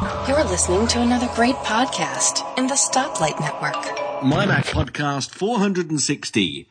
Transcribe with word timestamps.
You're 0.00 0.44
listening 0.44 0.86
to 0.88 1.00
another 1.02 1.28
great 1.34 1.56
podcast 1.56 2.56
in 2.58 2.66
the 2.66 2.74
Stoplight 2.74 3.38
Network. 3.38 4.24
My 4.24 4.46
Mac 4.46 4.64
Podcast 4.64 5.30
460. 5.30 6.66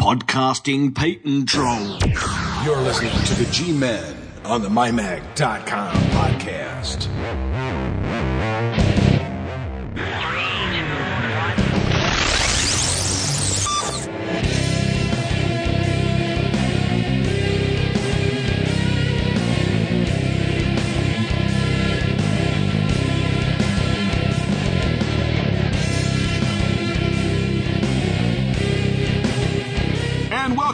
Podcasting 0.00 0.94
Patent 0.94 1.48
Troll. 1.48 1.98
You're 2.64 2.80
listening 2.82 3.20
to 3.24 3.34
the 3.34 3.48
G 3.50 3.72
Men 3.72 4.16
on 4.44 4.62
the 4.62 4.68
MyMac.com 4.68 5.92
podcast. 6.12 7.08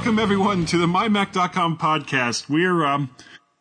Welcome 0.09 0.23
everyone 0.23 0.65
to 0.65 0.79
the 0.79 0.87
MyMac.com 0.87 1.77
podcast. 1.77 2.49
We're 2.49 2.83
um, 2.87 3.11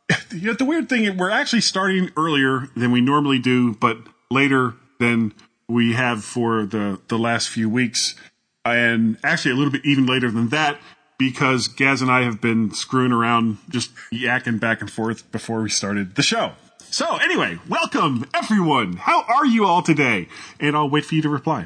you 0.31 0.47
know, 0.47 0.53
the 0.53 0.63
weird 0.63 0.87
thing 0.87 1.17
we're 1.17 1.29
actually 1.29 1.59
starting 1.59 2.09
earlier 2.15 2.69
than 2.73 2.93
we 2.93 3.01
normally 3.01 3.37
do, 3.37 3.73
but 3.73 3.97
later 4.31 4.75
than 4.97 5.33
we 5.67 5.91
have 5.91 6.23
for 6.23 6.65
the 6.65 7.01
the 7.09 7.19
last 7.19 7.49
few 7.49 7.69
weeks, 7.69 8.15
and 8.63 9.17
actually 9.25 9.51
a 9.51 9.55
little 9.55 9.73
bit 9.73 9.81
even 9.83 10.05
later 10.05 10.31
than 10.31 10.47
that 10.47 10.79
because 11.19 11.67
Gaz 11.67 12.01
and 12.01 12.09
I 12.09 12.21
have 12.21 12.39
been 12.39 12.73
screwing 12.73 13.11
around, 13.11 13.57
just 13.67 13.91
yakking 14.13 14.57
back 14.57 14.79
and 14.79 14.89
forth 14.89 15.29
before 15.33 15.61
we 15.61 15.69
started 15.69 16.15
the 16.15 16.23
show. 16.23 16.53
So 16.79 17.17
anyway, 17.17 17.59
welcome 17.67 18.25
everyone. 18.33 18.93
How 18.93 19.23
are 19.23 19.45
you 19.45 19.65
all 19.65 19.81
today? 19.81 20.29
And 20.61 20.77
I'll 20.77 20.89
wait 20.89 21.03
for 21.03 21.15
you 21.15 21.21
to 21.23 21.29
reply. 21.29 21.65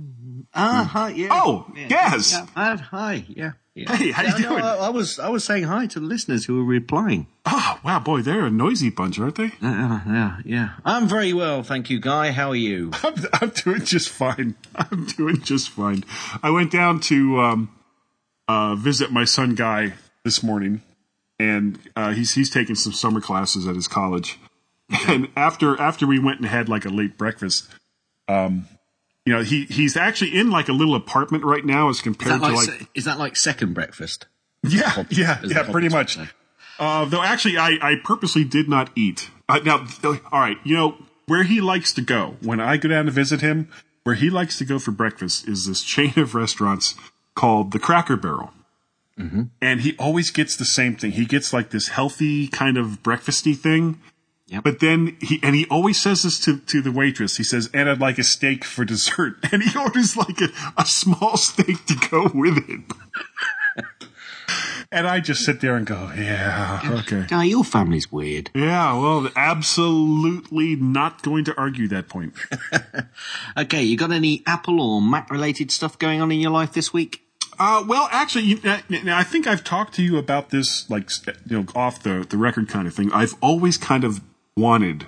Ah, 0.54 0.90
hi, 0.92 1.10
yeah. 1.12 1.30
Oh, 1.32 1.66
yeah, 1.76 1.88
Gaz. 1.88 2.34
Yeah, 2.34 2.46
uh, 2.56 2.78
hi, 2.78 3.24
yeah. 3.30 3.52
yeah. 3.74 3.96
Hey, 3.96 4.12
how 4.12 4.24
you 4.24 4.28
Yeah, 4.30 4.38
no, 4.40 4.50
doing? 4.50 4.64
I, 4.64 4.76
I 4.76 4.90
was 4.90 5.18
I 5.18 5.30
was 5.30 5.44
saying 5.46 5.64
hi 5.64 5.86
to 5.88 6.00
the 6.02 6.06
listeners 6.06 6.46
who 6.46 6.58
were 6.58 6.66
replying. 6.70 7.28
Oh 7.46 7.80
wow, 7.86 8.00
boy, 8.00 8.22
they're 8.22 8.46
a 8.46 8.50
noisy 8.52 8.90
bunch, 8.90 9.18
aren't 9.18 9.36
they? 9.36 9.52
Uh, 9.62 9.68
uh, 9.68 10.02
yeah, 10.08 10.38
yeah. 10.44 10.70
I'm 10.84 11.08
very 11.08 11.32
well, 11.32 11.64
thank 11.64 11.90
you, 11.90 12.00
Guy. 12.02 12.32
How 12.32 12.50
are 12.50 12.56
you? 12.56 12.92
I'm, 13.04 13.16
I'm 13.34 13.50
doing 13.50 13.86
just 13.86 14.10
fine. 14.10 14.56
I'm 14.76 15.06
doing 15.06 15.40
just 15.42 15.70
fine. 15.70 16.04
I 16.44 16.50
went 16.50 16.70
down 16.72 17.00
to 17.02 17.40
um, 17.40 17.76
uh, 18.50 18.76
visit 18.76 19.10
my 19.12 19.24
son 19.24 19.56
Guy 19.56 19.94
this 20.26 20.44
morning, 20.44 20.82
and 21.40 21.80
uh, 21.96 22.12
he's 22.12 22.34
he's 22.34 22.50
taking 22.50 22.76
some 22.76 22.92
summer 22.92 23.22
classes 23.22 23.68
at 23.68 23.76
his 23.76 23.88
college. 23.88 24.38
And 25.08 25.30
after 25.38 25.80
after 25.80 26.06
we 26.06 26.20
went 26.20 26.40
and 26.40 26.48
had 26.50 26.68
like 26.68 26.84
a 26.84 26.90
late 26.90 27.18
breakfast, 27.18 27.70
um, 28.28 28.68
you 29.32 29.38
know, 29.38 29.44
he 29.44 29.64
he's 29.64 29.96
actually 29.96 30.38
in 30.38 30.52
like 30.52 30.68
a 30.68 30.74
little 30.74 30.94
apartment 30.94 31.46
right 31.46 31.64
now 31.64 31.88
as 31.88 32.02
compared 32.02 32.42
that, 32.42 32.50
to 32.50 32.54
like, 32.54 32.68
like 32.68 32.90
is 32.94 33.06
that 33.06 33.18
like 33.18 33.38
second 33.38 33.74
breakfast? 33.74 34.28
yeah 34.62 35.06
yeah 35.10 35.40
yeah 35.46 35.64
pretty 35.72 35.88
much. 35.88 36.18
Uh, 36.78 37.06
though 37.06 37.24
actually, 37.24 37.58
I, 37.58 37.78
I 37.82 37.96
purposely 38.04 38.44
did 38.44 38.68
not 38.68 38.90
eat. 38.94 39.30
Uh, 39.48 39.60
now, 39.64 39.88
all 40.04 40.40
right, 40.42 40.58
you 40.66 40.76
know 40.76 40.98
where 41.28 41.44
he 41.44 41.62
likes 41.62 41.94
to 41.94 42.02
go 42.02 42.36
when 42.42 42.60
I 42.60 42.76
go 42.76 42.90
down 42.90 43.06
to 43.06 43.12
visit 43.12 43.40
him. 43.40 43.70
Where 44.04 44.16
he 44.16 44.30
likes 44.30 44.58
to 44.58 44.66
go 44.66 44.80
for 44.80 44.92
breakfast 44.92 45.48
is 45.48 45.66
this 45.66 45.82
chain 45.82 46.12
of 46.18 46.36
restaurants 46.36 46.96
called 47.34 47.72
the 47.72 47.80
Cracker 47.80 48.18
Barrel, 48.18 48.52
mm-hmm. 49.18 49.44
and 49.62 49.80
he 49.80 49.96
always 49.98 50.30
gets 50.30 50.58
the 50.58 50.66
same 50.66 50.98
thing. 50.98 51.12
He 51.12 51.24
gets 51.24 51.54
like 51.54 51.70
this 51.70 51.88
healthy 51.88 52.50
kind 52.50 52.78
of 52.78 53.02
breakfasty 53.02 53.56
thing. 53.56 54.02
Yep. 54.52 54.66
But 54.66 54.80
then 54.82 55.16
he 55.22 55.40
and 55.42 55.56
he 55.56 55.66
always 55.70 56.02
says 56.02 56.24
this 56.24 56.38
to, 56.42 56.60
to 56.60 56.82
the 56.82 56.92
waitress. 56.92 57.38
He 57.38 57.44
says, 57.44 57.70
"And 57.74 57.90
I'd 57.90 58.02
like 58.02 58.20
a 58.20 58.24
steak 58.24 58.66
for 58.66 58.84
dessert." 58.84 59.38
And 59.52 59.64
he 59.64 59.78
orders 59.78 60.18
like 60.18 60.42
a, 60.42 60.50
a 60.78 60.86
small 60.86 61.38
steak 61.38 61.86
to 61.86 61.96
go 62.10 62.30
with 62.34 62.58
it. 62.70 62.82
and 64.92 65.08
I 65.08 65.22
just 65.22 65.46
sit 65.46 65.62
there 65.62 65.78
and 65.78 65.86
go, 65.86 66.12
"Yeah, 66.18 66.82
okay." 67.00 67.26
Guy, 67.30 67.46
your 67.46 67.64
family's 67.64 68.12
weird. 68.12 68.52
Yeah, 68.54 68.94
well, 69.00 69.30
absolutely 69.38 70.76
not 70.76 71.22
going 71.22 71.46
to 71.46 71.58
argue 71.58 71.88
that 71.88 72.10
point. 72.10 72.34
Okay, 73.58 73.84
you 73.84 73.98
got 73.98 74.12
any 74.12 74.44
Apple 74.48 74.82
or 74.82 75.02
Mac 75.02 75.30
related 75.30 75.72
stuff 75.72 76.00
going 76.00 76.22
on 76.22 76.32
in 76.32 76.40
your 76.40 76.52
life 76.52 76.74
this 76.74 76.94
week? 76.94 77.22
Uh, 77.60 77.84
well, 77.86 78.08
actually, 78.12 78.46
you, 78.46 78.60
uh, 78.64 78.80
now 79.04 79.18
I 79.18 79.24
think 79.24 79.46
I've 79.46 79.64
talked 79.64 79.94
to 79.96 80.04
you 80.04 80.18
about 80.18 80.50
this, 80.50 80.90
like 80.90 81.10
you 81.46 81.60
know, 81.60 81.66
off 81.76 82.02
the 82.02 82.26
the 82.28 82.38
record 82.38 82.70
kind 82.70 82.88
of 82.88 82.94
thing. 82.94 83.12
I've 83.14 83.36
always 83.42 83.78
kind 83.78 84.04
of 84.04 84.22
wanted 84.58 85.06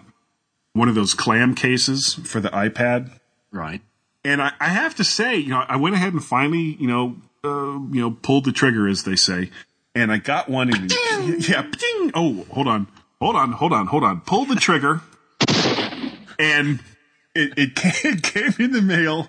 one 0.74 0.90
of 0.90 0.96
those 0.96 1.14
clam 1.14 1.54
cases 1.56 2.14
for 2.26 2.40
the 2.40 2.50
iPad, 2.50 3.12
Right. 3.52 3.82
and 4.26 4.42
I, 4.42 4.54
I 4.60 4.70
have 4.70 4.96
to 4.96 5.04
say, 5.04 5.36
you 5.38 5.50
know, 5.50 5.64
I 5.68 5.76
went 5.76 5.96
ahead 5.96 6.14
and 6.14 6.24
finally, 6.24 6.76
you 6.80 6.88
know, 6.88 7.16
uh, 7.44 7.80
you 7.92 8.02
know, 8.02 8.12
pulled 8.12 8.46
the 8.46 8.52
trigger, 8.52 8.88
as 8.88 9.04
they 9.04 9.16
say, 9.16 9.52
and 9.94 10.12
I 10.12 10.18
got 10.18 10.50
one. 10.50 10.74
And, 10.74 10.92
yeah, 11.48 11.62
ping! 11.62 12.12
Oh, 12.16 12.46
hold 12.52 12.68
on, 12.68 12.88
hold 13.22 13.36
on, 13.36 13.52
hold 13.52 13.74
on, 13.74 13.88
hold 13.88 14.04
on. 14.04 14.22
Pull 14.22 14.46
the 14.46 14.56
trigger, 14.56 15.02
and 16.40 16.80
it, 17.36 17.54
it 17.58 17.76
came, 17.76 18.14
it 18.14 18.24
came 18.24 18.54
in 18.60 18.72
the 18.72 18.82
mail, 18.82 19.28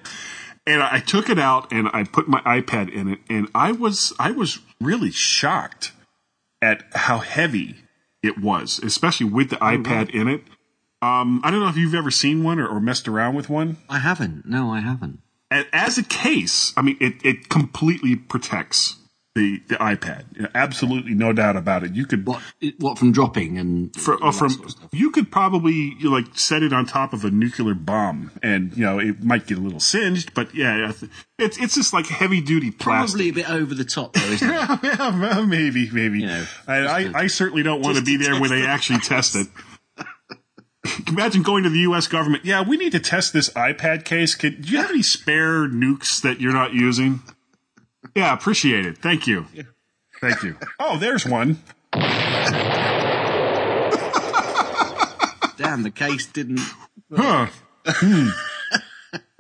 and 0.67 0.83
I 0.83 1.01
took 1.01 1.29
it 1.29 1.39
out 1.39 1.73
and 1.73 1.89
I 1.93 2.05
put 2.05 2.29
my 2.29 2.41
iPad 2.41 2.91
in 2.93 3.09
it, 3.09 3.19
and 3.29 3.49
I 3.55 3.73
was 3.73 4.13
I 4.19 4.31
was 4.31 4.61
really 4.81 5.11
shocked 5.11 5.93
at 6.63 6.85
how 6.95 7.19
heavy 7.19 7.77
it 8.25 8.39
was, 8.39 8.81
especially 8.83 9.27
with 9.27 9.51
the 9.51 9.57
iPad 9.57 10.11
in 10.11 10.29
it. 10.29 10.43
Um, 11.03 11.41
I 11.45 11.51
don't 11.51 11.61
know 11.61 11.69
if 11.69 11.77
you've 11.77 11.95
ever 11.95 12.11
seen 12.11 12.43
one 12.43 12.59
or, 12.59 12.67
or 12.67 12.81
messed 12.81 13.07
around 13.07 13.35
with 13.35 13.51
one. 13.51 13.77
I 13.89 13.99
haven't. 13.99 14.47
No, 14.47 14.71
I 14.71 14.81
haven't. 14.81 15.21
As 15.51 15.99
a 15.99 16.03
case, 16.03 16.73
I 16.77 16.83
mean, 16.83 16.97
it, 17.01 17.15
it 17.23 17.49
completely 17.49 18.17
protects 18.17 18.97
the, 19.35 19.61
the 19.69 19.75
iPad. 19.77 20.25
You 20.37 20.43
know, 20.43 20.49
absolutely 20.55 21.15
no 21.15 21.33
doubt 21.33 21.57
about 21.57 21.83
it. 21.83 21.95
You 21.95 22.07
could 22.07 22.27
What? 22.27 22.41
What 22.79 22.99
from 22.99 23.13
dropping 23.13 23.59
and 23.59 23.95
for, 23.97 24.23
uh, 24.25 24.31
from 24.31 24.51
sort 24.51 24.69
of 24.69 24.89
you 24.93 25.11
could 25.11 25.31
probably 25.33 25.97
you 25.99 26.05
know, 26.05 26.11
like 26.11 26.39
set 26.39 26.63
it 26.63 26.73
on 26.73 26.87
top 26.87 27.13
of 27.13 27.25
a 27.25 27.31
nuclear 27.31 27.75
bomb, 27.75 28.31
and 28.43 28.77
you 28.77 28.85
know 28.85 28.99
it 28.99 29.23
might 29.23 29.47
get 29.47 29.59
a 29.59 29.61
little 29.61 29.81
singed, 29.81 30.35
but 30.35 30.55
yeah, 30.55 30.93
it's 31.39 31.59
it's 31.59 31.75
just 31.75 31.93
like 31.93 32.07
heavy 32.07 32.41
duty 32.41 32.71
plastic. 32.71 33.13
Probably 33.13 33.29
a 33.29 33.33
bit 33.33 33.51
over 33.51 33.75
the 33.75 33.85
top, 33.85 34.13
though, 34.15 34.21
isn't 34.21 34.49
it? 34.49 34.79
yeah, 34.83 35.45
maybe, 35.47 35.91
maybe. 35.91 36.21
You 36.21 36.27
know, 36.27 36.47
I, 36.69 36.77
I, 36.77 37.13
I 37.15 37.27
certainly 37.27 37.63
don't 37.63 37.83
want 37.83 37.97
to 37.97 38.05
be 38.05 38.17
there 38.17 38.41
when 38.41 38.51
they 38.51 38.65
actually 38.65 38.99
test 39.01 39.35
it. 39.35 39.49
Imagine 41.09 41.43
going 41.43 41.65
to 41.65 41.71
the 41.71 41.81
U.S. 41.81 42.07
government. 42.07 42.45
Yeah, 42.45 42.63
we 42.63 42.77
need 42.77 42.93
to 42.93 43.01
test 43.01 43.33
this 43.33 43.49
iPad 43.51 44.05
case. 44.05 44.35
Could, 44.35 44.63
do 44.63 44.73
you 44.73 44.79
have 44.79 44.91
any 44.91 45.03
spare 45.03 45.67
nukes 45.67 46.21
that 46.23 46.41
you're 46.41 46.53
not 46.53 46.75
using? 46.75 47.23
Yeah, 48.15 48.33
appreciate 48.33 48.87
it. 48.87 48.99
Thank 48.99 49.27
you. 49.27 49.47
Thank 50.21 50.43
you. 50.43 50.57
Oh, 50.79 50.99
there's 50.99 51.25
one. 51.27 51.63
Damn, 55.57 55.83
the 55.83 55.93
case 55.95 56.27
didn't. 56.27 56.61
Huh. 57.15 57.47
Hmm. 57.87 58.29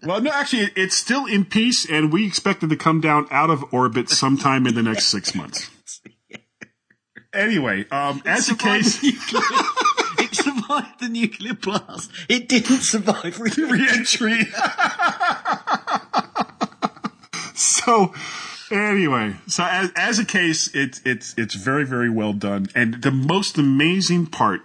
well, 0.06 0.20
no, 0.20 0.30
actually, 0.30 0.70
it's 0.76 0.97
still 0.97 1.26
in 1.26 1.44
peace, 1.44 1.88
and 1.88 2.12
we 2.12 2.26
expect 2.26 2.62
it 2.62 2.69
to 2.69 2.76
come 2.76 3.00
down 3.00 3.26
out 3.30 3.50
of 3.50 3.64
orbit 3.72 4.08
sometime 4.08 4.66
in 4.66 4.74
the 4.74 4.82
next 4.82 5.06
six 5.06 5.34
months. 5.34 5.70
Anyway, 7.34 7.84
um, 7.91 8.22
as 8.24 8.48
a 8.48 8.54
case, 8.54 9.00
it 9.03 10.34
survived 10.36 11.00
the 11.00 11.08
nuclear 11.08 11.54
blast. 11.54 12.08
It 12.28 12.48
didn't 12.48 12.82
survive 12.82 13.41
re- 13.41 13.50
reentry. 13.58 14.38
so, 17.56 18.14
anyway, 18.74 19.36
so 19.46 19.64
as, 19.64 19.92
as 19.96 20.18
a 20.18 20.24
case, 20.24 20.70
it's 20.74 21.00
it's 21.04 21.34
it's 21.36 21.54
very 21.54 21.84
very 21.84 22.10
well 22.10 22.32
done, 22.32 22.68
and 22.74 23.02
the 23.02 23.10
most 23.10 23.58
amazing 23.58 24.26
part 24.26 24.60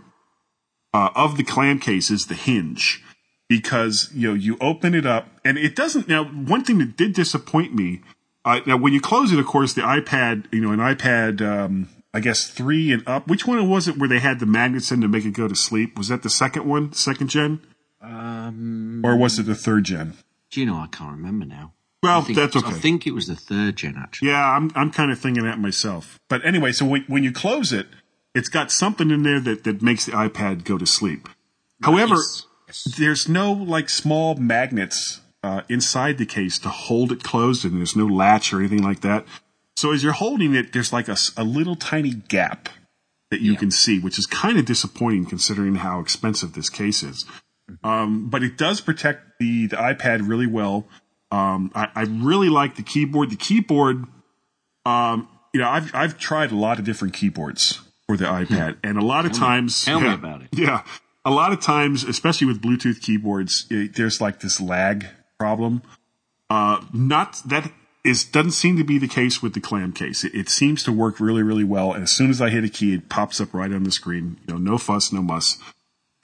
uh, 0.94 1.10
of 1.16 1.38
the 1.38 1.44
clam 1.44 1.80
case 1.80 2.10
is 2.10 2.26
the 2.26 2.36
hinge, 2.36 3.04
because 3.48 4.10
you 4.14 4.28
know 4.28 4.34
you 4.34 4.58
open 4.60 4.94
it 4.96 5.06
up 5.06 5.28
and 5.46 5.58
it 5.58 5.76
doesn't. 5.76 6.08
Now, 6.08 6.26
one 6.26 6.64
thing 6.64 6.80
that 6.80 6.98
did 6.98 7.14
disappoint 7.14 7.74
me. 7.74 8.02
Uh, 8.46 8.62
now, 8.66 8.78
when 8.78 8.94
you 8.94 9.02
close 9.02 9.32
it, 9.34 9.38
of 9.40 9.46
course, 9.46 9.74
the 9.74 9.82
iPad, 9.82 10.46
you 10.54 10.62
know, 10.62 10.72
an 10.72 10.80
iPad, 10.80 11.42
um, 11.42 11.90
I 12.14 12.22
guess 12.22 12.50
three 12.50 12.92
and 12.92 13.06
up. 13.08 13.28
Which 13.28 13.46
one 13.46 13.68
was 13.70 13.88
it 13.88 13.98
where 13.98 14.08
they 14.08 14.20
had 14.20 14.40
the 14.40 14.46
magnets 14.46 14.92
in 14.92 15.02
to 15.02 15.08
make 15.10 15.26
it 15.26 15.32
go 15.34 15.48
to 15.48 15.56
sleep? 15.56 15.98
Was 15.98 16.08
that 16.08 16.24
the 16.24 16.30
second 16.30 16.66
one, 16.66 16.94
second 16.94 17.28
gen, 17.30 17.60
Um, 18.02 19.02
or 19.04 19.18
was 19.18 19.38
it 19.40 19.44
the 19.46 19.56
third 19.56 19.84
gen? 19.84 20.14
do 20.52 20.62
you 20.62 20.66
know? 20.66 20.78
I 20.78 20.88
can't 20.88 21.12
remember 21.12 21.46
now. 21.46 21.74
Well, 22.02 22.22
I 22.22 22.24
think, 22.24 22.38
that's 22.38 22.56
okay. 22.56 22.68
I 22.68 22.72
think 22.72 23.06
it 23.06 23.14
was 23.14 23.28
the 23.28 23.36
third 23.36 23.76
gen, 23.76 23.96
actually. 23.98 24.30
Yeah, 24.30 24.52
I'm 24.56 24.72
I'm 24.76 24.92
kind 24.92 25.12
of 25.12 25.20
thinking 25.20 25.44
that 25.44 25.60
myself. 25.60 26.20
But 26.30 26.46
anyway, 26.46 26.72
so 26.72 26.86
when 26.86 27.04
when 27.08 27.24
you 27.24 27.32
close 27.32 27.74
it, 27.74 27.88
it's 28.34 28.50
got 28.50 28.72
something 28.72 29.12
in 29.12 29.24
there 29.24 29.40
that 29.42 29.64
that 29.66 29.82
makes 29.82 30.06
the 30.06 30.14
iPad 30.14 30.64
go 30.64 30.78
to 30.78 30.86
sleep. 30.86 31.28
However, 31.84 32.16
Yes. 32.68 32.96
there's 32.98 33.28
no 33.28 33.52
like 33.52 33.90
small 33.90 34.36
magnets 34.36 35.22
uh, 35.44 35.62
inside 35.70 36.18
the 36.18 36.26
case 36.26 36.58
to 36.60 36.70
hold 36.70 37.12
it 37.12 37.24
closed, 37.24 37.66
and 37.66 37.78
there's 37.78 37.96
no 37.96 38.06
latch 38.06 38.54
or 38.54 38.60
anything 38.60 38.84
like 38.84 39.02
that. 39.02 39.26
So 39.76 39.92
as 39.94 40.04
you're 40.04 40.14
holding 40.14 40.54
it, 40.56 40.74
there's 40.74 40.92
like 40.94 41.08
a 41.10 41.44
little 41.44 41.76
tiny 41.76 42.12
gap 42.12 42.70
that 43.32 43.42
you 43.42 43.56
can 43.56 43.72
see, 43.72 44.00
which 44.00 44.18
is 44.20 44.26
kind 44.26 44.58
of 44.58 44.66
disappointing 44.66 45.26
considering 45.26 45.76
how 45.76 46.00
expensive 46.00 46.54
this 46.54 46.70
case 46.70 47.04
is. 47.04 47.26
Um, 47.84 48.30
but 48.30 48.44
it 48.44 48.58
does 48.58 48.82
protect 48.82 49.40
the, 49.40 49.68
the 49.68 49.76
iPad 49.78 50.28
really 50.28 50.48
well. 50.48 50.88
Um, 51.32 51.72
I, 51.76 51.90
I 51.96 52.02
really 52.04 52.50
like 52.50 52.76
the 52.76 52.84
keyboard. 52.84 53.30
The 53.30 53.36
keyboard, 53.36 54.06
um, 54.86 55.28
you 55.54 55.62
know, 55.62 55.70
I've, 55.70 55.94
I've 55.94 56.18
tried 56.18 56.52
a 56.52 56.56
lot 56.56 56.80
of 56.80 56.86
different 56.86 57.14
keyboards 57.14 57.82
for 58.08 58.18
the 58.18 58.26
iPad 58.26 58.78
and 58.84 58.98
a 58.98 59.06
lot 59.06 59.26
of 59.26 59.34
times, 59.34 59.86
tell 59.86 60.00
me 60.00 60.08
yeah, 60.08 60.14
about 60.16 60.42
it. 60.42 60.50
Yeah. 60.52 60.84
A 61.26 61.32
lot 61.32 61.54
of 61.54 61.60
times, 61.60 62.04
especially 62.04 62.48
with 62.48 62.62
Bluetooth 62.62 63.02
keyboards, 63.02 63.68
it, 63.70 63.96
there's 63.96 64.20
like 64.20 64.40
this 64.40 64.60
lag 64.60 65.06
problem. 65.38 65.84
Uh, 66.50 66.84
not 66.92 67.40
that 67.46 67.72
is 68.04 68.24
doesn't 68.24 68.54
seem 68.54 68.78
to 68.78 68.84
be 68.84 68.98
the 68.98 69.08
case 69.08 69.44
with 69.44 69.54
the 69.54 69.60
clam 69.60 69.92
case. 69.92 70.24
It, 70.24 70.34
it 70.34 70.50
seems 70.50 70.84
to 70.86 70.92
work 70.92 71.20
really, 71.20 71.44
really 71.44 71.64
well. 71.64 71.94
And 71.94 72.04
as 72.04 72.12
soon 72.12 72.30
as 72.30 72.42
I 72.42 72.50
hit 72.50 72.64
a 72.64 72.70
key, 72.70 72.96
it 72.96 73.10
pops 73.10 73.40
up 73.40 73.54
right 73.54 73.72
on 73.72 73.84
the 73.84 73.92
screen. 73.92 74.38
You 74.48 74.54
know, 74.54 74.60
no 74.60 74.78
fuss, 74.78 75.12
no 75.12 75.22
muss. 75.22 75.60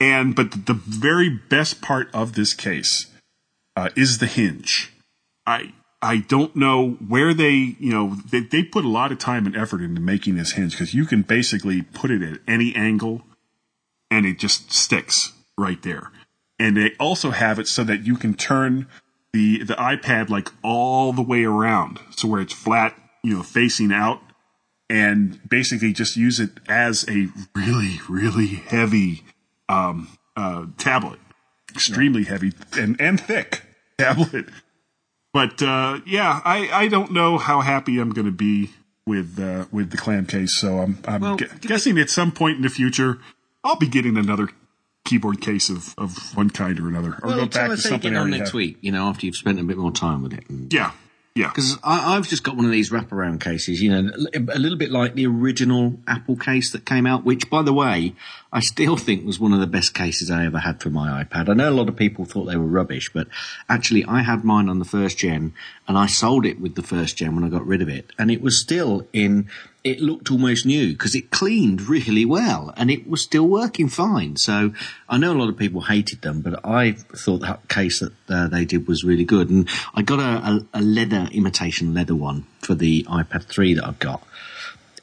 And 0.00 0.34
but 0.34 0.66
the 0.66 0.74
very 0.74 1.28
best 1.28 1.80
part 1.80 2.08
of 2.12 2.34
this 2.34 2.54
case 2.54 3.06
uh, 3.76 3.90
is 3.94 4.18
the 4.18 4.26
hinge. 4.26 4.92
I 5.46 5.72
I 6.02 6.18
don't 6.18 6.54
know 6.56 6.90
where 7.06 7.32
they 7.32 7.76
you 7.78 7.90
know 7.90 8.16
they 8.30 8.40
they 8.40 8.62
put 8.62 8.84
a 8.84 8.88
lot 8.88 9.12
of 9.12 9.18
time 9.18 9.46
and 9.46 9.56
effort 9.56 9.80
into 9.80 10.00
making 10.00 10.36
this 10.36 10.52
hinge 10.52 10.72
because 10.72 10.94
you 10.94 11.06
can 11.06 11.22
basically 11.22 11.82
put 11.82 12.10
it 12.10 12.22
at 12.22 12.40
any 12.46 12.74
angle 12.74 13.22
and 14.10 14.26
it 14.26 14.38
just 14.38 14.72
sticks 14.72 15.32
right 15.58 15.82
there. 15.82 16.10
And 16.58 16.76
they 16.76 16.92
also 16.98 17.30
have 17.30 17.58
it 17.58 17.68
so 17.68 17.84
that 17.84 18.06
you 18.06 18.16
can 18.16 18.34
turn 18.34 18.88
the 19.32 19.62
the 19.64 19.74
iPad 19.74 20.30
like 20.30 20.48
all 20.62 21.12
the 21.12 21.22
way 21.22 21.44
around, 21.44 22.00
so 22.16 22.28
where 22.28 22.40
it's 22.40 22.54
flat, 22.54 22.96
you 23.22 23.34
know, 23.34 23.42
facing 23.42 23.92
out, 23.92 24.20
and 24.88 25.38
basically 25.48 25.92
just 25.92 26.16
use 26.16 26.40
it 26.40 26.50
as 26.68 27.04
a 27.08 27.28
really 27.54 28.00
really 28.08 28.46
heavy 28.46 29.24
um, 29.68 30.08
uh, 30.36 30.66
tablet, 30.78 31.18
extremely 31.74 32.24
heavy 32.24 32.52
and 32.78 32.98
and 32.98 33.20
thick 33.20 33.62
tablet. 33.98 34.46
But 35.38 35.60
uh, 35.62 36.00
yeah, 36.06 36.40
I 36.44 36.58
I 36.84 36.88
don't 36.88 37.10
know 37.18 37.36
how 37.48 37.58
happy 37.60 37.94
I'm 38.00 38.10
going 38.18 38.26
to 38.34 38.38
be 38.48 38.70
with 39.06 39.38
uh, 39.38 39.64
with 39.76 39.90
the 39.90 39.96
clam 40.04 40.24
case. 40.26 40.52
So 40.62 40.68
I'm 40.82 40.98
I'm 41.06 41.20
Well, 41.20 41.36
gu- 41.36 41.48
guessing 41.60 41.98
at 41.98 42.08
some 42.10 42.30
point 42.32 42.56
in 42.56 42.62
the 42.62 42.70
future 42.80 43.18
I'll 43.62 43.76
be 43.86 43.88
getting 43.96 44.16
another 44.16 44.48
keyboard 45.04 45.40
case 45.40 45.68
of, 45.70 45.94
of 45.98 46.10
one 46.36 46.50
kind 46.50 46.80
or 46.80 46.88
another, 46.88 47.12
or 47.22 47.28
Well, 47.28 47.36
go 47.36 47.46
back 47.46 47.52
to 47.68 47.72
us 47.74 47.84
how 47.84 47.90
you 47.90 47.94
something 47.94 48.16
on 48.16 48.30
next 48.30 48.48
have. 48.50 48.54
week. 48.54 48.78
You 48.80 48.92
know, 48.92 49.08
after 49.10 49.26
you've 49.26 49.36
spent 49.36 49.60
a 49.60 49.64
bit 49.64 49.76
more 49.76 49.92
time 49.92 50.22
with 50.22 50.32
it. 50.32 50.44
And, 50.48 50.72
Yeah, 50.72 50.92
yeah. 51.36 51.48
Because 51.48 51.76
I've 51.84 52.26
just 52.26 52.42
got 52.42 52.56
one 52.56 52.64
of 52.64 52.70
these 52.70 52.88
wraparound 52.88 53.42
cases, 53.42 53.82
you 53.82 53.90
know, 53.90 54.10
a 54.34 54.58
little 54.58 54.78
bit 54.78 54.90
like 54.90 55.14
the 55.14 55.26
original 55.26 55.98
Apple 56.08 56.34
case 56.34 56.72
that 56.72 56.86
came 56.86 57.04
out, 57.04 57.24
which, 57.24 57.50
by 57.50 57.60
the 57.60 57.74
way, 57.74 58.14
I 58.50 58.60
still 58.60 58.96
think 58.96 59.26
was 59.26 59.38
one 59.38 59.52
of 59.52 59.60
the 59.60 59.66
best 59.66 59.92
cases 59.92 60.30
I 60.30 60.46
ever 60.46 60.60
had 60.60 60.80
for 60.80 60.88
my 60.88 61.22
iPad. 61.22 61.50
I 61.50 61.52
know 61.52 61.68
a 61.68 61.76
lot 61.76 61.90
of 61.90 61.96
people 61.96 62.24
thought 62.24 62.46
they 62.46 62.56
were 62.56 62.64
rubbish, 62.64 63.10
but 63.12 63.28
actually 63.68 64.02
I 64.06 64.22
had 64.22 64.44
mine 64.44 64.70
on 64.70 64.78
the 64.78 64.86
first 64.86 65.18
gen 65.18 65.52
and 65.86 65.98
I 65.98 66.06
sold 66.06 66.46
it 66.46 66.58
with 66.58 66.74
the 66.74 66.82
first 66.82 67.18
gen 67.18 67.34
when 67.34 67.44
I 67.44 67.50
got 67.50 67.66
rid 67.66 67.82
of 67.82 67.88
it. 67.90 68.12
And 68.18 68.30
it 68.30 68.40
was 68.40 68.58
still 68.58 69.06
in, 69.12 69.50
it 69.86 70.00
looked 70.00 70.32
almost 70.32 70.66
new 70.66 70.92
because 70.92 71.14
it 71.14 71.30
cleaned 71.30 71.82
really 71.82 72.24
well 72.24 72.74
and 72.76 72.90
it 72.90 73.08
was 73.08 73.22
still 73.22 73.46
working 73.46 73.88
fine. 73.88 74.36
So 74.36 74.72
I 75.08 75.16
know 75.16 75.32
a 75.32 75.38
lot 75.38 75.48
of 75.48 75.56
people 75.56 75.82
hated 75.82 76.22
them, 76.22 76.40
but 76.40 76.58
I 76.66 76.90
thought 76.90 77.42
that 77.42 77.68
case 77.68 78.00
that 78.00 78.12
uh, 78.28 78.48
they 78.48 78.64
did 78.64 78.88
was 78.88 79.04
really 79.04 79.24
good. 79.24 79.48
And 79.48 79.68
I 79.94 80.02
got 80.02 80.18
a, 80.18 80.66
a, 80.74 80.82
leather, 80.82 81.28
imitation 81.30 81.94
leather 81.94 82.16
one 82.16 82.46
for 82.58 82.74
the 82.74 83.04
iPad 83.04 83.44
3 83.44 83.74
that 83.74 83.86
I've 83.86 84.00
got. 84.00 84.26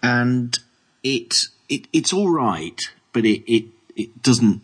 And 0.02 0.60
it, 1.02 1.34
it 1.70 1.88
it's 1.94 2.12
all 2.12 2.30
right, 2.30 2.82
but 3.14 3.24
it, 3.24 3.50
it, 3.50 3.66
it 3.96 4.22
doesn't, 4.22 4.62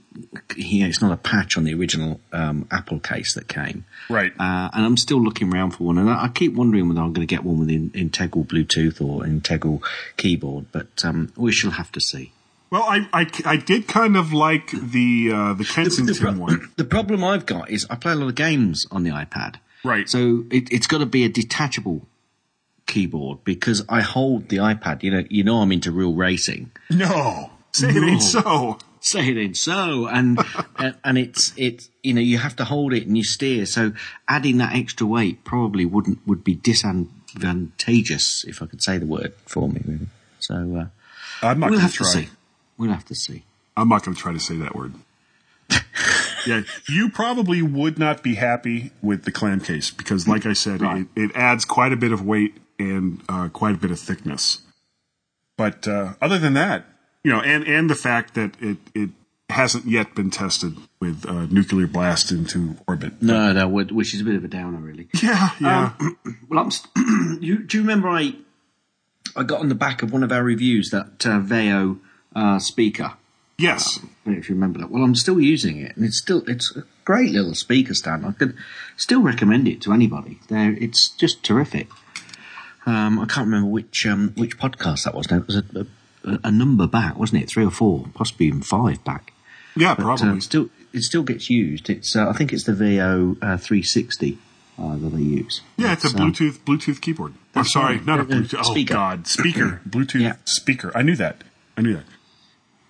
you 0.55 0.81
know, 0.81 0.87
it's 0.87 1.01
not 1.01 1.11
a 1.11 1.17
patch 1.17 1.57
on 1.57 1.63
the 1.63 1.73
original 1.73 2.19
um, 2.33 2.67
Apple 2.71 2.99
case 2.99 3.35
that 3.35 3.47
came. 3.47 3.85
Right. 4.09 4.31
Uh, 4.39 4.69
and 4.73 4.85
I'm 4.85 4.97
still 4.97 5.21
looking 5.21 5.53
around 5.53 5.71
for 5.71 5.83
one, 5.83 5.97
and 5.97 6.09
I, 6.09 6.25
I 6.25 6.27
keep 6.29 6.53
wondering 6.53 6.87
whether 6.87 7.01
I'm 7.01 7.13
going 7.13 7.27
to 7.27 7.35
get 7.35 7.43
one 7.43 7.59
with 7.59 7.69
in, 7.69 7.91
integral 7.93 8.45
Bluetooth 8.45 9.01
or 9.01 9.25
integral 9.25 9.83
keyboard, 10.17 10.65
but 10.71 10.87
um, 11.03 11.31
we 11.35 11.51
shall 11.51 11.71
have 11.71 11.91
to 11.93 12.01
see. 12.01 12.31
Well, 12.71 12.83
I, 12.83 13.07
I, 13.13 13.27
I 13.45 13.57
did 13.57 13.87
kind 13.87 14.15
of 14.15 14.31
like 14.31 14.69
the 14.71 15.31
uh, 15.33 15.53
the 15.53 15.65
Kensington 15.65 16.13
the, 16.13 16.19
pro- 16.19 16.33
one. 16.33 16.69
the 16.77 16.85
problem 16.85 17.23
I've 17.23 17.47
got 17.47 17.71
is 17.71 17.87
I 17.89 17.95
play 17.95 18.11
a 18.11 18.15
lot 18.15 18.29
of 18.29 18.35
games 18.35 18.85
on 18.91 19.03
the 19.03 19.09
iPad, 19.09 19.55
Right. 19.83 20.09
So 20.09 20.45
it, 20.51 20.71
it's 20.71 20.87
got 20.87 20.99
to 20.99 21.05
be 21.05 21.23
a 21.23 21.29
detachable 21.29 22.07
keyboard 22.85 23.43
because 23.43 23.83
I 23.87 24.01
hold 24.01 24.49
the 24.49 24.57
iPad. 24.57 25.03
You 25.03 25.11
know, 25.11 25.23
you 25.29 25.43
know, 25.43 25.57
I'm 25.57 25.71
into 25.71 25.91
real 25.91 26.13
racing. 26.13 26.71
No, 26.89 27.51
say 27.71 27.89
it 27.89 28.03
ain't 28.03 28.21
so. 28.21 28.77
Say 29.01 29.29
it 29.29 29.37
ain't 29.37 29.57
so 29.57 30.07
and 30.07 30.39
and- 30.77 30.95
and 31.03 31.17
it's 31.17 31.53
it's 31.57 31.89
you 32.03 32.13
know 32.13 32.21
you 32.21 32.37
have 32.37 32.55
to 32.55 32.65
hold 32.65 32.93
it 32.93 33.05
and 33.07 33.17
you 33.17 33.23
steer 33.23 33.65
so 33.65 33.91
adding 34.27 34.57
that 34.57 34.73
extra 34.75 35.05
weight 35.07 35.43
probably 35.43 35.85
wouldn't 35.85 36.19
would 36.27 36.43
be 36.43 36.55
disadvantageous 36.55 38.43
if 38.47 38.61
i 38.61 38.65
could 38.65 38.81
say 38.81 38.97
the 38.97 39.05
word 39.05 39.33
for 39.45 39.69
me 39.69 39.81
really 39.85 40.07
so 40.39 40.55
uh, 40.55 41.45
I'm 41.45 41.59
not 41.59 41.69
we'll 41.69 41.79
have 41.79 41.91
to 41.91 41.97
to 41.99 42.03
try. 42.03 42.11
see 42.23 42.29
we'll 42.77 42.91
have 42.91 43.05
to 43.05 43.15
see 43.15 43.43
I'm 43.77 43.87
not 43.89 44.03
going 44.03 44.15
to 44.15 44.21
try 44.21 44.33
to 44.33 44.39
say 44.41 44.57
that 44.57 44.75
word. 44.75 44.93
yeah, 46.45 46.63
you 46.89 47.09
probably 47.09 47.61
would 47.61 47.97
not 47.97 48.21
be 48.23 48.35
happy 48.35 48.91
with 49.01 49.23
the 49.23 49.31
clam 49.31 49.61
case 49.61 49.89
because, 49.89 50.27
like 50.27 50.45
I 50.45 50.51
said, 50.51 50.81
Right. 50.81 51.07
it, 51.15 51.21
it 51.29 51.31
adds 51.33 51.63
quite 51.63 51.93
a 51.93 51.95
bit 51.95 52.11
of 52.11 52.21
weight 52.25 52.57
and 52.77 53.21
uh, 53.29 53.47
quite 53.47 53.75
a 53.75 53.77
bit 53.77 53.91
of 53.91 53.97
thickness. 53.99 54.61
But 55.57 55.87
uh, 55.87 56.15
other 56.21 56.37
than 56.39 56.55
that, 56.55 56.87
you 57.23 57.31
know, 57.31 57.41
and 57.41 57.65
and 57.67 57.89
the 57.89 57.95
fact 57.95 58.33
that 58.35 58.51
it 58.61 58.77
it 58.93 59.09
hasn't 59.49 59.85
yet 59.85 60.13
been 60.13 60.29
tested 60.29 60.77
with 60.99 61.25
uh, 61.27 61.45
nuclear 61.47 61.87
blast 61.87 62.31
into 62.31 62.75
orbit. 62.87 63.19
no 63.21 63.51
no 63.51 63.67
would- 63.67 63.91
which 63.91 64.13
is 64.13 64.21
a 64.21 64.23
bit 64.23 64.35
of 64.35 64.43
a 64.43 64.47
downer 64.47 64.77
really 64.77 65.07
Yeah, 65.23 65.49
yeah. 65.59 65.93
well 66.49 66.59
I'm 66.65 66.71
st- 66.71 66.91
you, 67.41 67.57
do 67.63 67.77
you 67.77 67.83
remember 67.83 68.09
i 68.09 68.35
i 69.35 69.41
got 69.43 69.59
on 69.59 69.69
the 69.69 69.75
back 69.75 70.03
of 70.03 70.11
one 70.13 70.21
of 70.23 70.31
our 70.31 70.43
reviews 70.43 70.91
that 70.91 71.25
uh, 71.25 71.39
Veho 71.39 71.99
uh, 72.35 72.59
speaker 72.59 73.13
yes. 73.57 73.97
I 73.97 74.01
don't 74.25 74.33
know 74.35 74.39
if 74.39 74.49
you 74.49 74.53
remember 74.55 74.77
that. 74.79 74.91
Well, 74.91 75.03
I'm 75.03 75.15
still 75.15 75.39
using 75.41 75.79
it, 75.81 75.95
and 75.97 76.05
it's 76.05 76.17
still 76.19 76.43
it's 76.47 76.75
a 76.77 76.83
great 77.03 77.31
little 77.31 77.55
speaker 77.55 77.95
stand. 77.95 78.25
I 78.25 78.31
could 78.33 78.55
still 78.95 79.21
recommend 79.23 79.67
it 79.67 79.81
to 79.81 79.91
anybody. 79.93 80.39
There, 80.47 80.73
it's 80.79 81.09
just 81.09 81.43
terrific. 81.43 81.87
Um, 82.85 83.19
I 83.19 83.25
can't 83.25 83.47
remember 83.47 83.67
which 83.69 84.05
um, 84.05 84.33
which 84.37 84.57
podcast 84.59 85.03
that 85.05 85.15
was. 85.15 85.29
Now 85.31 85.37
it 85.37 85.47
was 85.47 85.55
a, 85.57 85.63
a, 85.75 85.85
a 86.23 86.51
number 86.51 86.87
back, 86.87 87.17
wasn't 87.17 87.43
it? 87.43 87.49
Three 87.49 87.65
or 87.65 87.71
four, 87.71 88.05
possibly 88.13 88.47
even 88.47 88.61
five 88.61 89.03
back. 89.03 89.33
Yeah, 89.75 89.95
But, 89.95 90.03
probably. 90.03 90.29
uh, 90.29 90.35
it 90.35 90.43
still 90.43 90.69
it 90.93 91.03
still 91.03 91.23
gets 91.23 91.49
used. 91.49 91.89
It's 91.89 92.15
uh, 92.15 92.27
I 92.29 92.33
think 92.33 92.51
it's 92.53 92.63
the 92.65 92.73
Veho 92.73 93.37
uh, 93.41 93.57
360 93.57 94.37
uh, 94.77 94.95
that 94.97 95.09
they 95.09 95.21
use. 95.21 95.61
yeah, 95.77 95.93
it's 95.93 96.05
a 96.05 96.07
um, 96.09 96.31
Bluetooth 96.33 96.59
Bluetooth 96.59 96.99
keyboard. 97.01 97.31
I'm 97.33 97.37
That's 97.63 97.73
sorry, 97.73 97.97
right. 97.97 98.05
not 98.05 98.19
a 98.19 98.25
Bluetooth. 98.25 98.59
Oh 98.59 98.63
speaker. 98.71 98.93
God, 98.93 99.27
speaker, 99.27 99.81
Bluetooth 99.89 100.21
Yeah. 100.21 100.35
speaker. 100.45 100.91
I 100.95 101.01
knew 101.03 101.15
that. 101.15 101.43
I 101.77 101.81
knew 101.81 101.93
that. 101.95 102.05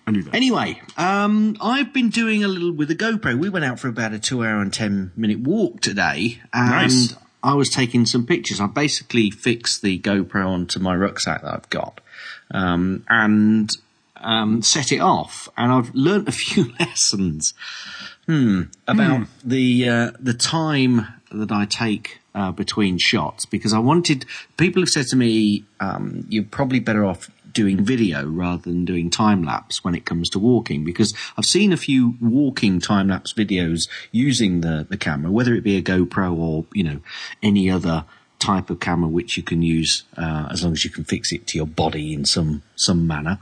I 0.06 0.10
knew 0.12 0.22
that. 0.22 0.34
Anyway, 0.34 0.80
um, 0.96 1.56
I've 1.60 1.92
been 1.92 2.08
doing 2.08 2.42
a 2.42 2.48
little 2.48 2.72
with 2.72 2.88
the 2.88 2.96
GoPro. 2.96 3.38
We 3.38 3.48
went 3.48 3.64
out 3.64 3.78
for 3.78 3.88
about 3.88 4.12
a 4.12 4.18
two 4.18 4.42
hour 4.44 4.60
and 4.60 4.72
10 4.72 5.12
minute 5.16 5.40
walk 5.40 5.80
today. 5.80 6.40
And 6.52 6.70
Nice. 6.70 7.14
I 7.42 7.54
was 7.54 7.68
taking 7.68 8.06
some 8.06 8.26
pictures. 8.26 8.60
I 8.60 8.66
basically 8.66 9.30
fixed 9.30 9.82
the 9.82 9.98
GoPro 10.00 10.46
onto 10.48 10.80
my 10.80 10.96
rucksack 10.96 11.42
that 11.42 11.54
I've 11.54 11.70
got. 11.70 12.00
Um, 12.50 13.04
and, 13.08 13.70
um, 14.16 14.62
set 14.62 14.92
it 14.92 15.00
off. 15.00 15.48
And 15.56 15.72
I've 15.72 15.94
learnt 15.94 16.28
a 16.28 16.32
few 16.46 16.72
lessons. 16.78 17.54
Hmm. 18.26 18.62
About 18.86 19.26
the, 19.44 19.88
uh, 19.88 20.10
the 20.18 20.34
time 20.34 21.06
that 21.32 21.52
I 21.52 21.64
take, 21.64 22.20
uh, 22.34 22.52
between 22.52 22.98
shots 22.98 23.44
because 23.44 23.72
I 23.72 23.78
wanted, 23.78 24.24
people 24.56 24.82
have 24.82 24.88
said 24.88 25.06
to 25.06 25.16
me, 25.16 25.64
um, 25.80 26.26
you're 26.28 26.44
probably 26.44 26.80
better 26.80 27.04
off 27.04 27.28
doing 27.52 27.84
video 27.84 28.26
rather 28.26 28.62
than 28.62 28.84
doing 28.84 29.10
time 29.10 29.42
lapse 29.42 29.82
when 29.82 29.94
it 29.94 30.04
comes 30.04 30.30
to 30.30 30.38
walking 30.38 30.84
because 30.84 31.12
I've 31.36 31.44
seen 31.44 31.72
a 31.72 31.76
few 31.76 32.14
walking 32.20 32.80
time 32.80 33.08
lapse 33.08 33.32
videos 33.32 33.88
using 34.12 34.60
the, 34.60 34.86
the 34.88 34.96
camera, 34.96 35.30
whether 35.30 35.54
it 35.54 35.64
be 35.64 35.76
a 35.76 35.82
GoPro 35.82 36.36
or, 36.36 36.64
you 36.72 36.84
know, 36.84 37.00
any 37.42 37.70
other 37.70 38.04
type 38.40 38.70
of 38.70 38.80
camera 38.80 39.08
which 39.08 39.36
you 39.36 39.42
can 39.44 39.62
use, 39.62 40.02
uh, 40.16 40.48
as 40.50 40.64
long 40.64 40.72
as 40.72 40.84
you 40.84 40.90
can 40.90 41.04
fix 41.04 41.30
it 41.32 41.46
to 41.48 41.58
your 41.58 41.66
body 41.66 42.12
in 42.12 42.24
some, 42.24 42.62
some 42.74 43.06
manner. 43.06 43.38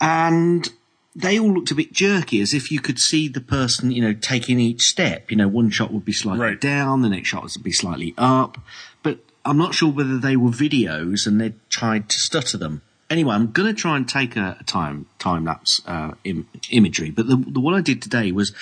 And 0.00 0.68
they 1.14 1.38
all 1.38 1.52
looked 1.54 1.70
a 1.70 1.74
bit 1.74 1.92
jerky, 1.92 2.40
as 2.40 2.52
if 2.52 2.70
you 2.70 2.80
could 2.80 2.98
see 2.98 3.28
the 3.28 3.40
person, 3.40 3.90
you 3.90 4.02
know, 4.02 4.12
taking 4.12 4.60
each 4.60 4.82
step. 4.82 5.30
You 5.30 5.38
know, 5.38 5.48
one 5.48 5.70
shot 5.70 5.92
would 5.92 6.04
be 6.04 6.12
slightly 6.12 6.40
Right. 6.40 6.60
down, 6.60 7.02
the 7.02 7.08
next 7.08 7.28
shot 7.28 7.44
would 7.44 7.62
be 7.62 7.72
slightly 7.72 8.12
up. 8.18 8.58
But 9.02 9.20
I'm 9.44 9.56
not 9.56 9.74
sure 9.74 9.90
whether 9.90 10.18
they 10.18 10.36
were 10.36 10.50
videos 10.50 11.26
and 11.26 11.40
they 11.40 11.54
tried 11.70 12.10
to 12.10 12.18
stutter 12.18 12.58
them. 12.58 12.82
Anyway, 13.08 13.34
I'm 13.34 13.52
going 13.52 13.72
to 13.72 13.80
try 13.80 13.96
and 13.96 14.06
take 14.06 14.36
a, 14.36 14.58
time 14.66 15.06
time 15.18 15.44
lapse 15.44 15.80
uh, 15.86 16.12
Im- 16.24 16.48
imagery. 16.70 17.10
But 17.10 17.28
the, 17.28 17.36
the 17.36 17.60
one 17.60 17.72
I 17.72 17.80
did 17.80 18.02
today 18.02 18.32
was 18.32 18.52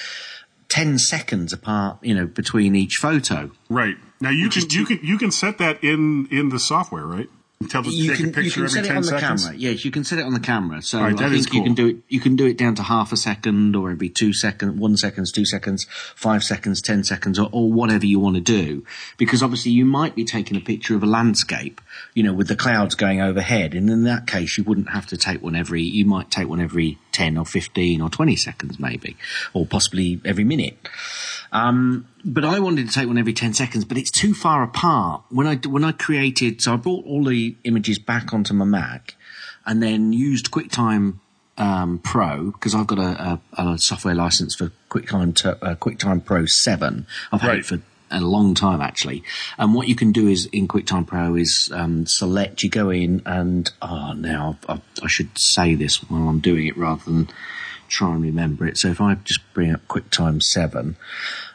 ten 0.75 0.99
seconds 0.99 1.53
apart, 1.53 1.99
you 2.03 2.15
know, 2.15 2.27
between 2.27 2.75
each 2.75 2.97
photo. 3.01 3.51
Right 3.71 3.97
now, 4.21 4.31
you 4.31 4.49
can 4.51 4.69
you 4.71 4.85
can 4.85 4.99
you 5.03 5.19
can 5.19 5.31
set 5.31 5.59
that 5.59 5.83
in 5.85 6.27
in 6.33 6.49
the 6.49 6.59
software, 6.59 7.07
right? 7.07 7.29
Tell 7.69 7.85
you 7.85 8.09
take 8.09 8.35
can, 8.35 8.39
a 8.39 8.43
you 8.43 8.51
can 8.51 8.65
every 8.65 8.69
set 8.69 8.85
it 8.85 8.89
10 8.89 8.97
on 8.97 9.03
the 9.03 9.09
seconds. 9.09 9.45
camera. 9.45 9.59
Yes, 9.59 9.85
you 9.85 9.91
can 9.91 10.05
set 10.05 10.19
it 10.19 10.27
on 10.27 10.35
the 10.35 10.41
camera. 10.41 10.83
So 10.83 11.01
right, 11.01 11.19
I 11.19 11.31
think 11.31 11.55
you 11.55 11.63
can 11.63 11.75
do 11.75 11.87
it. 11.87 11.97
You 12.09 12.21
can 12.21 12.37
do 12.37 12.47
it 12.47 12.59
down 12.59 12.75
to 12.75 12.83
half 12.83 13.13
a 13.13 13.17
second, 13.17 13.77
or 13.77 13.91
every 13.91 14.09
two 14.09 14.33
seconds, 14.33 14.79
one 14.79 14.97
seconds, 14.97 15.31
two 15.31 15.47
seconds, 15.47 15.87
five 16.15 16.43
seconds, 16.43 16.83
ten 16.83 17.05
seconds, 17.05 17.39
or, 17.39 17.49
or 17.53 17.73
whatever 17.73 18.05
you 18.05 18.19
want 18.19 18.35
to 18.35 18.43
do. 18.43 18.85
Because 19.17 19.43
obviously, 19.43 19.71
you 19.71 19.87
might 19.87 20.15
be 20.15 20.25
taking 20.25 20.57
a 20.57 20.61
picture 20.61 20.97
of 20.97 21.03
a 21.05 21.07
landscape, 21.07 21.81
you 22.13 22.23
know, 22.25 22.35
with 22.35 22.49
the 22.49 22.57
clouds 22.57 22.97
going 22.97 23.21
overhead, 23.21 23.73
and 23.73 23.89
in 23.89 24.03
that 24.03 24.27
case, 24.27 24.59
you 24.59 24.65
wouldn't 24.65 24.91
have 24.91 25.07
to 25.07 25.17
take 25.17 25.41
one 25.41 25.55
every. 25.55 25.83
You 25.83 26.05
might 26.05 26.31
take 26.31 26.49
one 26.49 26.61
every 26.61 26.99
ten 27.15 27.39
or 27.39 27.47
fifteen 27.47 28.03
or 28.03 28.11
twenty 28.11 28.37
seconds, 28.37 28.79
maybe, 28.79 29.17
or 29.55 29.65
possibly 29.65 30.21
every 30.25 30.45
minute. 30.45 30.77
Um, 31.55 32.09
but 32.25 32.45
I 32.45 32.59
wanted 32.59 32.89
to 32.89 32.93
take 32.93 33.07
one 33.07 33.17
every 33.17 33.33
10 33.33 33.55
seconds, 33.55 33.85
but 33.85 33.97
it's 33.97 34.11
too 34.11 34.35
far 34.35 34.65
apart. 34.65 35.23
When 35.31 35.47
I, 35.47 35.55
when 35.55 35.85
I 35.85 35.93
created, 35.93 36.61
so 36.61 36.75
I 36.75 36.77
brought 36.77 37.07
all 37.07 37.23
the 37.23 37.55
images 37.63 38.01
back 38.01 38.35
onto 38.35 38.53
my 38.55 38.65
Mac 38.65 39.15
and 39.65 39.81
then 39.81 40.13
used 40.13 40.51
QuickTime, 40.51 41.21
um, 41.57 42.01
Pro, 42.01 42.51
because 42.51 42.75
I've 42.75 42.89
got 42.89 42.99
a, 42.99 43.41
a, 43.57 43.63
a 43.63 43.79
software 43.79 44.17
license 44.17 44.57
for 44.57 44.73
QuickTime, 44.91 45.37
to, 45.37 45.65
uh, 45.65 45.75
QuickTime 45.77 46.25
Pro 46.25 46.45
7. 46.47 47.07
I've 47.31 47.41
had 47.41 47.59
it 47.59 47.67
for 47.67 47.81
a 48.11 48.21
long 48.21 48.55
time 48.55 48.81
actually. 48.81 49.23
And 49.59 49.75
what 49.75 49.89
you 49.89 49.97
can 49.97 50.13
do 50.13 50.29
is 50.29 50.47
in 50.47 50.69
QuickTime 50.69 51.07
Pro 51.07 51.35
is 51.37 51.71
um, 51.75 52.07
select. 52.07 52.63
You 52.63 52.71
go 52.71 52.91
in 52.91 53.23
and 53.27 53.71
oh, 53.83 54.13
now 54.13 54.59
I, 54.69 54.81
I 55.03 55.09
should 55.09 55.39
say 55.39 55.75
this 55.75 55.97
while 56.09 56.29
I'm 56.29 56.41
doing 56.41 56.67
it 56.67 56.77
rather 56.77 57.05
than 57.05 57.29
try 57.89 58.13
and 58.13 58.23
remember 58.23 58.67
it. 58.67 58.79
So 58.79 58.89
if 58.89 59.01
I 59.01 59.15
just 59.15 59.41
bring 59.53 59.73
up 59.73 59.87
QuickTime 59.89 60.43
Seven, 60.43 60.97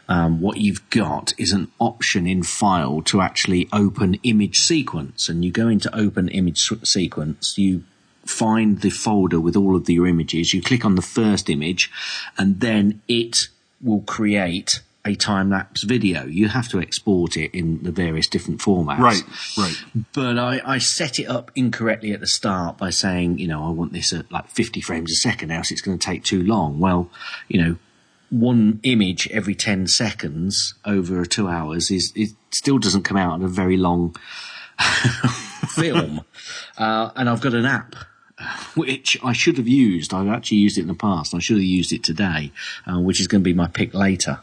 um, 0.08 0.42
what 0.42 0.58
you've 0.58 0.90
got 0.90 1.34
is 1.38 1.52
an 1.52 1.72
option 1.80 2.26
in 2.26 2.42
File 2.42 3.02
to 3.04 3.22
actually 3.22 3.70
open 3.72 4.16
image 4.24 4.60
sequence, 4.60 5.30
and 5.30 5.46
you 5.46 5.52
go 5.52 5.68
into 5.68 5.96
Open 5.96 6.30
Image 6.30 6.68
Sequence. 6.84 7.58
You 7.58 7.84
find 8.26 8.82
the 8.82 8.90
folder 8.90 9.40
with 9.40 9.56
all 9.56 9.76
of 9.76 9.88
your 9.88 10.08
images. 10.08 10.52
You 10.54 10.64
click 10.64 10.84
on 10.84 10.96
the 10.96 11.04
first 11.04 11.48
image, 11.48 11.92
and 12.40 12.60
then 12.60 13.02
it 13.08 13.38
will 13.82 14.02
create 14.02 14.82
a 15.06 15.16
time 15.16 15.50
lapse 15.50 15.84
video. 15.84 16.26
You 16.26 16.50
have 16.50 16.68
to 16.70 16.80
export 16.80 17.38
it 17.38 17.52
in 17.54 17.84
the 17.84 17.92
various 17.92 18.28
different 18.28 18.60
formats. 18.60 19.00
Right, 19.00 19.24
right. 19.58 19.84
But 20.14 20.38
I, 20.38 20.62
I 20.66 20.78
set 20.78 21.20
it 21.20 21.26
up 21.26 21.52
incorrectly 21.56 22.12
at 22.12 22.20
the 22.20 22.28
start 22.28 22.78
by 22.78 22.90
saying, 22.90 23.40
you 23.40 23.48
know, 23.48 23.66
I 23.66 23.70
want 23.70 23.94
this 23.94 24.12
at 24.14 24.32
like 24.32 24.50
50 24.50 24.82
frames 24.82 25.12
a 25.12 25.16
second, 25.16 25.52
else 25.52 25.72
it's 25.72 25.82
going 25.82 25.98
to 25.98 26.06
take 26.06 26.24
too 26.24 26.44
long. 26.44 26.80
Well, 26.80 27.10
you 27.48 27.62
know, 27.62 27.78
one 28.30 28.80
image 28.84 29.28
every 29.32 29.56
10 29.56 29.88
seconds 29.88 30.76
over 30.86 31.26
two 31.26 31.48
hours 31.48 31.90
is, 31.90 32.12
it 32.16 32.30
still 32.52 32.78
doesn't 32.78 33.04
come 33.04 33.18
out 33.18 33.40
in 33.40 33.46
a 33.46 33.50
very 33.50 33.78
long 33.78 34.16
film. 35.70 36.22
Uh, 36.78 37.12
and 37.16 37.30
I've 37.30 37.42
got 37.42 37.54
an 37.54 37.66
app. 37.66 37.96
Which 38.74 39.18
I 39.22 39.34
should 39.34 39.58
have 39.58 39.68
used. 39.68 40.14
I've 40.14 40.30
actually 40.30 40.60
used 40.60 40.78
it 40.78 40.82
in 40.82 40.88
the 40.88 40.94
past. 40.94 41.36
I 41.36 41.40
should 41.40 41.58
have 41.58 41.64
used 41.64 41.92
it 41.92 42.06
today, 42.06 42.54
uh, 42.88 42.98
which 42.98 43.20
is 43.20 43.28
going 43.28 43.42
to 43.42 43.44
be 43.44 43.54
my 43.54 43.68
pick 43.68 43.94
later. 43.94 44.40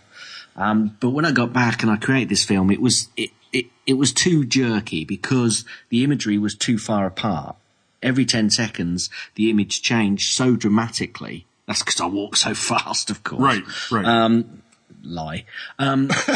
Um, 0.56 0.96
but 1.00 1.10
when 1.10 1.24
I 1.24 1.32
got 1.32 1.52
back 1.52 1.82
and 1.82 1.90
I 1.90 1.96
created 1.96 2.28
this 2.28 2.44
film, 2.44 2.70
it 2.70 2.80
was 2.80 3.08
it, 3.16 3.30
it, 3.52 3.66
it 3.86 3.94
was 3.94 4.12
too 4.12 4.44
jerky 4.44 5.04
because 5.04 5.64
the 5.90 6.02
imagery 6.02 6.38
was 6.38 6.54
too 6.54 6.78
far 6.78 7.06
apart. 7.06 7.56
Every 8.02 8.24
ten 8.24 8.50
seconds, 8.50 9.10
the 9.34 9.50
image 9.50 9.82
changed 9.82 10.32
so 10.32 10.56
dramatically. 10.56 11.46
That's 11.66 11.82
because 11.82 12.00
I 12.00 12.06
walk 12.06 12.36
so 12.36 12.54
fast, 12.54 13.10
of 13.10 13.22
course. 13.24 13.40
Right, 13.40 13.62
right. 13.90 14.04
Um, 14.04 14.62
lie. 15.08 15.44
Um, 15.78 16.08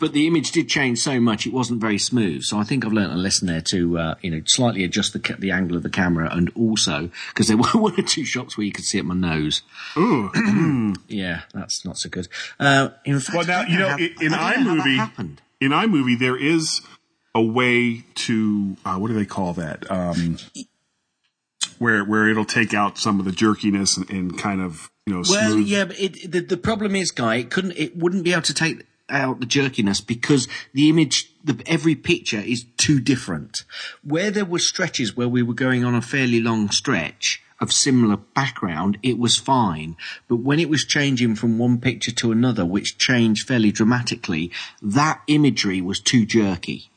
but 0.00 0.12
the 0.12 0.26
image 0.26 0.52
did 0.52 0.68
change 0.68 0.98
so 0.98 1.20
much; 1.20 1.46
it 1.46 1.52
wasn't 1.52 1.80
very 1.80 1.98
smooth. 1.98 2.42
So 2.44 2.58
I 2.58 2.64
think 2.64 2.84
I've 2.84 2.92
learnt 2.92 3.12
a 3.12 3.16
lesson 3.16 3.46
there 3.48 3.60
to, 3.62 3.98
uh, 3.98 4.14
you 4.22 4.30
know, 4.30 4.42
slightly 4.46 4.84
adjust 4.84 5.12
the 5.12 5.36
the 5.38 5.50
angle 5.50 5.76
of 5.76 5.82
the 5.82 5.90
camera, 5.90 6.28
and 6.32 6.50
also 6.54 7.10
because 7.28 7.48
there 7.48 7.56
were 7.58 7.68
one 7.72 7.98
or 7.98 8.02
two 8.02 8.24
shots 8.24 8.56
where 8.56 8.64
you 8.64 8.72
could 8.72 8.84
see 8.84 8.98
it 8.98 9.04
my 9.04 9.14
nose. 9.14 9.62
Ooh. 9.96 10.30
Yeah, 11.08 11.42
that's 11.54 11.84
not 11.84 11.98
so 11.98 12.08
good. 12.08 12.28
Uh, 12.58 12.90
in 13.04 13.20
fact, 13.20 13.36
Well, 13.36 13.46
now, 13.46 13.62
you 13.62 13.78
know, 13.78 13.88
how- 13.88 13.96
in, 13.96 14.14
in 14.20 14.34
I 14.34 14.54
don't 14.54 14.64
know 14.64 14.76
how 14.82 15.06
that 15.06 15.16
iMovie, 15.16 15.38
in 15.60 15.70
iMovie, 15.72 16.18
there 16.18 16.36
is 16.36 16.80
a 17.34 17.42
way 17.42 18.04
to 18.14 18.76
uh, 18.84 18.96
what 18.96 19.08
do 19.08 19.14
they 19.14 19.24
call 19.26 19.52
that? 19.54 19.90
Um, 19.90 20.38
where 21.78 22.04
where 22.04 22.28
it'll 22.28 22.44
take 22.44 22.74
out 22.74 22.98
some 22.98 23.18
of 23.18 23.24
the 23.24 23.32
jerkiness 23.32 23.96
and, 23.96 24.08
and 24.10 24.38
kind 24.38 24.60
of 24.60 24.90
you 25.06 25.14
know 25.14 25.22
Well, 25.28 25.50
smooth. 25.52 25.66
yeah, 25.66 25.84
but 25.86 25.98
it, 26.00 26.30
the 26.30 26.40
the 26.40 26.56
problem 26.56 26.94
is, 26.96 27.10
guy, 27.10 27.36
it 27.36 27.50
couldn't, 27.50 27.76
it 27.76 27.96
wouldn't 27.96 28.24
be 28.24 28.32
able 28.32 28.42
to 28.42 28.54
take 28.54 28.84
out 29.10 29.40
the 29.40 29.46
jerkiness 29.46 30.00
because 30.06 30.46
the 30.74 30.90
image, 30.90 31.32
the 31.42 31.62
every 31.66 31.94
picture 31.94 32.40
is 32.40 32.66
too 32.76 33.00
different. 33.00 33.64
Where 34.04 34.30
there 34.30 34.44
were 34.44 34.58
stretches 34.58 35.16
where 35.16 35.28
we 35.28 35.42
were 35.42 35.54
going 35.54 35.82
on 35.84 35.94
a 35.94 36.02
fairly 36.02 36.40
long 36.40 36.70
stretch 36.70 37.42
of 37.60 37.72
similar 37.72 38.16
background, 38.18 38.98
it 39.02 39.18
was 39.18 39.36
fine. 39.36 39.96
But 40.28 40.36
when 40.36 40.60
it 40.60 40.68
was 40.68 40.84
changing 40.84 41.36
from 41.36 41.58
one 41.58 41.78
picture 41.80 42.12
to 42.12 42.30
another, 42.32 42.64
which 42.66 42.98
changed 42.98 43.48
fairly 43.48 43.72
dramatically, 43.72 44.52
that 44.82 45.22
imagery 45.26 45.80
was 45.80 45.98
too 46.00 46.24
jerky. 46.26 46.90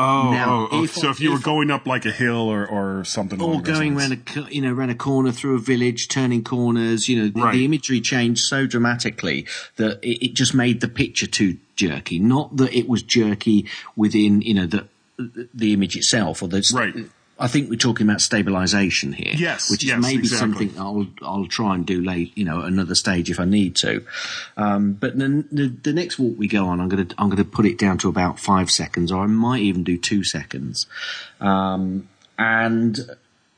Oh, 0.00 0.30
Now, 0.30 0.68
oh, 0.70 0.82
oh, 0.82 0.86
so 0.86 1.10
if 1.10 1.20
you 1.20 1.32
were 1.32 1.40
going 1.40 1.72
up 1.72 1.84
like 1.84 2.06
a 2.06 2.12
hill 2.12 2.48
or 2.48 2.64
or 2.64 3.04
something, 3.04 3.42
or 3.42 3.60
going 3.60 3.96
around 3.96 4.12
a 4.12 4.54
you 4.54 4.62
know 4.62 4.72
around 4.72 4.90
a 4.90 4.94
corner 4.94 5.32
through 5.32 5.56
a 5.56 5.58
village, 5.58 6.06
turning 6.06 6.44
corners. 6.44 7.08
You 7.08 7.22
know, 7.22 7.28
the, 7.28 7.40
Right. 7.40 7.52
the 7.54 7.64
imagery 7.64 8.00
changed 8.00 8.42
so 8.42 8.64
dramatically 8.66 9.44
that 9.76 9.98
it, 10.02 10.26
it 10.26 10.34
just 10.34 10.54
made 10.54 10.80
the 10.80 10.88
picture 10.88 11.26
too 11.26 11.56
jerky. 11.74 12.20
Not 12.20 12.56
that 12.58 12.72
it 12.72 12.88
was 12.88 13.02
jerky 13.02 13.66
within 13.96 14.40
you 14.42 14.54
know 14.54 14.66
the 14.66 14.86
the 15.52 15.72
image 15.72 15.96
itself 15.96 16.42
or 16.42 16.48
the 16.48 16.64
Right. 16.72 16.94
I 17.38 17.46
think 17.46 17.70
we're 17.70 17.76
talking 17.76 18.06
about 18.06 18.20
stabilization 18.20 19.12
here. 19.12 19.32
Yes, 19.36 19.70
which 19.70 19.84
is 19.84 19.90
yes, 19.90 20.02
maybe 20.02 20.20
exactly. 20.20 20.68
something 20.68 20.80
I'll 20.80 21.06
I'll 21.22 21.46
try 21.46 21.74
and 21.74 21.86
do 21.86 22.02
late, 22.02 22.36
you 22.36 22.44
know, 22.44 22.62
another 22.62 22.94
stage 22.94 23.30
if 23.30 23.38
I 23.38 23.44
need 23.44 23.76
to. 23.76 24.04
Um, 24.56 24.94
but 24.94 25.16
then 25.16 25.48
the, 25.52 25.68
the 25.68 25.92
next 25.92 26.18
walk 26.18 26.34
we 26.36 26.48
go 26.48 26.66
on, 26.66 26.80
I'm 26.80 26.88
gonna 26.88 27.06
I'm 27.16 27.30
gonna 27.30 27.44
put 27.44 27.66
it 27.66 27.78
down 27.78 27.98
to 27.98 28.08
about 28.08 28.40
five 28.40 28.70
seconds, 28.70 29.12
or 29.12 29.22
I 29.22 29.26
might 29.26 29.62
even 29.62 29.84
do 29.84 29.96
two 29.96 30.24
seconds. 30.24 30.86
Um, 31.40 32.08
and 32.38 32.98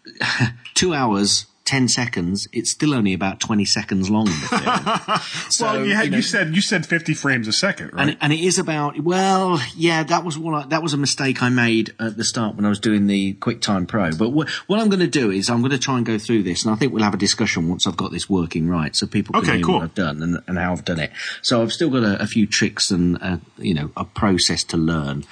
two 0.74 0.94
hours, 0.94 1.46
ten 1.70 1.86
seconds, 1.88 2.48
it's 2.52 2.70
still 2.72 2.92
only 2.94 3.12
about 3.14 3.38
twenty 3.38 3.64
seconds 3.64 4.10
long. 4.10 4.24
The 4.26 4.32
film. 5.22 5.50
So, 5.50 5.64
well, 5.66 5.86
you, 5.86 5.94
had, 5.94 6.06
you, 6.06 6.10
know, 6.10 6.20
said 6.20 6.54
you 6.56 6.60
said 6.60 6.84
fifty 6.84 7.14
frames 7.14 7.46
a 7.46 7.52
second, 7.52 7.92
right? 7.94 8.08
and, 8.08 8.16
and 8.20 8.32
it 8.32 8.40
is 8.40 8.58
about 8.58 8.98
well, 9.00 9.60
yeah, 9.76 10.02
that 10.02 10.24
was 10.24 10.36
what 10.36 10.54
I, 10.54 10.66
that 10.68 10.82
was 10.82 10.92
a 10.94 10.96
mistake 10.96 11.42
I 11.42 11.48
made 11.48 11.94
at 12.00 12.16
the 12.16 12.24
start 12.24 12.56
when 12.56 12.64
I 12.66 12.68
was 12.68 12.80
doing 12.80 13.06
the 13.06 13.34
QuickTime 13.34 13.86
Pro. 13.86 14.10
But 14.10 14.30
wh- 14.30 14.68
what 14.68 14.80
I'm 14.80 14.88
going 14.88 15.00
to 15.00 15.06
do 15.22 15.30
is 15.30 15.48
I'm 15.48 15.60
going 15.60 15.70
to 15.70 15.78
try 15.78 15.96
and 15.96 16.04
go 16.04 16.18
through 16.18 16.42
this, 16.42 16.64
and 16.64 16.74
I 16.74 16.76
think 16.76 16.92
we'll 16.92 17.04
have 17.04 17.14
a 17.14 17.18
discussion 17.18 17.68
once 17.68 17.86
I've 17.86 17.96
got 17.96 18.10
this 18.10 18.28
working 18.28 18.68
right, 18.68 18.94
so 18.96 19.06
people 19.06 19.32
can 19.34 19.42
Okay, 19.42 19.56
hear 19.58 19.66
cool. 19.66 19.74
what 19.76 19.84
I've 19.84 19.94
done 19.94 20.22
and, 20.22 20.38
and 20.48 20.58
how 20.58 20.72
I've 20.72 20.84
done 20.84 20.98
it. 20.98 21.12
So 21.42 21.62
I've 21.62 21.72
still 21.72 21.90
got 21.90 22.02
a, 22.02 22.20
a 22.22 22.26
few 22.26 22.46
tricks 22.46 22.90
and 22.90 23.16
uh, 23.22 23.36
you 23.58 23.74
know 23.74 23.90
a 23.96 24.04
process 24.04 24.64
to 24.64 24.76
learn. 24.76 25.24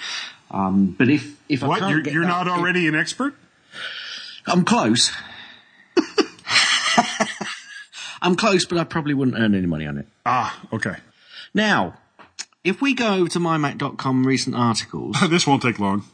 Um, 0.50 0.95
but 0.99 1.09
if 1.11 1.37
if 1.49 1.62
I 1.64 1.66
what 1.68 1.80
can't 1.80 2.04
you're, 2.07 2.14
you're 2.14 2.23
that- 2.25 2.47
not 2.47 2.49
already 2.49 2.87
an 2.87 2.95
expert? 2.95 3.35
I'm 4.47 4.64
close. 4.64 5.11
I'm 8.22 8.34
close, 8.37 8.64
but 8.64 8.78
I 8.78 8.84
probably 8.84 9.14
wouldn't 9.14 9.38
earn 9.38 9.54
any 9.54 9.66
money 9.66 9.87
on 9.87 9.98
it. 9.98 10.06
Ah, 10.26 10.58
okay. 10.72 10.96
Now, 11.54 11.94
if 12.64 12.80
we 12.82 12.94
go 12.94 13.14
over 13.14 13.28
to 13.30 13.38
mymac.com 13.38 14.26
recent 14.26 14.56
articles, 14.56 15.16
This 15.30 15.46
won't 15.46 15.62
take 15.62 15.78
long. 15.78 16.04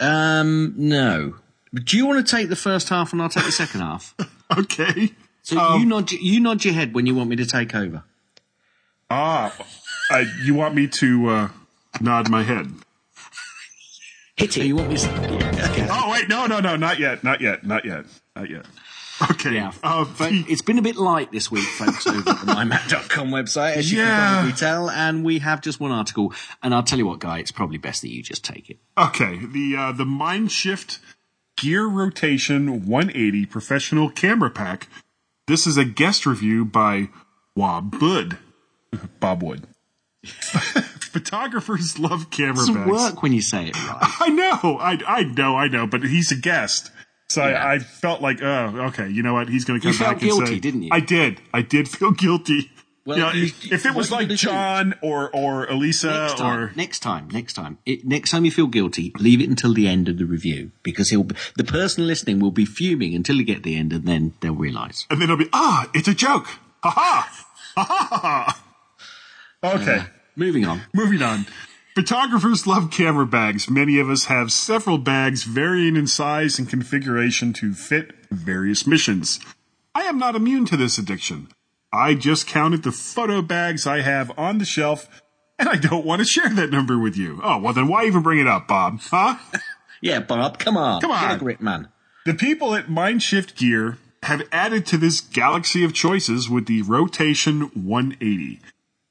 um, 0.00 0.74
no. 0.76 1.36
Do 1.74 1.96
you 1.96 2.06
want 2.06 2.26
to 2.26 2.36
take 2.36 2.48
the 2.50 2.56
first 2.56 2.88
half 2.90 3.12
and 3.12 3.22
I'll 3.22 3.28
take 3.30 3.44
the 3.44 3.52
second 3.52 3.80
half? 3.80 4.14
Okay. 4.58 5.12
So 5.42 5.58
Um, 5.58 5.80
you 5.80 5.86
nod 5.86 6.12
you 6.12 6.38
nod 6.38 6.62
your 6.62 6.74
head 6.74 6.92
when 6.94 7.06
you 7.06 7.14
want 7.14 7.30
me 7.30 7.36
to 7.36 7.46
take 7.46 7.74
over. 7.74 8.04
Ah, 9.08 9.54
uh, 10.10 10.24
you 10.44 10.52
want 10.54 10.74
me 10.74 10.86
to 10.88 11.28
uh, 11.28 11.48
nod 12.02 12.28
my 12.28 12.42
head? 12.42 12.70
Hit 14.36 14.58
it. 14.58 14.66
You 14.66 14.76
want 14.76 14.90
me 14.90 14.96
to? 14.98 15.06
Yeah, 15.08 15.70
okay. 15.70 15.88
Oh 15.90 16.10
wait, 16.10 16.28
no, 16.28 16.46
no, 16.46 16.60
no, 16.60 16.76
not 16.76 16.98
yet, 16.98 17.24
not 17.24 17.40
yet, 17.40 17.64
not 17.66 17.84
yet, 17.86 18.04
not 18.36 18.50
yet. 18.50 18.66
Okay. 19.30 19.54
Yeah, 19.54 19.72
Uh, 19.82 20.04
but 20.18 20.32
it's 20.32 20.62
been 20.62 20.78
a 20.78 20.82
bit 20.82 20.96
light 20.96 21.30
this 21.32 21.50
week, 21.50 21.64
folks, 21.64 22.06
over 22.06 22.18
at 22.18 22.24
the 22.24 22.32
mymac.com 22.52 23.28
website, 23.28 23.76
as 23.76 23.92
you 23.92 23.98
Yeah. 23.98 24.06
can 24.08 24.32
probably 24.34 24.52
tell, 24.52 24.90
and 24.90 25.24
we 25.24 25.38
have 25.40 25.60
just 25.60 25.78
one 25.80 25.92
article. 25.92 26.32
And 26.62 26.74
I'll 26.74 26.82
tell 26.82 26.98
you 26.98 27.06
what, 27.06 27.18
Guy, 27.20 27.38
it's 27.38 27.52
probably 27.52 27.78
best 27.78 28.02
that 28.02 28.08
you 28.10 28.22
just 28.22 28.44
take 28.44 28.70
it. 28.70 28.78
Okay, 28.96 29.38
the 29.44 29.76
uh, 29.76 29.92
the 29.92 30.04
Mindshift 30.04 30.98
Gear 31.56 31.86
Rotation 31.86 32.86
180 32.86 33.46
Professional 33.46 34.08
Camera 34.10 34.50
Pack. 34.50 34.88
This 35.46 35.66
is 35.66 35.76
a 35.76 35.84
guest 35.84 36.24
review 36.24 36.64
by 36.64 37.08
Bob 37.54 37.94
Wood. 38.00 38.38
Bob 39.20 39.42
Wood. 39.42 39.66
Photographers 40.24 41.98
love 41.98 42.30
camera 42.30 42.64
It 42.68 42.74
bags. 42.74 42.90
work 42.90 43.22
when 43.22 43.32
you 43.32 43.42
say 43.42 43.66
it 43.68 43.76
right. 43.76 44.12
I 44.20 44.28
know, 44.28 44.78
I, 44.80 44.98
I 45.06 45.22
know, 45.24 45.56
I 45.56 45.68
know, 45.68 45.86
but 45.86 46.02
he's 46.04 46.32
a 46.32 46.36
guest. 46.36 46.90
So 47.32 47.46
Yeah. 47.46 47.64
I, 47.64 47.74
I 47.74 47.78
felt 47.78 48.20
like, 48.20 48.42
oh, 48.42 48.88
okay, 48.88 49.08
you 49.08 49.22
know 49.22 49.32
what? 49.34 49.48
He's 49.48 49.64
going 49.64 49.80
to 49.80 49.86
You 49.86 49.92
come 49.94 49.98
felt 50.06 50.20
back 50.20 50.22
and 50.38 50.46
say, 50.48 50.58
didn't 50.58 50.82
you? 50.82 50.90
I 50.92 51.00
did. 51.00 51.40
I 51.54 51.62
did 51.62 51.88
feel 51.88 52.10
guilty. 52.12 52.70
Well, 53.04 53.16
You 53.18 53.22
know, 53.24 53.32
you- 53.32 53.44
if, 53.46 53.72
if 53.72 53.86
it 53.86 53.94
was 53.94 54.12
like 54.12 54.22
you 54.22 54.28
do- 54.28 54.36
John 54.36 54.94
or 55.02 55.28
or 55.34 55.66
Elisa 55.66 56.06
Next 56.10 56.38
time, 56.38 56.58
or 56.60 56.72
next 56.76 56.98
time, 57.00 57.28
next 57.32 57.52
time, 57.54 57.78
it, 57.84 58.04
next 58.06 58.30
time 58.30 58.44
you 58.44 58.52
feel 58.52 58.68
guilty, 58.68 59.12
leave 59.18 59.40
it 59.40 59.48
until 59.48 59.74
the 59.74 59.88
end 59.88 60.08
of 60.08 60.18
the 60.18 60.24
review 60.24 60.70
because 60.84 61.10
he'll 61.10 61.26
the 61.56 61.64
person 61.64 62.06
listening 62.06 62.38
will 62.38 62.52
be 62.52 62.64
fuming 62.64 63.12
until 63.16 63.36
you 63.36 63.44
get 63.44 63.64
the 63.64 63.74
end, 63.76 63.92
and 63.92 64.04
then 64.06 64.34
they'll 64.40 64.54
realise. 64.54 65.04
and 65.10 65.20
then 65.20 65.24
it'll 65.30 65.36
be 65.36 65.48
ah, 65.52 65.90
it's 65.94 66.06
a 66.06 66.14
joke. 66.14 66.46
Ha 66.84 66.90
ha. 66.90 67.46
Ha 67.74 67.84
ha 67.84 68.18
ha. 68.22 68.62
Okay. 69.64 70.04
Moving 70.36 70.64
on. 70.66 70.82
Moving 70.94 71.22
on. 71.22 71.46
Photographers 71.94 72.66
love 72.66 72.90
camera 72.90 73.26
bags. 73.26 73.68
Many 73.68 73.98
of 73.98 74.08
us 74.08 74.24
have 74.26 74.50
several 74.50 74.96
bags 74.96 75.44
varying 75.44 75.94
in 75.96 76.06
size 76.06 76.58
and 76.58 76.68
configuration 76.68 77.52
to 77.54 77.74
fit 77.74 78.12
various 78.30 78.86
missions. 78.86 79.38
I 79.94 80.02
am 80.04 80.18
not 80.18 80.34
immune 80.34 80.64
to 80.66 80.76
this 80.78 80.96
addiction. 80.96 81.48
I 81.92 82.14
just 82.14 82.46
counted 82.46 82.82
the 82.82 82.92
photo 82.92 83.42
bags 83.42 83.86
I 83.86 84.00
have 84.00 84.36
on 84.38 84.56
the 84.56 84.64
shelf, 84.64 85.20
and 85.58 85.68
I 85.68 85.76
don't 85.76 86.06
want 86.06 86.20
to 86.20 86.24
share 86.24 86.48
that 86.48 86.70
number 86.70 86.98
with 86.98 87.14
you. 87.14 87.40
Oh, 87.44 87.58
well, 87.58 87.74
then 87.74 87.88
why 87.88 88.06
even 88.06 88.22
bring 88.22 88.38
it 88.38 88.46
up, 88.46 88.68
Bob? 88.68 89.00
Huh? 89.02 89.36
Yeah, 90.04 90.18
Bob, 90.18 90.58
come 90.58 90.76
on, 90.76 91.00
Come 91.00 91.12
get 91.12 91.22
on. 91.22 91.36
a 91.36 91.38
grip, 91.38 91.60
man. 91.60 91.86
The 92.26 92.34
people 92.34 92.74
at 92.74 92.88
Mindshift 92.88 93.54
Gear 93.54 93.98
have 94.24 94.42
added 94.50 94.84
to 94.86 94.96
this 94.96 95.20
galaxy 95.20 95.84
of 95.84 95.94
choices 95.94 96.50
with 96.50 96.66
the 96.66 96.82
Rotation 96.82 97.70
180. 97.72 98.58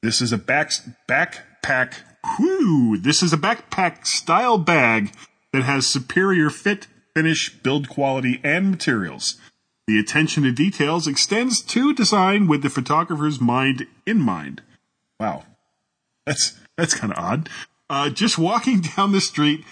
This 0.02 0.22
is 0.22 0.34
a 0.34 0.38
back, 0.38 0.74
backpack. 1.10 1.94
Whew, 2.38 2.98
this 2.98 3.24
is 3.24 3.34
a 3.34 3.38
backpack 3.38 4.06
style 4.06 4.58
bag 4.58 5.13
that 5.54 5.63
has 5.63 5.88
superior 5.88 6.50
fit, 6.50 6.88
finish, 7.13 7.50
build 7.50 7.90
quality, 7.90 8.40
and 8.44 8.72
materials. 8.72 9.38
The 9.88 10.00
attention 10.00 10.44
to 10.44 10.51
details 10.51 11.08
extends 11.08 11.62
to 11.63 11.94
design 11.94 12.48
with 12.48 12.62
the 12.62 12.70
photographer's 12.70 13.42
mind 13.42 13.88
in 14.06 14.22
mind. 14.22 14.62
Wow, 15.20 15.44
that's 16.25 16.58
that's 16.78 16.94
kind 16.94 17.12
of 17.12 17.20
odd. 17.20 17.50
Uh, 17.90 18.10
just 18.10 18.38
walking 18.38 18.82
down 18.96 19.12
the 19.12 19.22
street, 19.22 19.66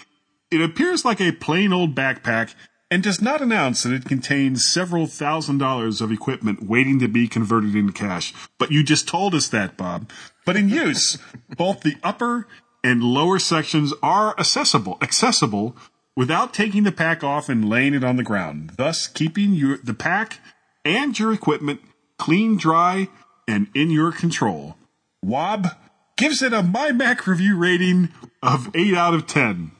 it 0.50 0.60
appears 0.60 1.04
like 1.04 1.20
a 1.20 1.32
plain 1.32 1.72
old 1.72 1.94
backpack 1.94 2.54
and 2.90 3.02
does 3.02 3.22
not 3.22 3.40
announce 3.40 3.84
that 3.84 3.92
it 3.92 4.04
contains 4.04 4.66
several 4.66 5.06
thousand 5.06 5.58
dollars 5.58 6.00
of 6.00 6.10
equipment 6.10 6.68
waiting 6.68 6.98
to 6.98 7.08
be 7.08 7.28
converted 7.28 7.74
into 7.76 7.92
cash. 7.92 8.34
But 8.58 8.72
you 8.72 8.82
just 8.82 9.06
told 9.06 9.34
us 9.34 9.48
that, 9.48 9.76
Bob. 9.76 10.10
But 10.50 10.56
in 10.56 10.68
use, 10.68 11.16
both 11.56 11.82
the 11.82 11.94
upper 12.02 12.48
and 12.82 13.04
lower 13.04 13.38
sections 13.38 13.94
are 14.02 14.34
accessible, 14.36 14.98
accessible 15.00 15.76
without 16.16 16.52
taking 16.52 16.82
the 16.82 16.90
pack 16.90 17.22
off 17.22 17.48
and 17.48 17.68
laying 17.68 17.94
it 17.94 18.02
on 18.02 18.16
the 18.16 18.24
ground, 18.24 18.72
thus 18.76 19.06
keeping 19.06 19.52
your, 19.52 19.78
the 19.78 19.94
pack 19.94 20.40
and 20.84 21.16
your 21.16 21.32
equipment 21.32 21.82
clean, 22.18 22.56
dry, 22.56 23.06
and 23.46 23.68
in 23.76 23.92
your 23.92 24.10
control. 24.10 24.76
Bob 25.22 25.68
gives 26.16 26.42
it 26.42 26.52
a 26.52 26.62
MyMac 26.62 27.28
review 27.28 27.56
rating 27.56 28.08
of 28.42 28.74
8 28.74 28.94
out 28.94 29.14
of 29.14 29.28
10. 29.28 29.70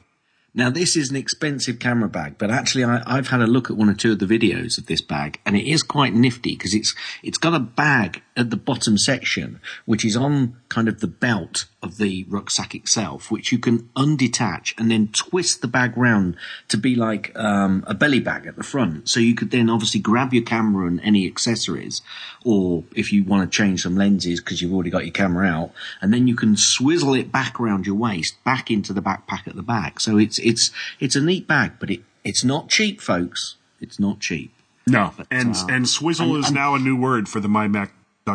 Now, 0.53 0.69
this 0.69 0.95
is 0.95 1.09
an 1.09 1.17
expensive 1.17 1.79
camera 1.79 2.07
bag, 2.07 2.35
but 2.37 2.49
actually, 2.49 2.85
I, 2.85 3.03
I've 3.05 3.27
had 3.27 3.41
a 3.41 3.47
look 3.47 3.69
at 3.69 3.77
one 3.77 3.89
or 3.89 3.93
two 3.93 4.13
of 4.13 4.19
the 4.19 4.25
videos 4.25 4.77
of 4.77 4.85
this 4.85 5.01
bag, 5.01 5.41
and 5.45 5.55
it 5.55 5.69
is 5.69 5.81
quite 5.81 6.13
nifty 6.13 6.55
because 6.55 6.73
it's 6.73 6.93
it's 7.23 7.37
got 7.37 7.53
a 7.53 7.59
bag 7.59 8.21
at 8.37 8.49
the 8.49 8.55
bottom 8.55 8.97
section, 8.97 9.59
which 9.85 10.05
is 10.05 10.15
on 10.15 10.55
kind 10.69 10.87
of 10.87 11.01
the 11.01 11.07
belt 11.07 11.65
of 11.83 11.97
the 11.97 12.25
rucksack 12.29 12.73
itself, 12.73 13.29
which 13.29 13.51
you 13.51 13.59
can 13.59 13.79
undetach 13.95 14.73
and 14.79 14.89
then 14.89 15.09
twist 15.09 15.61
the 15.61 15.67
bag 15.67 15.97
round 15.97 16.37
to 16.69 16.77
be 16.77 16.95
like 16.95 17.31
um, 17.35 17.83
a 17.87 17.93
belly 17.93 18.21
bag 18.21 18.45
at 18.47 18.55
the 18.55 18.63
front. 18.63 19.09
So 19.09 19.19
you 19.19 19.35
could 19.35 19.51
then 19.51 19.69
obviously 19.69 19.99
grab 19.99 20.33
your 20.33 20.43
camera 20.43 20.87
and 20.87 21.01
any 21.01 21.27
accessories, 21.27 22.01
or 22.45 22.83
if 22.95 23.11
you 23.11 23.23
want 23.25 23.51
to 23.51 23.55
change 23.57 23.83
some 23.83 23.97
lenses 23.97 24.39
because 24.39 24.61
you've 24.61 24.73
already 24.73 24.89
got 24.91 25.03
your 25.03 25.13
camera 25.13 25.47
out, 25.47 25.71
and 26.01 26.13
then 26.13 26.27
you 26.27 26.35
can 26.35 26.55
swizzle 26.55 27.13
it 27.15 27.31
back 27.33 27.59
around 27.59 27.85
your 27.85 27.95
waist, 27.95 28.41
back 28.45 28.71
into 28.71 28.93
the 28.93 29.01
backpack 29.01 29.45
at 29.47 29.55
the 29.55 29.61
back. 29.63 29.99
So 29.99 30.17
it's 30.17 30.39
it's 30.39 30.71
it's 31.01 31.17
a 31.17 31.21
neat 31.21 31.47
bag, 31.47 31.73
but 31.79 31.89
it 31.89 32.01
it's 32.23 32.43
not 32.45 32.69
cheap, 32.69 33.01
folks. 33.01 33.55
It's 33.81 33.99
not 33.99 34.19
cheap. 34.21 34.53
No, 34.87 35.13
and 35.29 35.55
uh, 35.55 35.67
and 35.69 35.87
swizzle 35.89 36.35
and- 36.35 36.37
is 36.43 36.45
and- 36.47 36.55
now 36.55 36.75
a 36.75 36.79
new 36.79 36.95
word 36.95 37.27
for 37.27 37.39
the 37.41 37.49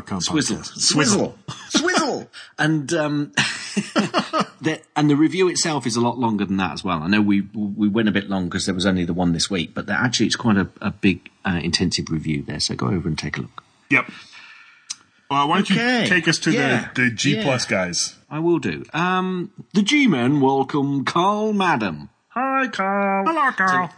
mymac.com 0.03 0.21
Swizzle, 0.21 0.63
swizzle, 0.65 1.39
swizzle, 1.71 2.29
and 2.59 2.93
um, 2.95 3.33
the, 4.61 4.81
and 4.95 5.11
the 5.11 5.17
review 5.17 5.49
itself 5.49 5.87
is 5.87 5.97
a 5.97 6.01
lot 6.01 6.19
longer 6.19 6.45
than 6.45 6.57
that 6.59 6.73
as 6.73 6.85
well. 6.85 7.03
I 7.03 7.09
know 7.09 7.21
we 7.21 7.43
we 7.55 7.89
went 7.89 8.09
a 8.09 8.13
bit 8.13 8.29
long 8.29 8.45
because 8.45 8.67
there 8.67 8.75
was 8.75 8.87
only 8.87 9.05
the 9.05 9.15
one 9.15 9.33
this 9.33 9.51
week, 9.51 9.75
but 9.75 9.89
actually 9.91 10.27
it's 10.27 10.37
quite 10.37 10.57
a, 10.57 10.69
a 10.81 10.91
big 10.91 11.31
uh, 11.45 11.61
intensive 11.63 12.11
review 12.11 12.43
there. 12.43 12.61
So 12.61 12.75
go 12.75 12.87
over 12.89 13.09
and 13.09 13.19
take 13.19 13.39
a 13.39 13.43
look. 13.43 13.63
Yep. 13.91 14.07
Uh, 15.29 15.45
why 15.47 15.57
don't 15.57 15.71
Okay. 15.73 16.03
you 16.03 16.09
take 16.09 16.29
us 16.29 16.39
to 16.39 16.53
Yeah. 16.53 16.89
the, 16.95 17.03
the 17.03 17.11
G 17.11 17.37
Yeah. 17.37 17.43
plus 17.43 17.65
guys? 17.65 18.15
I 18.31 18.39
will 18.39 18.59
do. 18.61 18.85
Um, 18.95 19.51
the 19.75 19.83
G-men 19.83 20.41
welcome 20.41 21.05
Carl 21.05 21.53
Madam. 21.53 22.11
Hi, 22.29 22.69
Carl. 22.69 23.25
Hello, 23.27 23.51
Carl. 23.53 23.91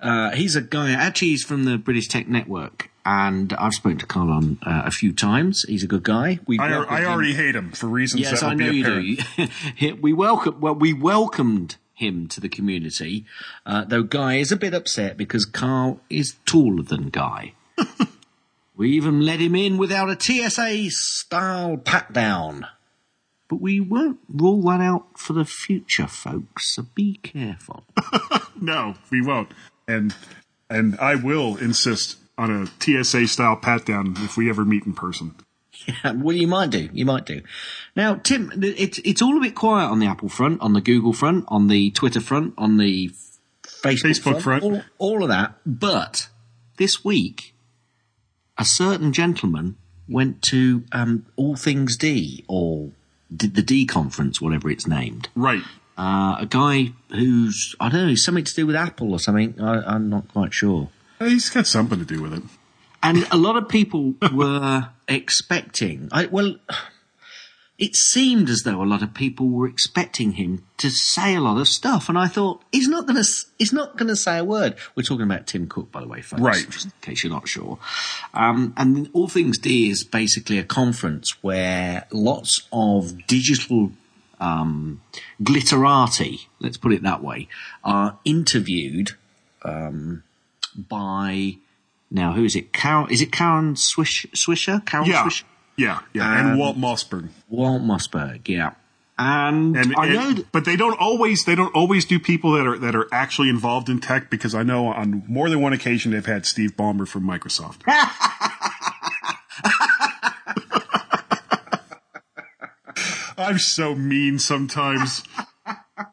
Uh, 0.00 0.30
he's 0.32 0.56
a 0.56 0.60
guy. 0.60 0.90
Actually, 0.92 1.28
he's 1.28 1.44
from 1.44 1.64
the 1.64 1.78
British 1.78 2.08
Tech 2.08 2.28
Network, 2.28 2.90
and 3.04 3.52
I've 3.54 3.74
spoken 3.74 3.98
to 3.98 4.06
Carl 4.06 4.30
on 4.30 4.58
uh, 4.62 4.82
a 4.86 4.90
few 4.90 5.12
times. 5.12 5.64
He's 5.68 5.82
a 5.82 5.86
good 5.86 6.02
guy. 6.02 6.40
We 6.46 6.58
I, 6.58 6.82
I 6.82 7.00
him- 7.02 7.08
already 7.10 7.34
hate 7.34 7.54
him 7.54 7.72
for 7.72 7.86
reasons 7.86 8.22
Yes, 8.22 8.42
I 8.42 8.54
know 8.54 8.70
you 8.70 9.16
do. 9.36 9.96
We 10.00 10.12
welcome. 10.12 10.60
Well, 10.60 10.74
we 10.74 10.92
welcomed 10.92 11.76
him 11.94 12.26
to 12.28 12.40
the 12.40 12.48
community, 12.48 13.24
uh, 13.64 13.84
though 13.84 14.02
Guy 14.02 14.36
is 14.36 14.50
a 14.50 14.56
bit 14.56 14.74
upset 14.74 15.16
because 15.16 15.44
Carl 15.44 16.00
is 16.10 16.34
taller 16.44 16.82
than 16.82 17.08
Guy. 17.10 17.52
we 18.76 18.90
even 18.90 19.20
let 19.20 19.38
him 19.40 19.54
in 19.54 19.76
without 19.78 20.10
a 20.10 20.20
TSA 20.20 20.90
style 20.90 21.76
pat 21.76 22.12
down. 22.12 22.66
But 23.46 23.60
we 23.60 23.78
won't 23.78 24.18
rule 24.28 24.62
that 24.62 24.80
out 24.80 25.18
for 25.18 25.34
the 25.34 25.44
future, 25.44 26.06
folks. 26.08 26.70
So 26.74 26.86
be 26.94 27.20
careful. 27.22 27.84
No, 28.60 28.94
we 29.10 29.20
won't. 29.20 29.50
And 29.86 30.14
and 30.70 30.96
I 31.00 31.16
will 31.16 31.56
insist 31.56 32.16
on 32.36 32.50
a 32.50 32.66
TSA 32.82 33.28
style 33.28 33.56
pat 33.56 33.84
down 33.84 34.14
if 34.18 34.36
we 34.36 34.48
ever 34.50 34.64
meet 34.64 34.84
in 34.86 34.92
person. 34.94 35.34
Yeah, 35.86 36.12
well, 36.12 36.36
you 36.36 36.46
might 36.46 36.70
do. 36.70 36.88
You 36.92 37.04
might 37.04 37.26
do. 37.26 37.42
Now, 37.96 38.14
Tim, 38.14 38.52
it's 38.62 38.98
it's 39.04 39.20
all 39.20 39.36
a 39.36 39.40
bit 39.40 39.54
quiet 39.54 39.88
on 39.90 39.98
the 39.98 40.06
Apple 40.06 40.28
front, 40.28 40.60
on 40.60 40.72
the 40.72 40.80
Google 40.80 41.12
front, 41.12 41.44
on 41.48 41.68
the 41.68 41.90
Twitter 41.90 42.20
front, 42.20 42.54
on 42.56 42.76
the 42.76 43.10
Facebook, 43.64 44.14
Facebook 44.20 44.40
front. 44.40 44.62
all, 44.62 44.82
all 44.98 45.22
of 45.22 45.28
that. 45.28 45.56
But 45.66 46.28
this 46.76 47.04
week, 47.04 47.54
a 48.56 48.64
certain 48.64 49.12
gentleman 49.12 49.76
went 50.08 50.42
to 50.42 50.84
um, 50.92 51.26
All 51.36 51.56
Things 51.56 51.96
D 51.96 52.44
or 52.48 52.90
D- 53.34 53.48
the 53.48 53.62
D 53.62 53.84
conference, 53.84 54.40
whatever 54.40 54.70
it's 54.70 54.86
named. 54.86 55.28
Right. 55.34 55.62
Uh, 55.96 56.36
a 56.40 56.46
guy 56.48 56.92
who's 57.10 57.74
I 57.78 57.88
don't 57.88 58.08
know, 58.08 58.14
something 58.14 58.44
to 58.44 58.54
do 58.54 58.66
with 58.66 58.76
Apple 58.76 59.12
or 59.12 59.18
something. 59.18 59.60
I, 59.60 59.94
I'm 59.94 60.08
not 60.08 60.28
quite 60.28 60.54
sure. 60.54 60.88
Uh, 61.20 61.26
He's 61.26 61.50
got 61.50 61.66
something 61.66 61.98
to 61.98 62.04
do 62.04 62.22
with 62.22 62.34
it. 62.34 62.42
And 63.02 63.26
a 63.30 63.36
lot 63.36 63.56
of 63.56 63.68
people 63.68 64.14
were 64.32 64.88
expecting. 65.08 66.08
I, 66.10 66.26
well, 66.26 66.56
it 67.76 67.96
seemed 67.96 68.48
as 68.48 68.62
though 68.62 68.82
a 68.82 68.84
lot 68.84 69.02
of 69.02 69.14
people 69.14 69.48
were 69.48 69.66
expecting 69.66 70.32
him 70.32 70.64
to 70.78 70.90
say 70.90 71.34
a 71.34 71.40
lot 71.40 71.60
of 71.60 71.66
stuff, 71.66 72.08
and 72.08 72.16
I 72.16 72.28
thought 72.28 72.62
he's 72.70 72.88
not 72.88 73.06
going 73.06 73.22
to. 73.22 73.28
He's 73.58 73.72
not 73.72 73.96
going 73.96 74.08
to 74.08 74.16
say 74.16 74.38
a 74.38 74.44
word. 74.44 74.76
We're 74.94 75.02
talking 75.02 75.24
about 75.24 75.46
Tim 75.46 75.66
Cook, 75.66 75.90
by 75.90 76.00
the 76.00 76.08
way, 76.08 76.22
folks. 76.22 76.40
Right. 76.40 76.70
Just 76.70 76.86
in 76.86 76.92
case 77.00 77.24
you're 77.24 77.32
not 77.32 77.48
sure. 77.48 77.78
Um, 78.32 78.74
and 78.76 79.10
All 79.12 79.28
Things 79.28 79.58
D 79.58 79.90
is 79.90 80.04
basically 80.04 80.58
a 80.58 80.64
conference 80.64 81.42
where 81.42 82.06
lots 82.12 82.66
of 82.72 83.26
digital 83.26 83.90
um, 84.40 85.00
glitterati, 85.42 86.46
let's 86.60 86.76
put 86.76 86.92
it 86.92 87.02
that 87.02 87.22
way, 87.22 87.48
are 87.82 88.18
interviewed 88.24 89.12
um, 89.62 90.22
by 90.74 91.56
now 92.10 92.32
who 92.32 92.44
is 92.44 92.56
it? 92.56 92.72
Carol, 92.72 93.06
is 93.08 93.20
it 93.20 93.32
Karen 93.32 93.76
Swish, 93.76 94.26
Swisher? 94.34 94.84
Carol 94.84 95.06
Yeah. 95.06 95.24
Swisher? 95.24 95.44
Yeah. 95.76 96.00
Yeah. 96.12 96.30
Um, 96.30 96.46
and 96.46 96.58
Walt 96.58 96.76
Mossberg. 96.76 97.28
Walt 97.48 97.82
Mossberg, 97.82 98.48
yeah. 98.48 98.74
And, 99.16 99.76
And, 99.76 99.94
I 99.96 100.08
know 100.08 100.32
that, 100.32 100.50
but 100.50 100.64
they 100.64 100.74
don't 100.74 100.98
always 100.98 101.44
they 101.44 101.54
don't 101.54 101.74
always 101.74 102.04
do 102.04 102.18
people 102.18 102.52
that 102.52 102.66
are 102.66 102.76
that 102.78 102.96
are 102.96 103.06
actually 103.12 103.48
involved 103.48 103.88
in 103.88 104.00
tech 104.00 104.28
because 104.28 104.56
I 104.56 104.64
know 104.64 104.88
on 104.88 105.22
more 105.28 105.48
than 105.48 105.60
one 105.60 105.72
occasion 105.72 106.10
they've 106.10 106.26
had 106.26 106.46
Steve 106.46 106.76
Ballmer 106.76 107.06
from 107.06 107.22
Microsoft. 107.22 107.82
I'm 113.36 113.58
so 113.58 113.94
mean 113.94 114.38
sometimes. 114.38 115.22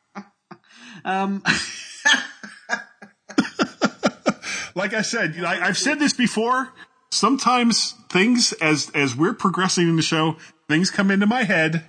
um, 1.06 1.44
like 4.76 4.94
I 4.94 5.02
said, 5.02 5.36
I, 5.44 5.68
I've 5.68 5.78
said 5.78 6.00
this 6.00 6.14
before. 6.14 6.70
Sometimes 7.12 7.94
things, 8.10 8.54
as 8.54 8.90
as 8.96 9.16
we're 9.16 9.34
progressing 9.34 9.88
in 9.90 9.96
the 9.98 10.02
show, 10.02 10.38
things 10.70 10.90
come 10.90 11.12
into 11.12 11.26
my 11.28 11.44
head, 11.44 11.84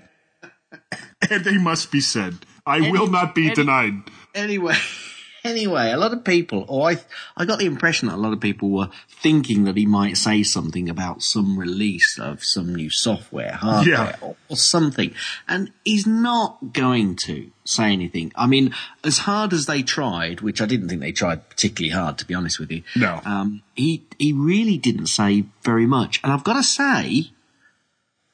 and 1.31 1.45
they 1.45 1.59
must 1.59 1.92
be 1.92 2.01
said. 2.01 2.38
I 2.66 2.90
will 2.90 3.07
not 3.09 3.35
be 3.35 3.47
any- 3.47 3.55
denied. 3.55 3.95
anyway, 4.35 4.77
Anyway, 5.44 5.90
a 5.90 5.96
lot 5.96 6.12
of 6.12 6.22
people, 6.24 6.64
or 6.68 6.90
I, 6.90 6.98
I 7.37 7.44
got 7.44 7.59
the 7.59 7.66
impression 7.66 8.07
that 8.09 8.14
a 8.14 8.16
lot 8.16 8.33
of 8.33 8.38
people 8.40 8.70
were 8.70 8.90
thinking 9.09 9.64
that 9.64 9.76
he 9.76 9.87
might 9.87 10.16
say 10.16 10.44
something 10.44 10.88
about 10.88 11.20
some 11.22 11.59
release 11.59 12.16
of 12.16 12.44
some 12.44 12.72
new 12.74 12.88
software, 12.90 13.52
hardware, 13.52 13.88
Yeah. 13.94 14.16
or, 14.20 14.37
or 14.48 14.57
something. 14.57 15.12
And 15.48 15.72
he's 15.85 16.07
not 16.07 16.72
going 16.72 17.16
to 17.26 17.50
say 17.64 17.92
anything. 17.92 18.31
I 18.37 18.46
mean, 18.46 18.72
as 19.02 19.18
hard 19.18 19.52
as 19.52 19.66
they 19.66 19.83
tried, 19.83 20.42
which 20.42 20.61
I 20.62 20.66
didn't 20.66 20.88
think 20.88 21.00
they 21.00 21.11
tried 21.12 21.48
particularly 21.48 21.92
hard, 21.92 22.18
to 22.18 22.24
be 22.26 22.35
honest 22.35 22.61
with 22.61 22.70
you. 22.70 22.85
No. 22.94 23.20
Um, 23.24 23.62
he, 23.74 24.05
he 24.18 24.33
really 24.33 24.78
didn't 24.78 25.07
say 25.09 25.44
very 25.62 25.87
much. 25.87 26.20
And 26.22 26.33
I've 26.33 26.44
got 26.44 26.55
to 26.55 26.62
say, 26.62 27.31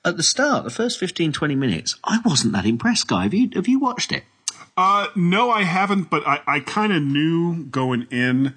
at 0.05 0.19
the 0.19 0.23
start, 0.23 0.65
the 0.65 0.71
first 0.71 0.99
15, 0.99 1.33
20 1.33 1.55
minutes, 1.55 1.99
I 2.05 2.21
wasn't 2.25 2.53
that 2.53 2.67
impressed, 2.67 3.09
Guy. 3.09 3.23
Have 3.23 3.35
you, 3.35 3.49
have 3.55 3.67
you 3.69 3.79
watched 3.79 4.13
it? 4.13 4.25
Uh, 4.79 5.09
no, 5.17 5.51
I 5.51 5.65
haven't, 5.65 6.09
but 6.09 6.25
I, 6.25 6.41
I 6.47 6.61
kind 6.61 6.93
of 6.93 7.03
knew 7.03 7.65
going 7.65 8.07
in 8.13 8.55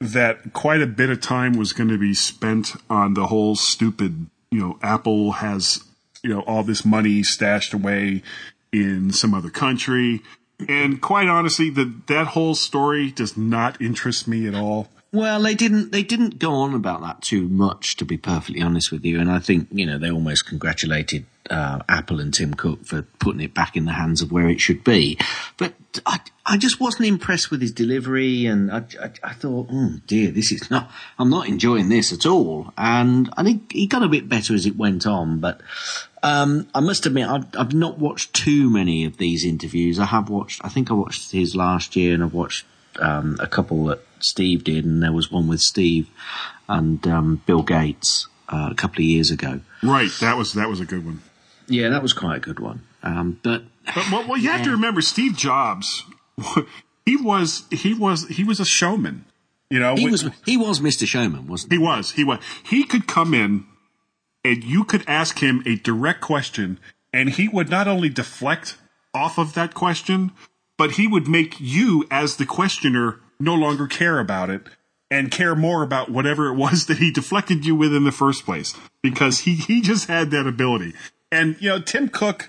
that 0.00 0.52
quite 0.52 0.82
a 0.82 0.86
bit 0.86 1.10
of 1.10 1.20
time 1.20 1.52
was 1.52 1.72
going 1.72 1.90
to 1.90 1.96
be 1.96 2.12
spent 2.12 2.72
on 2.90 3.14
the 3.14 3.28
whole 3.28 3.54
stupid, 3.54 4.26
you 4.50 4.58
know, 4.58 4.78
Apple 4.82 5.30
has, 5.30 5.84
you 6.24 6.30
know, 6.30 6.40
all 6.40 6.64
this 6.64 6.84
money 6.84 7.22
stashed 7.22 7.72
away 7.72 8.24
in 8.72 9.12
some 9.12 9.32
other 9.32 9.48
country. 9.48 10.22
And 10.68 11.00
quite 11.00 11.28
honestly, 11.28 11.70
that 11.70 12.08
that 12.08 12.26
whole 12.26 12.56
story 12.56 13.12
does 13.12 13.36
not 13.36 13.80
interest 13.80 14.26
me 14.26 14.48
at 14.48 14.56
all. 14.56 14.88
Well, 15.12 15.40
they 15.40 15.54
didn't. 15.54 15.92
They 15.92 16.02
didn't 16.02 16.40
go 16.40 16.52
on 16.52 16.74
about 16.74 17.00
that 17.02 17.22
too 17.22 17.48
much, 17.48 17.96
to 17.98 18.04
be 18.04 18.16
perfectly 18.16 18.60
honest 18.60 18.90
with 18.90 19.04
you. 19.04 19.20
And 19.20 19.30
I 19.30 19.38
think 19.38 19.68
you 19.70 19.86
know 19.86 19.98
they 19.98 20.10
almost 20.10 20.46
congratulated 20.46 21.26
uh, 21.50 21.80
Apple 21.88 22.20
and 22.20 22.32
Tim 22.32 22.54
Cook 22.54 22.86
for 22.86 23.02
putting 23.18 23.40
it 23.40 23.52
back 23.54 23.76
in 23.76 23.84
the 23.84 23.92
hands 23.92 24.22
of 24.22 24.30
where 24.32 24.48
it 24.48 24.60
should 24.60 24.84
be. 24.84 25.18
But 25.56 25.74
I, 26.06 26.20
I 26.46 26.56
just 26.56 26.80
wasn't 26.80 27.08
impressed 27.08 27.50
with 27.50 27.60
his 27.60 27.72
delivery, 27.72 28.46
and 28.46 28.70
I, 28.70 28.84
I, 29.00 29.10
I 29.22 29.32
thought, 29.32 29.68
oh 29.70 29.94
dear, 30.06 30.30
this 30.30 30.52
is 30.52 30.70
not. 30.70 30.90
I'm 31.18 31.30
not 31.30 31.48
enjoying 31.48 31.88
this 31.88 32.12
at 32.12 32.24
all. 32.24 32.72
And 32.78 33.30
I 33.36 33.42
think 33.42 33.72
he 33.72 33.86
got 33.86 34.02
a 34.02 34.08
bit 34.08 34.28
better 34.28 34.54
as 34.54 34.66
it 34.66 34.76
went 34.76 35.06
on, 35.06 35.40
but. 35.40 35.60
Um, 36.22 36.68
I 36.74 36.80
must 36.80 37.06
admit, 37.06 37.26
I've, 37.26 37.46
I've 37.58 37.72
not 37.72 37.98
watched 37.98 38.34
too 38.34 38.68
many 38.68 39.06
of 39.06 39.16
these 39.16 39.42
interviews. 39.42 39.98
I 39.98 40.04
have 40.04 40.28
watched, 40.28 40.60
I 40.62 40.68
think 40.68 40.90
I 40.90 40.92
watched 40.92 41.32
his 41.32 41.56
last 41.56 41.96
year 41.96 42.12
and 42.12 42.22
I've 42.22 42.34
watched 42.34 42.66
um, 42.98 43.38
a 43.40 43.46
couple 43.46 43.84
that 43.86 44.00
Steve 44.20 44.64
did, 44.64 44.84
and 44.84 45.02
there 45.02 45.12
was 45.12 45.30
one 45.30 45.48
with 45.48 45.60
Steve 45.60 46.08
and 46.68 47.06
um, 47.06 47.42
Bill 47.46 47.62
Gates 47.62 48.28
uh, 48.48 48.68
a 48.70 48.74
couple 48.74 48.98
of 48.98 49.04
years 49.04 49.30
ago. 49.30 49.60
Right, 49.82 50.10
that 50.20 50.36
was 50.36 50.52
that 50.54 50.68
was 50.68 50.80
a 50.80 50.84
good 50.84 51.04
one. 51.04 51.22
Yeah, 51.70 51.88
that 51.90 52.02
was 52.02 52.12
quite 52.12 52.36
a 52.36 52.40
good 52.40 52.60
one. 52.60 52.82
Um, 53.02 53.40
but 53.42 53.62
But 53.86 54.10
well, 54.10 54.28
well 54.28 54.38
you 54.38 54.50
have 54.50 54.62
to 54.64 54.70
remember, 54.70 55.00
Steve 55.00 55.36
Jobs, 55.36 56.04
he 57.06 57.16
was 57.16 57.64
he 57.70 57.94
was 57.94 58.28
he 58.28 58.44
was 58.44 58.60
a 58.60 58.64
showman. 58.64 59.24
You 59.70 59.78
know, 59.78 59.94
he 59.94 60.10
was 60.10 60.28
he 60.44 60.56
was 60.56 60.80
Mr. 60.80 61.06
Showman, 61.06 61.46
wasn't 61.46 61.72
He 61.72 61.78
he? 61.78 61.84
was. 61.84 62.12
He 62.12 62.24
was. 62.24 62.40
He 62.64 62.84
could 62.84 63.06
come 63.06 63.34
in 63.34 63.64
and 64.44 64.64
you 64.64 64.84
could 64.84 65.04
ask 65.06 65.38
him 65.38 65.62
a 65.64 65.76
direct 65.76 66.20
question 66.20 66.80
and 67.12 67.30
he 67.30 67.48
would 67.48 67.68
not 67.68 67.86
only 67.86 68.08
deflect 68.08 68.76
off 69.14 69.38
of 69.38 69.54
that 69.54 69.74
question, 69.74 70.32
but 70.76 70.92
he 70.92 71.06
would 71.06 71.28
make 71.28 71.56
you 71.60 72.06
as 72.10 72.36
the 72.36 72.46
questioner 72.46 73.20
no 73.38 73.54
longer 73.54 73.86
care 73.86 74.18
about 74.18 74.50
it 74.50 74.62
and 75.10 75.30
care 75.30 75.56
more 75.56 75.82
about 75.82 76.10
whatever 76.10 76.48
it 76.48 76.54
was 76.54 76.86
that 76.86 76.98
he 76.98 77.10
deflected 77.10 77.66
you 77.66 77.74
with 77.74 77.94
in 77.94 78.04
the 78.04 78.12
first 78.12 78.44
place 78.44 78.74
because 79.02 79.40
he, 79.40 79.54
he 79.54 79.80
just 79.80 80.08
had 80.08 80.30
that 80.30 80.46
ability. 80.46 80.94
And, 81.32 81.56
you 81.60 81.68
know, 81.68 81.80
Tim 81.80 82.08
Cook 82.08 82.48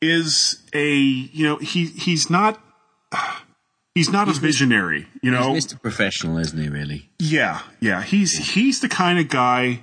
is 0.00 0.62
a, 0.72 0.94
you 0.94 1.46
know, 1.46 1.56
he, 1.56 1.86
he's 1.86 2.30
not, 2.30 2.60
he's 3.94 4.10
not 4.10 4.28
a 4.28 4.32
visionary, 4.32 5.06
you 5.22 5.30
know? 5.30 5.54
He's 5.54 5.66
Mr. 5.66 5.82
Professional, 5.82 6.38
isn't 6.38 6.58
he? 6.58 6.68
Really? 6.68 7.10
Yeah, 7.18 7.62
yeah. 7.80 8.02
He's 8.02 8.54
he's 8.54 8.80
the 8.80 8.88
kind 8.88 9.18
of 9.18 9.28
guy 9.28 9.80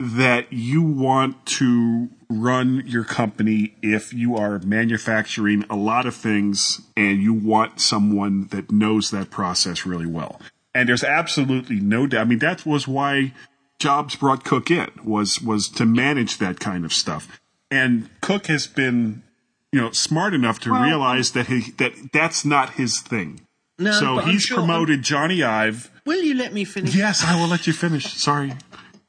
that 0.00 0.52
you 0.52 0.82
want 0.82 1.44
to 1.44 2.08
run 2.30 2.84
your 2.86 3.04
company 3.04 3.74
if 3.82 4.12
you 4.12 4.36
are 4.36 4.58
manufacturing 4.60 5.64
a 5.68 5.76
lot 5.76 6.06
of 6.06 6.14
things 6.14 6.80
and 6.96 7.20
you 7.22 7.32
want 7.32 7.80
someone 7.80 8.46
that 8.48 8.70
knows 8.70 9.10
that 9.10 9.30
process 9.30 9.84
really 9.84 10.06
well. 10.06 10.40
And 10.74 10.88
there's 10.88 11.02
absolutely 11.02 11.80
no 11.80 12.06
doubt. 12.06 12.20
I 12.20 12.24
mean, 12.24 12.38
that 12.38 12.64
was 12.64 12.86
why 12.86 13.32
Jobs 13.80 14.14
brought 14.14 14.44
Cook 14.44 14.70
in 14.70 14.88
was 15.02 15.40
was 15.40 15.68
to 15.70 15.84
manage 15.84 16.38
that 16.38 16.60
kind 16.60 16.84
of 16.84 16.92
stuff. 16.92 17.40
And 17.70 18.08
Cook 18.20 18.46
has 18.46 18.66
been, 18.66 19.22
you 19.72 19.80
know, 19.80 19.90
smart 19.90 20.34
enough 20.34 20.58
to 20.60 20.70
Well, 20.72 20.82
realize 20.82 21.32
that 21.32 21.46
he 21.48 21.72
that 21.78 22.12
that's 22.12 22.44
not 22.44 22.74
his 22.74 23.00
thing. 23.00 23.40
No, 23.78 23.92
so 23.92 24.18
I'm 24.20 24.28
he's 24.30 24.42
sure- 24.42 24.58
promoted 24.58 25.02
Jony 25.02 25.44
Ive 25.46 25.90
Will 26.06 26.22
you 26.22 26.34
let 26.34 26.52
me 26.54 26.64
finish? 26.64 26.94
Yes, 26.96 27.22
I 27.22 27.38
will 27.38 27.48
let 27.48 27.66
you 27.66 27.72
finish. 27.74 28.04
Sorry. 28.14 28.54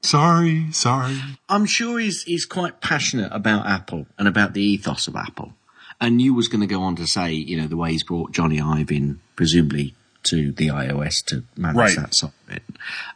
Sorry, 0.02 0.72
sorry. 0.72 1.17
I'm 1.48 1.65
sure 1.65 2.00
he's 2.00 2.24
he's 2.24 2.45
quite 2.45 2.82
passionate 2.82 3.32
about 3.34 3.65
Apple 3.65 4.06
and 4.17 4.28
about 4.28 4.54
the 4.54 4.62
ethos 4.62 5.08
of 5.08 5.15
Apple. 5.15 5.54
And 6.02 6.22
you 6.22 6.34
was 6.34 6.48
going 6.48 6.62
to 6.62 6.67
go 6.67 6.82
on 6.82 6.95
to 6.98 7.06
say, 7.08 7.34
you 7.34 7.60
know, 7.60 7.67
the 7.67 7.76
way 7.76 7.91
he's 7.91 8.04
brought 8.04 8.32
Jony 8.32 8.62
Ive 8.62 8.91
in, 8.91 9.19
presumably 9.36 9.95
to 10.24 10.52
the 10.54 10.67
iOS 10.67 11.24
to 11.26 11.43
manage 11.58 11.76
Right. 11.78 11.95
that 11.98 12.15
side 12.15 12.32
of 12.48 12.54
it. 12.56 12.63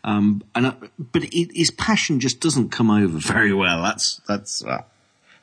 Um, 0.03 0.43
and 0.55 0.65
uh, 0.67 0.73
but 0.99 1.23
it, 1.25 1.51
his 1.55 1.71
passion 1.71 2.19
just 2.19 2.41
doesn't 2.41 2.69
come 2.69 2.89
over 2.91 3.17
very 3.17 3.53
well. 3.53 3.81
That's 3.83 4.21
that's. 4.27 4.63
Uh, 4.63 4.83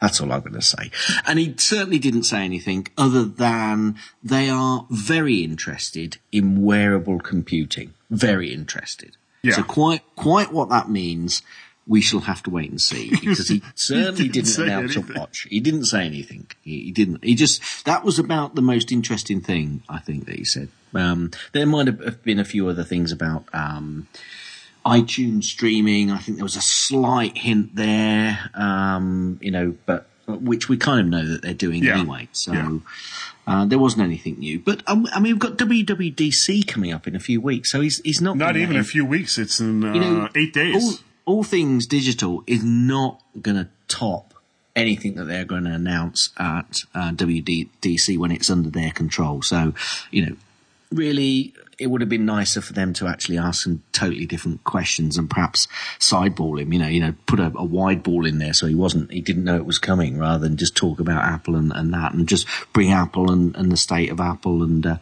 that's 0.01 0.21
all 0.21 0.33
I'm 0.33 0.41
going 0.41 0.55
to 0.55 0.63
say. 0.63 0.91
And 1.27 1.39
he 1.39 1.55
certainly 1.59 1.99
didn't 1.99 2.25
say 2.25 2.45
anything 2.45 2.89
other 2.97 3.25
than 3.25 3.97
they 4.23 4.49
are 4.49 4.87
very 4.91 5.45
interested 5.45 6.19
in 6.33 6.63
wearable 6.63 7.21
computing. 7.21 7.95
Very 8.11 8.53
interested. 8.53 9.17
Yeah. 9.43 9.53
So 9.53 9.63
quite 9.63 10.03
quite 10.17 10.53
what 10.53 10.69
that 10.71 10.91
means, 10.91 11.43
we 11.87 12.01
shall 12.01 12.21
have 12.21 12.43
to 12.45 12.51
wait 12.51 12.71
and 12.71 12.81
see 12.81 13.11
because 13.21 13.49
he 13.49 13.63
certainly 13.75 14.29
didn't 14.29 14.33
didn't, 14.33 14.49
say 14.49 14.63
announce 14.65 14.97
a 14.97 15.01
watch. 15.01 15.47
He 15.51 15.61
didn't 15.61 15.85
say 15.85 16.05
anything. 16.05 16.47
He, 16.63 16.85
he 16.85 16.93
didn't. 16.93 17.25
He 17.25 17.35
just 17.35 17.85
that 17.85 18.05
was 18.05 18.19
about 18.19 18.55
the 18.55 18.63
most 18.63 18.93
interesting 18.93 19.41
thing 19.41 19.83
I 19.89 19.99
think 19.99 20.27
that 20.27 20.37
he 20.37 20.45
said. 20.45 20.69
Um, 20.95 21.31
there 21.53 21.67
might 21.67 21.87
have 21.87 22.23
been 22.23 22.39
a 22.39 22.45
few 22.45 22.69
other 22.69 22.85
things 22.85 23.13
about 23.13 23.45
um, 23.53 24.09
iTunes 24.85 25.45
streaming. 25.45 26.11
I 26.11 26.19
think 26.19 26.39
there 26.39 26.45
was 26.45 26.57
a 26.57 26.63
slight 26.63 27.37
hint 27.37 27.75
there, 27.77 28.39
um, 28.55 29.39
you 29.43 29.51
know, 29.51 29.75
but 29.87 30.07
which 30.27 30.69
we 30.69 30.77
kind 30.77 31.01
of 31.01 31.07
know 31.07 31.29
that 31.33 31.43
they're 31.43 31.55
doing 31.55 31.83
Yeah. 31.85 31.99
anyway. 31.99 32.29
So. 32.33 32.53
Yeah. 32.53 32.79
Uh, 33.47 33.65
there 33.65 33.81
wasn't 33.81 34.03
anything 34.03 34.39
new, 34.39 34.61
but 34.61 34.81
um, 34.87 35.09
I 35.13 35.19
mean, 35.19 35.33
we've 35.33 35.41
got 35.41 35.57
WWDC 35.57 36.69
coming 36.69 36.93
up 36.93 37.09
in 37.09 37.17
a 37.17 37.19
few 37.19 37.41
weeks, 37.41 37.73
so 37.73 37.81
he's 37.81 38.01
he's 38.05 38.21
not 38.21 38.37
Not 38.37 38.57
even 38.57 38.77
a 38.77 38.85
few 38.85 39.05
weeks. 39.05 39.39
It's 39.39 39.59
in 39.59 39.83
uh, 39.83 39.93
you 39.93 40.01
know, 40.01 40.29
eight 40.37 40.53
days. 40.53 41.01
All, 41.27 41.35
all 41.39 41.43
things 41.43 41.87
digital 41.87 42.45
is 42.47 42.63
not 42.63 43.21
going 43.43 43.57
to 43.57 43.69
top 43.89 44.35
anything 44.77 45.15
that 45.17 45.25
they're 45.25 45.45
going 45.45 45.65
to 45.65 45.73
announce 45.73 46.31
at 46.39 46.77
uh, 46.95 47.11
WDC 47.11 48.17
when 48.19 48.31
it's 48.31 48.51
under 48.51 48.71
their 48.71 48.93
control. 48.93 49.43
So, 49.43 49.75
you 50.13 50.27
know, 50.27 50.37
really, 50.91 51.55
it 51.79 51.87
would 51.87 52.01
have 52.01 52.11
been 52.11 52.27
nicer 52.27 52.61
for 52.61 52.73
them 52.73 52.93
to 52.95 53.07
actually 53.07 53.39
ask 53.39 53.63
some 53.63 53.83
totally 53.93 54.27
different 54.27 54.65
questions 54.65 55.17
and 55.17 55.31
perhaps 55.31 55.67
sideball 55.99 56.61
him. 56.61 56.73
You 56.73 56.79
know, 56.79 56.89
you 56.89 57.01
know, 57.01 57.15
put 57.27 57.41
a, 57.41 57.53
a 57.57 57.65
wide 57.65 58.03
ball 58.03 58.27
in 58.27 58.39
there 58.39 58.53
so 58.53 58.67
he 58.67 58.75
wasn't, 58.75 59.11
he 59.13 59.21
didn't 59.21 59.45
know 59.45 59.57
it 59.57 59.67
was 59.67 59.79
coming, 59.79 60.19
rather 60.19 60.47
than 60.47 60.57
just 60.57 60.77
talk 60.77 61.01
about 61.01 61.25
Apple 61.25 61.57
and, 61.57 61.73
and 61.73 61.93
that, 61.95 62.13
and 62.13 62.29
just 62.29 62.47
bring 62.73 62.93
Apple 62.93 63.31
and, 63.31 63.55
and 63.57 63.71
the 63.71 63.77
state 63.77 64.11
of 64.11 64.21
Apple 64.21 64.63
and 64.63 64.87
uh, 64.87 64.97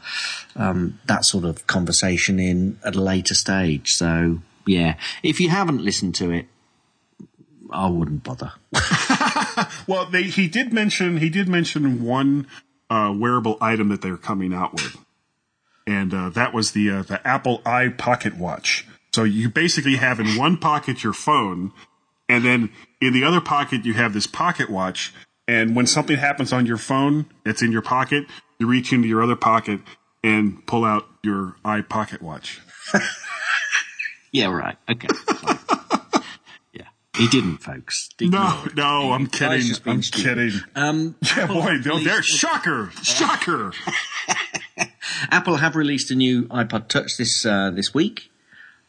um, 0.56 0.98
that 1.06 1.24
sort 1.24 1.44
of 1.44 1.66
conversation 1.66 2.38
in 2.38 2.78
at 2.84 2.94
a 2.94 3.00
later 3.00 3.34
stage. 3.34 3.94
So, 3.94 4.40
yeah, 4.66 4.96
if 5.22 5.40
you 5.40 5.48
haven't 5.48 5.82
listened 5.82 6.14
to 6.16 6.30
it, 6.30 6.46
I 7.70 7.88
wouldn't 7.88 8.22
bother. 8.22 8.52
well, 9.86 10.06
they, 10.06 10.24
he 10.24 10.48
did 10.48 10.72
mention 10.72 11.18
he 11.18 11.28
did 11.28 11.48
mention 11.48 12.02
one 12.02 12.46
uh, 12.90 13.14
wearable 13.16 13.58
item 13.60 13.88
that 13.88 14.02
they're 14.02 14.16
coming 14.16 14.54
out 14.54 14.72
with, 14.72 14.96
and 15.88 16.12
uh, 16.12 16.28
that 16.30 16.52
was 16.52 16.72
the 16.72 16.90
uh, 16.90 17.02
the 17.02 17.26
Apple 17.26 17.62
i 17.64 17.88
Pocket 17.88 18.36
Watch. 18.36 18.86
So 19.14 19.24
you 19.24 19.48
basically 19.48 19.96
have 19.96 20.20
in 20.20 20.36
one 20.36 20.58
pocket 20.58 21.02
your 21.02 21.14
phone, 21.14 21.72
and 22.28 22.44
then 22.44 22.70
in 23.00 23.14
the 23.14 23.24
other 23.24 23.40
pocket 23.40 23.86
you 23.86 23.94
have 23.94 24.12
this 24.12 24.26
pocket 24.26 24.68
watch. 24.68 25.14
And 25.48 25.74
when 25.74 25.86
something 25.86 26.18
happens 26.18 26.52
on 26.52 26.66
your 26.66 26.76
phone 26.76 27.24
that's 27.42 27.62
in 27.62 27.72
your 27.72 27.80
pocket, 27.80 28.26
you 28.58 28.66
reach 28.66 28.92
into 28.92 29.08
your 29.08 29.22
other 29.22 29.34
pocket 29.34 29.80
and 30.22 30.64
pull 30.66 30.84
out 30.84 31.06
your 31.22 31.56
i 31.64 31.80
Pocket 31.80 32.20
Watch. 32.20 32.60
Yeah, 34.30 34.48
right. 34.48 34.76
Okay. 34.90 35.08
yeah, 36.72 36.88
he 37.16 37.28
didn't, 37.28 37.58
folks. 37.58 38.10
No, 38.20 38.66
no, 38.76 39.12
I'm 39.12 39.26
kidding. 39.26 39.74
I'm 39.86 40.02
stupid. 40.02 40.52
kidding. 40.52 40.60
Um, 40.74 41.16
Yeah, 41.36 41.46
boy, 41.46 41.78
no, 41.84 41.98
they're 41.98 42.22
shocker, 42.22 42.90
shocker. 43.02 43.72
Apple 45.30 45.56
have 45.56 45.76
released 45.76 46.10
a 46.10 46.14
new 46.14 46.44
iPod 46.44 46.88
Touch 46.88 47.16
this 47.16 47.44
uh, 47.46 47.70
this 47.70 47.92
week. 47.94 48.30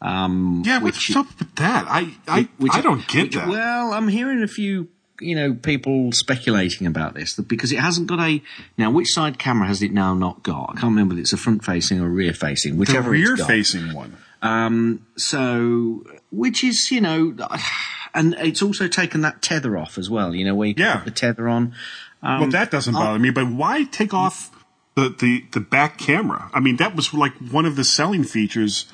Um, 0.01 0.63
Yeah, 0.65 0.79
what's 0.79 1.13
up 1.15 1.27
with 1.39 1.53
that? 1.55 1.85
I 1.89 2.13
I, 2.27 2.47
which- 2.57 2.73
I 2.73 2.81
don't 2.81 3.05
get 3.07 3.23
which- 3.23 3.33
that. 3.35 3.47
Well, 3.47 3.93
I'm 3.93 4.07
hearing 4.07 4.41
a 4.43 4.47
few 4.47 4.87
you 5.21 5.35
know, 5.35 5.53
people 5.53 6.13
speculating 6.13 6.87
about 6.87 7.13
this 7.13 7.35
because 7.35 7.73
it 7.73 7.79
hasn't 7.79 8.07
got 8.07 8.21
a. 8.21 8.41
Now, 8.77 8.89
which 8.89 9.09
side 9.09 9.37
camera 9.37 9.67
has 9.67 9.81
it 9.81 9.91
now 9.91 10.13
not 10.13 10.43
got? 10.43 10.69
I 10.69 10.73
can't 10.79 10.91
remember 10.91 11.15
if 11.15 11.19
it's 11.19 11.33
a 11.33 11.37
front 11.37 11.65
facing 11.65 11.99
or 11.99 12.07
rear 12.07 12.33
facing, 12.33 12.77
whichever 12.77 13.09
rear 13.09 13.35
facing 13.35 13.93
one. 13.93 14.15
Um, 14.41 15.05
so, 15.17 16.05
which 16.31 16.63
is, 16.63 16.89
you 16.89 17.01
know, 17.01 17.35
and 18.13 18.33
it's 18.39 18.61
also 18.61 18.87
taken 18.87 19.19
that 19.21 19.41
tether 19.41 19.77
off 19.77 19.97
as 19.97 20.09
well, 20.09 20.33
you 20.33 20.45
know, 20.45 20.55
where 20.55 20.69
you 20.69 20.75
Yeah. 20.77 20.95
put 20.95 21.03
the 21.05 21.11
tether 21.11 21.49
on. 21.49 21.73
Um, 22.23 22.39
Well, 22.39 22.49
that 22.51 22.71
doesn't 22.71 22.93
bother 22.93 23.19
me, 23.19 23.29
but 23.31 23.51
why 23.51 23.83
take 23.83 24.13
off 24.13 24.51
the, 24.99 25.09
the, 25.09 25.45
the 25.51 25.59
back 25.59 25.97
camera? 25.97 26.49
I 26.53 26.59
mean, 26.59 26.77
that 26.77 26.95
was 26.95 27.13
like 27.13 27.33
one 27.37 27.65
of 27.65 27.75
the 27.75 27.83
selling 27.83 28.23
features 28.23 28.85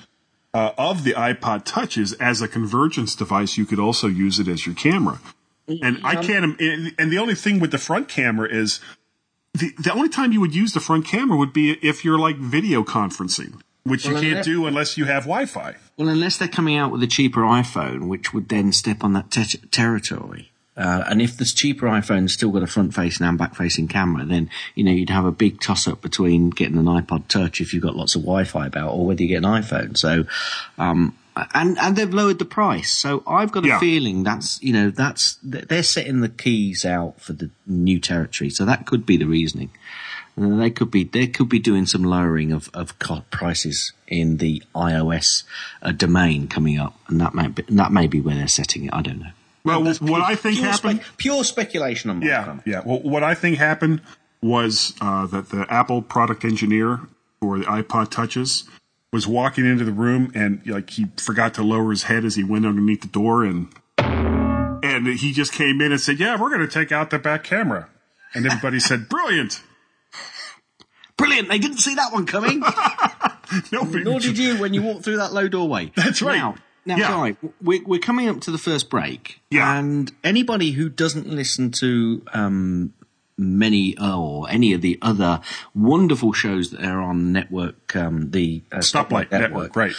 uh, 0.53 0.71
of 0.77 1.03
the 1.03 1.13
iPod 1.13 1.65
Touches 1.65 2.13
as 2.13 2.41
a 2.41 2.47
convergence 2.47 3.15
device. 3.15 3.57
You 3.57 3.65
could 3.65 3.79
also 3.79 4.07
use 4.07 4.39
it 4.39 4.47
as 4.47 4.65
your 4.65 4.75
camera. 4.75 5.19
And 5.67 5.99
I 6.03 6.15
can't, 6.21 6.59
and 6.61 7.11
the 7.11 7.17
only 7.17 7.33
thing 7.33 7.59
with 7.59 7.71
the 7.71 7.79
front 7.79 8.07
camera 8.07 8.47
is 8.47 8.79
the, 9.53 9.71
the 9.79 9.91
only 9.93 10.09
time 10.09 10.31
you 10.31 10.39
would 10.41 10.53
use 10.53 10.73
the 10.73 10.79
front 10.79 11.05
camera 11.05 11.37
would 11.37 11.53
be 11.53 11.71
if 11.81 12.05
you're 12.05 12.19
like 12.19 12.37
video 12.37 12.83
conferencing, 12.83 13.61
which 13.83 14.05
Well, 14.05 14.21
you 14.21 14.33
can't 14.33 14.45
do 14.45 14.67
unless 14.67 14.97
you 14.97 15.05
have 15.05 15.23
Wi-Fi. 15.23 15.75
Well, 15.97 16.09
unless 16.09 16.37
they're 16.37 16.47
coming 16.47 16.77
out 16.77 16.91
with 16.91 17.01
a 17.01 17.07
cheaper 17.07 17.41
iPhone, 17.41 18.07
which 18.07 18.33
would 18.33 18.49
then 18.49 18.73
step 18.73 19.03
on 19.03 19.13
that 19.13 19.31
ter- 19.31 19.67
territory. 19.71 20.51
Uh, 20.77 21.03
and 21.07 21.21
if 21.21 21.37
this 21.37 21.53
cheaper 21.53 21.87
iPhone's 21.87 22.33
still 22.33 22.51
got 22.51 22.61
a 22.61 22.67
front-facing 22.67 23.25
and 23.25 23.37
back-facing 23.37 23.87
camera, 23.87 24.25
then 24.25 24.49
you 24.75 24.83
know 24.83 24.91
you'd 24.91 25.09
have 25.09 25.25
a 25.25 25.31
big 25.31 25.61
toss-up 25.61 26.01
between 26.01 26.49
getting 26.49 26.77
an 26.77 26.85
iPod 26.85 27.27
Touch 27.29 27.61
if 27.61 27.73
you've 27.73 27.83
got 27.83 27.95
lots 27.95 28.15
of 28.15 28.21
Wi-Fi 28.23 28.67
about, 28.67 28.91
or 28.91 29.05
whether 29.05 29.21
you 29.21 29.29
get 29.29 29.37
an 29.37 29.43
iPhone. 29.43 29.97
So, 29.97 30.25
um, 30.77 31.15
and 31.53 31.77
and 31.79 31.95
they've 31.95 32.13
lowered 32.13 32.39
the 32.39 32.45
price. 32.45 32.91
So 32.91 33.23
I've 33.25 33.51
got 33.51 33.63
a 33.63 33.67
Yeah. 33.67 33.79
feeling 33.79 34.23
that's 34.23 34.61
you 34.61 34.73
know 34.73 34.89
that's 34.89 35.37
they're 35.43 35.83
setting 35.83 36.19
the 36.21 36.29
keys 36.29 36.83
out 36.83 37.21
for 37.21 37.33
the 37.33 37.49
new 37.65 37.99
territory. 37.99 38.49
So 38.49 38.65
that 38.65 38.85
could 38.85 39.05
be 39.05 39.17
the 39.17 39.27
reasoning. 39.27 39.69
Uh, 40.37 40.57
They 40.57 40.69
could 40.71 40.91
be 40.91 41.05
they 41.05 41.27
could 41.27 41.47
be 41.47 41.59
doing 41.59 41.85
some 41.85 42.03
lowering 42.03 42.51
of 42.51 42.69
of 42.73 42.97
prices 43.31 43.93
in 44.07 44.37
the 44.37 44.61
iOS 44.75 45.43
uh, 45.81 45.93
domain 45.93 46.47
coming 46.49 46.77
up, 46.79 46.99
and 47.07 47.21
that 47.21 47.33
may 47.33 47.47
be, 47.47 47.63
that 47.69 47.91
may 47.93 48.07
be 48.07 48.19
where 48.19 48.35
they're 48.35 48.47
setting 48.49 48.85
it. 48.85 48.93
I 48.93 49.01
don't 49.01 49.19
know. 49.19 49.31
Well, 49.65 49.83
what 49.83 50.21
I 50.21 50.35
think 50.35 50.57
pure 50.57 50.67
happened- 50.71 51.01
pure 51.17 51.43
speculation 51.43 52.09
on 52.09 52.19
my 52.19 52.25
Yeah, 52.27 52.43
part. 52.45 52.59
yeah. 52.65 52.81
Well, 52.85 52.99
what 53.01 53.23
I 53.23 53.33
think 53.33 53.57
happened 53.57 54.01
was 54.41 54.93
uh, 55.01 55.25
that 55.27 55.49
the 55.49 55.65
Apple 55.69 56.01
product 56.01 56.45
engineer 56.45 57.01
for 57.41 57.57
the 57.59 57.65
iPod 57.65 58.11
Touches 58.11 58.63
was 59.11 59.25
walking 59.27 59.65
into 59.65 59.83
the 59.83 59.91
room 59.91 60.31
and 60.35 60.61
like 60.65 60.89
he 60.91 61.07
forgot 61.17 61.53
to 61.55 61.63
lower 61.63 61.89
his 61.89 62.03
head 62.03 62.23
as 62.25 62.35
he 62.35 62.43
went 62.43 62.65
underneath 62.65 63.01
the 63.01 63.07
door 63.07 63.43
and 63.43 63.69
and 63.97 65.07
he 65.07 65.33
just 65.33 65.51
came 65.51 65.81
in 65.81 65.91
and 65.91 65.99
said, 65.99 66.19
"Yeah, 66.19 66.39
we're 66.39 66.49
going 66.49 66.61
to 66.61 66.67
take 66.67 66.91
out 66.91 67.09
the 67.09 67.17
back 67.17 67.43
camera," 67.43 67.89
and 68.35 68.45
everybody 68.45 68.79
said, 68.79 69.09
"Brilliant." 69.09 69.61
Brilliant! 71.17 71.47
They 71.49 71.59
didn't 71.59 71.77
see 71.77 71.95
that 71.95 72.11
one 72.11 72.25
coming. 72.25 72.59
Nobody 73.71 74.03
Nor 74.03 74.19
did 74.19 74.37
you 74.37 74.57
when 74.57 74.73
you 74.73 74.81
walked 74.81 75.03
through 75.05 75.17
that 75.17 75.33
low 75.33 75.47
doorway. 75.47 75.91
That's 75.95 76.21
right. 76.21 76.37
Now, 76.37 76.55
now 76.85 76.97
Yeah. 76.97 77.07
Guy, 77.07 77.49
we're, 77.61 77.83
we're 77.83 77.99
coming 77.99 78.29
up 78.29 78.41
to 78.41 78.51
the 78.51 78.57
first 78.57 78.89
break. 78.89 79.41
Yeah. 79.49 79.77
And 79.77 80.11
anybody 80.23 80.71
who 80.71 80.89
doesn't 80.89 81.27
listen 81.27 81.71
to 81.71 82.21
um, 82.33 82.93
many 83.37 83.97
or 83.97 84.49
any 84.49 84.73
of 84.73 84.81
the 84.81 84.97
other 85.01 85.41
wonderful 85.73 86.33
shows 86.33 86.71
that 86.71 86.83
are 86.83 87.01
on 87.01 87.31
network, 87.31 87.95
um, 87.95 88.31
the 88.31 88.61
uh, 88.71 88.77
Stoplight 88.77 89.31
Network, 89.31 89.75
right? 89.75 89.93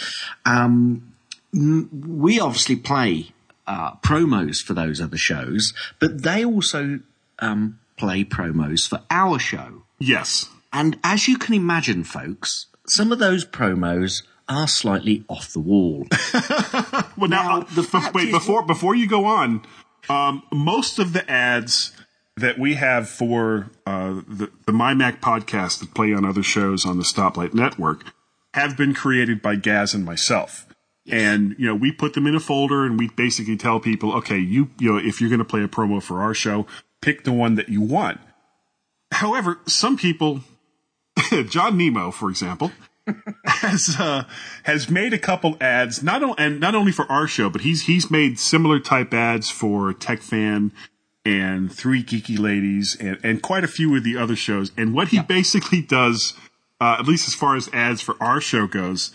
um, 0.45 1.13
we 1.53 2.39
obviously 2.39 2.75
play 2.75 3.31
uh, 3.65 3.95
promos 3.97 4.61
for 4.61 4.73
those 4.73 5.01
other 5.01 5.17
shows, 5.17 5.73
but 5.99 6.23
they 6.23 6.43
also 6.43 6.99
um, 7.39 7.79
play 7.97 8.23
promos 8.23 8.87
for 8.87 9.01
our 9.09 9.39
show. 9.39 9.83
Yes. 9.99 10.49
And 10.73 10.99
as 11.03 11.27
you 11.27 11.37
can 11.37 11.53
imagine, 11.53 12.03
folks, 12.03 12.67
some 12.87 13.11
of 13.11 13.19
those 13.19 13.45
promos 13.45 14.23
are 14.49 14.67
slightly 14.67 15.23
off 15.27 15.51
the 15.53 15.59
wall. 15.59 16.05
Well, 17.17 17.29
now, 17.31 17.43
Now, 17.47 17.57
uh, 17.61 17.63
the 17.73 17.81
bef- 17.81 17.85
fact 18.01 18.13
wait 18.15 18.27
is- 18.27 18.33
before 18.33 18.63
before 18.63 18.93
you 18.95 19.07
go 19.07 19.25
on. 19.25 19.63
Um, 20.09 20.43
most 20.53 20.99
of 20.99 21.13
the 21.13 21.29
ads 21.29 21.91
that 22.35 22.59
we 22.59 22.75
have 22.75 23.09
for 23.09 23.71
uh, 23.87 24.21
the 24.27 24.51
the 24.67 24.71
MyMac 24.71 25.19
podcast 25.19 25.79
that 25.79 25.93
play 25.95 26.13
on 26.13 26.23
other 26.25 26.43
shows 26.43 26.85
on 26.85 26.97
the 26.97 27.03
Stoplight 27.03 27.53
Network 27.55 28.03
have 28.53 28.77
been 28.77 28.93
created 28.93 29.41
by 29.41 29.55
Gaz 29.55 29.93
and 29.95 30.05
myself. 30.05 30.67
And 31.09 31.55
you 31.57 31.65
know, 31.65 31.73
we 31.75 31.91
put 31.91 32.13
them 32.13 32.27
in 32.27 32.35
a 32.35 32.39
folder, 32.39 32.85
and 32.85 32.99
we 32.99 33.09
basically 33.09 33.57
tell 33.57 33.79
people, 33.79 34.13
okay, 34.17 34.37
you 34.37 34.69
you 34.79 34.91
know, 34.91 34.97
if 34.99 35.19
you're 35.19 35.29
going 35.31 35.39
to 35.39 35.45
play 35.45 35.63
a 35.63 35.67
promo 35.67 36.01
for 36.03 36.21
our 36.21 36.35
show, 36.35 36.67
pick 37.01 37.23
the 37.23 37.33
one 37.33 37.55
that 37.55 37.69
you 37.69 37.81
want. 37.81 38.19
However, 39.11 39.59
some 39.65 39.97
people, 39.97 40.41
John 41.49 41.77
Nemo, 41.77 42.11
for 42.11 42.29
example, 42.29 42.71
has 43.45 43.95
uh, 43.99 44.23
has 44.63 44.89
made 44.89 45.13
a 45.13 45.17
couple 45.19 45.57
ads, 45.61 46.01
not 46.03 46.23
o- 46.23 46.35
and 46.37 46.59
not 46.59 46.75
only 46.75 46.91
for 46.91 47.05
our 47.11 47.27
show, 47.27 47.49
but 47.49 47.61
he's 47.61 47.85
he's 47.85 48.09
made 48.11 48.39
similar 48.39 48.79
type 48.79 49.13
ads 49.13 49.49
for 49.49 49.93
Tech 49.93 50.21
Fan 50.21 50.71
and 51.25 51.71
Three 51.71 52.03
Geeky 52.03 52.37
Ladies 52.39 52.95
and 52.99 53.17
and 53.23 53.41
quite 53.41 53.63
a 53.63 53.67
few 53.67 53.95
of 53.95 54.03
the 54.03 54.17
other 54.17 54.35
shows. 54.35 54.71
And 54.77 54.93
what 54.93 55.09
he 55.09 55.19
basically 55.21 55.81
does, 55.81 56.33
uh, 56.81 56.97
at 56.99 57.05
least 57.07 57.27
as 57.27 57.33
far 57.35 57.55
as 57.55 57.69
ads 57.73 58.01
for 58.01 58.15
our 58.21 58.41
show 58.41 58.67
goes, 58.67 59.11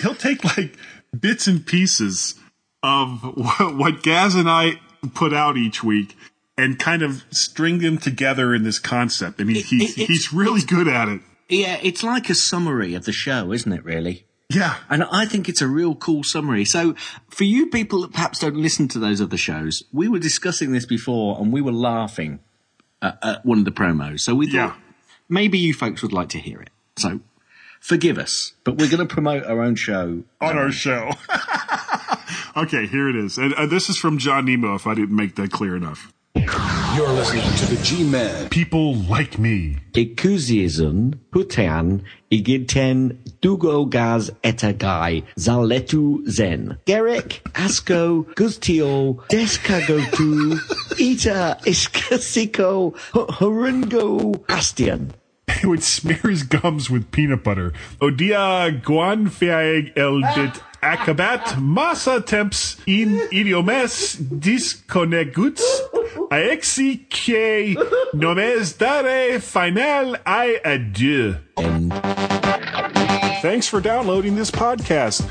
he'll 0.00 0.14
take 0.14 0.44
like 0.56 0.76
bits 1.18 1.46
and 1.46 1.64
pieces 1.66 2.34
of 2.82 3.22
what, 3.36 3.76
what 3.76 4.02
Gaz 4.02 4.34
and 4.34 4.48
I 4.48 4.80
put 5.14 5.32
out 5.32 5.56
each 5.56 5.82
week. 5.84 6.16
And 6.58 6.78
kind 6.78 7.00
of 7.00 7.24
string 7.30 7.78
them 7.78 7.96
together 7.96 8.54
in 8.54 8.62
this 8.62 8.78
concept, 8.78 9.40
and 9.40 9.48
he, 9.50 9.60
It- 9.60 9.64
he, 9.64 9.84
it- 10.02 10.06
he's 10.06 10.34
really 10.34 10.60
good 10.60 10.86
at 10.86 11.08
it. 11.08 11.22
Yeah, 11.52 11.78
it's 11.82 12.02
like 12.02 12.28
a 12.30 12.34
summary 12.34 12.94
of 12.94 13.04
the 13.04 13.12
show, 13.12 13.52
isn't 13.52 13.72
it, 13.72 13.84
really? 13.84 14.26
Yeah, 14.48 14.76
And 14.90 15.02
I 15.04 15.24
think 15.24 15.48
it's 15.48 15.62
a 15.62 15.66
real 15.68 15.94
cool 15.94 16.22
summary. 16.24 16.66
So, 16.66 16.94
for 17.30 17.44
you 17.44 17.68
people 17.68 18.02
that 18.02 18.12
perhaps 18.12 18.38
don't 18.40 18.56
listen 18.56 18.86
to 18.88 18.98
those 18.98 19.20
other 19.20 19.38
shows, 19.38 19.84
we 19.94 20.08
were 20.08 20.18
discussing 20.18 20.72
this 20.72 20.84
before 20.84 21.38
and 21.40 21.50
we 21.50 21.62
were 21.62 21.72
laughing 21.72 22.40
at, 23.00 23.18
at 23.22 23.46
one 23.46 23.58
of 23.60 23.64
the 23.64 23.70
promos. 23.70 24.20
So, 24.20 24.34
we 24.34 24.46
thought 24.46 24.52
Yeah. 24.54 24.74
maybe 25.28 25.56
you 25.58 25.72
folks 25.72 26.02
would 26.02 26.12
like 26.12 26.28
to 26.30 26.38
hear 26.38 26.60
it. 26.60 26.68
So, 26.96 27.20
forgive 27.80 28.18
us, 28.18 28.52
but 28.64 28.76
we're 28.76 28.90
going 28.90 29.06
to 29.06 29.14
promote 29.14 29.44
our 29.44 29.62
own 29.62 29.74
show. 29.74 30.22
on 30.40 30.58
our 30.58 30.70
show. 30.70 31.12
okay, 32.56 32.86
here 32.86 33.08
it 33.08 33.16
is. 33.16 33.38
And 33.38 33.54
uh, 33.54 33.64
this 33.66 33.88
is 33.88 33.96
from 33.96 34.18
John 34.18 34.44
Nemo, 34.44 34.74
if 34.74 34.86
I 34.86 34.94
didn't 34.94 35.16
make 35.16 35.36
that 35.36 35.50
clear 35.50 35.76
enough. 35.76 36.12
You're 36.34 37.08
listening 37.08 37.44
to 37.56 37.66
the 37.74 37.80
G-Man. 37.82 38.48
People 38.48 38.94
like 38.94 39.38
me. 39.38 39.76
Ekuzizun 39.92 41.14
putean 41.30 42.02
igiten 42.30 43.18
dugo 43.40 43.84
gaz 43.84 44.30
etagai 44.42 45.24
zaletu 45.36 46.26
zen. 46.28 46.78
Gerek 46.86 47.40
asko 47.52 48.24
gustio 48.34 49.14
deskagotu 49.28 50.58
ita 50.98 51.58
iskasiko 51.64 52.94
horungo 53.12 54.44
astian. 54.48 55.12
He 55.48 55.66
would 55.66 55.82
smear 55.82 56.16
his 56.16 56.44
gums 56.44 56.88
with 56.88 57.10
peanut 57.10 57.44
butter. 57.44 57.72
Odia 58.00 58.80
guanfiag 58.82 59.94
eldit 59.96 60.60
acabat 60.82 61.60
massa 61.60 62.20
temps 62.20 62.76
in 62.86 63.20
idiomes 63.32 64.16
disconeguts 64.16 65.62
aexi 66.30 67.76
nomes 68.14 68.72
dare 68.74 69.40
final 69.40 70.16
i 70.26 70.60
adieu. 70.64 71.36
Thanks 73.42 73.66
for 73.66 73.80
downloading 73.80 74.36
this 74.36 74.50
podcast. 74.50 75.26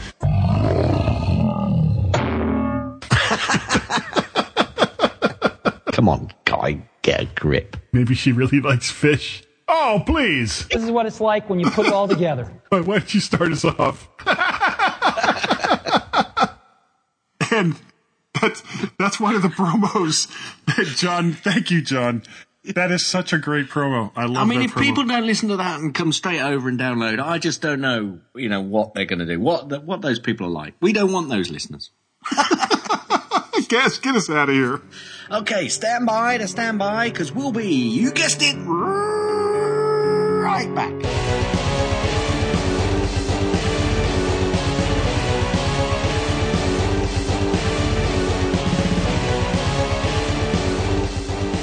Come 5.94 6.10
on, 6.10 6.30
guy, 6.46 6.82
get 7.04 7.22
a 7.22 7.26
grip. 7.26 7.78
Maybe 7.92 8.16
she 8.16 8.32
really 8.32 8.60
likes 8.60 8.90
fish. 8.90 9.44
Oh, 9.68 10.02
please. 10.06 10.68
This 10.68 10.84
is 10.84 10.92
what 10.92 11.06
it's 11.06 11.22
like 11.22 11.50
when 11.50 11.60
you 11.60 11.70
put 11.70 11.88
it 11.88 11.94
all 11.94 12.08
together. 12.08 12.52
Why 12.70 12.82
why 12.82 13.00
don't 13.00 13.14
you 13.14 13.20
start 13.20 13.52
us 13.52 13.64
off? 13.64 14.10
and 17.52 17.76
that's 18.42 18.64
that's 18.98 19.20
one 19.20 19.36
of 19.36 19.42
the 19.42 19.50
promos 19.50 20.28
that 20.66 20.88
John. 20.98 21.34
Thank 21.34 21.72
you, 21.72 21.82
John. 21.82 22.24
That 22.64 22.92
is 22.92 23.06
such 23.06 23.34
a 23.34 23.40
great 23.40 23.70
promo. 23.70 24.12
I 24.16 24.26
love. 24.26 24.38
I 24.38 24.46
mean, 24.46 24.62
if 24.62 24.72
promo. 24.72 24.82
people 24.82 25.06
don't 25.06 25.26
listen 25.26 25.50
to 25.50 25.58
that 25.58 25.80
and 25.80 25.96
come 25.96 26.12
straight 26.12 26.42
over 26.42 26.70
and 26.70 26.80
download, 26.80 27.20
I 27.20 27.40
just 27.40 27.62
don't 27.62 27.82
know, 27.82 28.20
you 28.36 28.50
know, 28.50 28.62
what 28.62 28.94
they're 28.94 29.06
going 29.06 29.20
to 29.20 29.26
do, 29.26 29.40
what 29.40 29.70
the, 29.70 29.80
what 29.80 30.02
those 30.02 30.20
people 30.20 30.46
are 30.48 30.52
like. 30.52 30.76
We 30.80 30.94
don't 30.94 31.12
want 31.12 31.30
those 31.30 31.50
listeners. 31.50 31.92
Gaz, 33.68 33.98
get 34.00 34.16
us 34.16 34.30
out 34.30 34.50
of 34.50 34.56
here. 34.56 34.82
Okay, 35.32 35.70
stand 35.70 36.06
by 36.06 36.38
to 36.38 36.48
stand 36.48 36.78
by 36.78 37.10
because 37.10 37.32
we'll 37.32 37.54
be, 37.54 37.74
you 37.74 38.12
guessed 38.12 38.42
it, 38.42 38.56
right 40.44 40.76
back. 40.76 41.21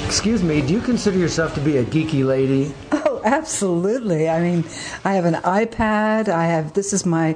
Excuse 0.09 0.41
me, 0.41 0.59
do 0.59 0.73
you 0.73 0.81
consider 0.81 1.19
yourself 1.19 1.53
to 1.53 1.61
be 1.61 1.77
a 1.77 1.85
geeky 1.85 2.25
lady? 2.25 2.73
Oh, 2.91 3.21
absolutely. 3.23 4.27
I 4.27 4.41
mean, 4.41 4.65
I 5.05 5.13
have 5.13 5.25
an 5.25 5.35
iPad. 5.35 6.29
I 6.29 6.45
have 6.45 6.73
this 6.73 6.93
is 6.93 7.05
my 7.05 7.33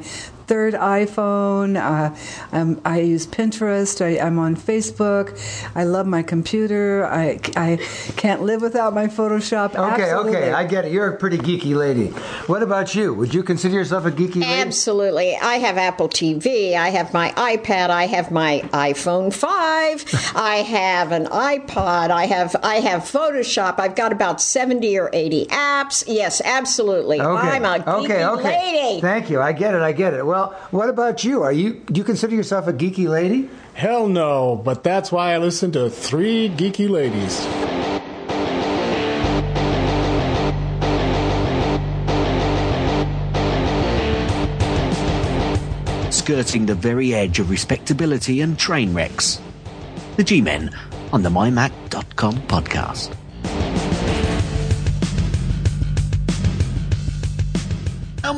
third 0.54 0.76
iPhone. 0.76 1.82
Uh, 1.82 2.16
I'm, 2.52 2.80
I 2.86 3.00
use 3.00 3.26
Pinterest. 3.26 4.06
I, 4.06 4.24
I'm 4.24 4.38
on 4.38 4.56
Facebook. 4.56 5.34
I 5.74 5.84
love 5.84 6.06
my 6.06 6.22
computer. 6.22 7.08
I, 7.08 7.40
I 7.56 7.78
can't 8.18 8.44
live 8.44 8.62
without 8.62 8.94
my 8.94 9.08
Photoshop. 9.08 9.70
Okay, 9.72 10.04
Absolutely. 10.12 10.38
okay, 10.38 10.52
I 10.52 10.64
get 10.66 10.86
it. 10.86 10.92
You're 10.92 11.08
a 11.08 11.18
pretty 11.18 11.40
geeky 11.40 11.76
lady. 11.76 12.10
What 12.46 12.62
about 12.62 12.94
you? 12.94 13.16
Would 13.16 13.34
you 13.34 13.42
consider 13.42 13.74
yourself 13.74 14.06
a 14.06 14.12
geeky 14.12 14.42
lady? 14.42 14.46
Absolutely. 14.46 15.36
I 15.38 15.56
have 15.56 15.80
Apple 15.80 16.08
TV. 16.08 16.76
I 16.76 16.90
have 16.90 17.14
my 17.14 17.32
iPad. 17.32 17.90
I 17.90 18.06
have 18.06 18.30
my 18.30 18.62
iPhone 18.74 19.34
5. 19.34 20.34
I 20.36 20.58
have 20.58 21.12
an 21.12 21.26
iPod. 21.26 22.12
I 22.12 22.28
have 22.28 22.56
I 22.62 22.76
have 22.76 23.02
Photoshop. 23.02 23.80
I've 23.80 23.96
got 23.96 24.12
about 24.12 24.40
70 24.40 25.00
or 25.00 25.10
80 25.12 25.48
apps. 25.48 26.04
Yes, 26.06 26.44
absolutely. 26.46 27.20
Okay. 27.20 27.48
I'm 27.48 27.66
a 27.66 27.80
geeky 27.80 28.04
okay, 28.04 28.26
okay. 28.26 28.44
lady. 28.44 29.02
Thank 29.02 29.32
you. 29.32 29.42
I 29.42 29.54
get 29.54 29.74
it. 29.74 29.82
I 29.82 29.94
get 29.94 30.14
it. 30.14 30.24
Well, 30.24 30.43
what 30.72 30.90
about 30.90 31.24
you? 31.24 31.44
Are 31.44 31.52
you 31.52 31.74
do 31.86 32.00
you 32.00 32.04
consider 32.04 32.36
yourself 32.36 32.68
a 32.68 32.74
geeky 32.74 33.08
lady? 33.08 33.50
Hell 33.74 34.08
no, 34.08 34.56
but 34.56 34.84
that's 34.84 35.12
why 35.12 35.34
I 35.34 35.38
listen 35.38 35.72
to 35.74 35.90
three 35.90 36.50
geeky 36.50 36.90
ladies. 36.90 37.48
skirting 46.24 46.66
the 46.66 46.74
very 46.74 47.14
edge 47.14 47.40
of 47.40 47.50
respectability 47.50 48.40
and 48.40 48.58
train 48.58 48.94
wrecks. 48.94 49.42
The 50.16 50.24
G-Men 50.24 50.74
on 51.12 51.22
the 51.22 51.30
MyMac.com 51.30 52.36
podcast. 52.48 53.14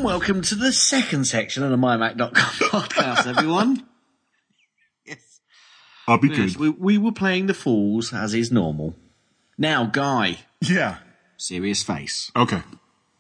Welcome 0.06 0.42
to 0.44 0.54
the 0.56 0.72
second 0.72 1.26
section 1.26 1.64
of 1.64 1.72
the 1.72 1.78
MyMac.com 1.78 2.30
podcast, 2.70 3.26
everyone. 3.28 3.84
yes. 5.06 5.40
I'll 6.08 6.20
be 6.20 6.28
Yes, 6.30 6.54
good. 6.56 6.58
we, 6.58 6.70
we 6.70 6.98
were 7.00 7.12
playing 7.12 7.48
the 7.48 7.54
Fools 7.56 8.14
as 8.14 8.34
is 8.36 8.52
normal. 8.52 8.96
Now, 9.58 9.86
Guy, 9.86 10.40
Yeah. 10.62 10.98
serious 11.38 11.82
face, 11.82 12.32
Okay. 12.36 12.62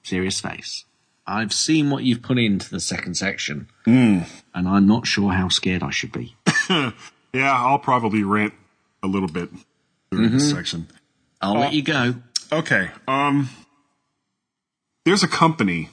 serious 0.04 0.40
face. 0.40 0.86
I've 1.28 1.54
seen 1.54 1.90
what 1.90 2.04
you've 2.04 2.22
put 2.22 2.38
into 2.38 2.70
the 2.70 2.80
second 2.80 3.16
section, 3.16 3.68
Hmm. 3.86 4.20
and 4.54 4.68
I'm 4.68 4.86
not 4.86 5.08
sure 5.08 5.32
how 5.34 5.50
scared 5.50 5.82
I 5.84 5.90
should 5.90 6.12
be. 6.12 6.36
Yeah, 7.34 7.52
I'll 7.54 7.80
probably 7.80 8.24
rant 8.24 8.54
a 9.04 9.08
little 9.08 9.28
bit 9.28 9.50
during 10.10 10.32
this 10.32 10.50
section. 10.52 10.88
I'll 11.42 11.56
let 11.60 11.74
you 11.74 11.82
go. 11.82 12.16
Okay. 12.50 12.92
Um 13.10 13.50
there's 15.04 15.22
a 15.22 15.28
company 15.28 15.90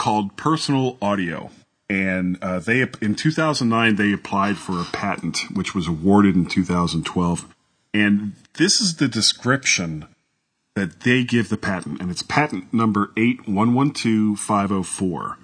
called 0.00 0.36
Personal 0.36 0.98
Audio. 1.02 1.50
And 1.90 2.42
uh, 2.42 2.58
they 2.58 2.80
in 3.02 3.14
2009 3.14 3.96
they 3.96 4.14
applied 4.14 4.56
for 4.56 4.80
a 4.80 4.84
patent 4.84 5.40
which 5.52 5.74
was 5.74 5.86
awarded 5.86 6.34
in 6.34 6.46
2012 6.46 7.54
and 7.92 8.32
this 8.54 8.80
is 8.80 8.96
the 8.96 9.08
description 9.08 10.06
that 10.74 11.00
they 11.00 11.22
give 11.24 11.50
the 11.50 11.58
patent. 11.58 12.00
And 12.00 12.10
it's 12.10 12.22
patent 12.22 12.72
number 12.72 13.08
8112504 13.16 15.36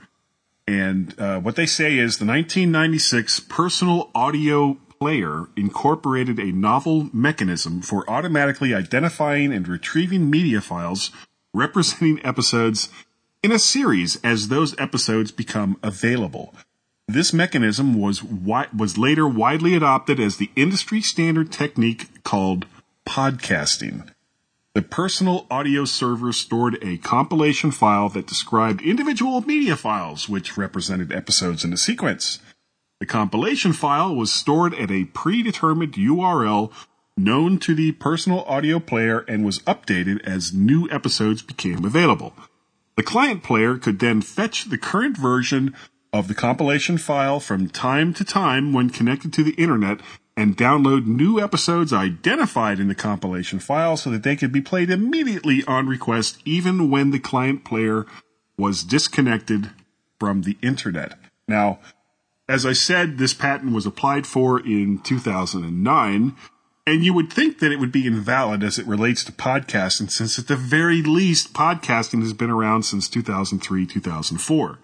and 0.67 1.15
uh, 1.19 1.39
what 1.41 1.57
they 1.57 1.67
say 1.67 1.99
is 1.99 2.17
the 2.17 2.25
1996 2.25 3.41
personal 3.41 4.11
audio 4.15 4.79
player 4.99 5.49
incorporated 5.55 6.39
a 6.39 6.51
novel 6.51 7.11
mechanism 7.13 7.83
for 7.83 8.09
automatically 8.09 8.75
identifying 8.75 9.53
and 9.53 9.69
retrieving 9.69 10.31
media 10.31 10.63
files 10.63 11.11
representing 11.53 12.25
episodes 12.25 12.89
in 13.47 13.53
a 13.53 13.59
series 13.61 14.17
as 14.25 14.49
those 14.49 14.77
episodes 14.77 15.31
become 15.31 15.79
available. 15.81 16.53
This 17.07 17.33
mechanism 17.33 17.95
was 17.95 18.19
wi- 18.19 18.67
was 18.77 18.99
later 18.99 19.29
widely 19.29 19.77
adopted 19.77 20.19
as 20.19 20.37
the 20.37 20.51
industry 20.57 21.01
standard 21.01 21.53
technique 21.53 22.25
called 22.25 22.67
podcasting. 23.07 24.11
The 24.75 24.83
personal 24.83 25.47
audio 25.49 25.85
server 25.85 26.33
stored 26.33 26.77
a 26.83 26.99
compilation 26.99 27.71
file 27.71 28.09
that 28.09 28.27
described 28.27 28.83
individual 28.83 29.41
media 29.43 29.77
files 29.77 30.29
which 30.29 30.59
represented 30.59 31.13
episodes 31.13 31.63
in 31.65 31.73
a 31.73 31.77
sequence. 31.77 32.41
The 32.99 33.07
compilation 33.07 33.73
file 33.73 34.13
was 34.13 34.33
stored 34.33 34.75
at 34.75 34.91
a 34.91 35.05
predetermined 35.05 35.93
URL 35.93 36.73
known 37.17 37.61
to 37.61 37.77
the 37.77 37.93
personal 37.93 38.43
audio 38.47 38.81
player 38.81 39.21
and 39.29 39.45
was 39.45 39.61
updated 39.61 40.21
as 40.25 40.53
new 40.53 40.91
episodes 40.91 41.43
became 41.43 41.85
available. 41.85 42.35
The 42.97 43.03
client 43.03 43.43
player 43.43 43.77
could 43.77 43.99
then 43.99 44.23
fetch 44.23 44.65
the 44.65 44.79
current 44.79 45.17
version 45.19 45.75
of 46.13 46.29
the 46.29 46.35
compilation 46.35 46.97
file 46.97 47.41
from 47.41 47.69
time 47.69 48.15
to 48.15 48.25
time 48.25 48.73
when 48.73 48.89
connected 48.89 49.33
to 49.35 49.45
the 49.45 49.53
internet 49.53 50.01
and 50.35 50.57
download 50.57 51.07
new 51.07 51.41
episodes 51.41 51.93
identified 51.93 52.81
in 52.81 52.89
the 52.89 52.95
compilation 52.95 53.59
file 53.59 53.97
so 53.97 54.11
that 54.11 54.23
they 54.23 54.37
could 54.37 54.53
be 54.53 54.61
played 54.61 54.91
immediately 54.91 55.63
on 55.65 55.87
request 55.87 56.41
even 56.45 56.91
when 56.91 57.11
the 57.11 57.19
client 57.19 57.65
player 57.65 58.07
was 58.57 58.83
disconnected 58.83 59.71
from 60.19 60.43
the 60.43 60.57
internet. 60.63 61.19
Now, 61.47 61.79
as 62.49 62.65
I 62.65 62.73
said, 62.73 63.19
this 63.19 63.35
patent 63.35 63.73
was 63.73 63.87
applied 63.87 64.27
for 64.27 64.59
in 64.61 64.99
2009, 64.99 66.35
and 66.87 67.05
you 67.05 67.13
would 67.13 67.33
think 67.33 67.59
that 67.59 67.73
it 67.73 67.81
would 67.81 67.91
be 67.91 68.07
invalid 68.07 68.63
as 68.63 68.79
it 68.79 68.87
relates 68.87 69.25
to 69.25 69.33
podcasting, 69.33 70.11
since 70.11 70.39
at 70.39 70.47
the 70.47 70.57
very 70.57 71.03
least, 71.03 71.53
podcasting 71.53 72.23
has 72.23 72.33
been 72.33 72.51
around 72.51 72.85
since 72.85 73.09
2003, 73.09 73.87
2004. 73.87 74.79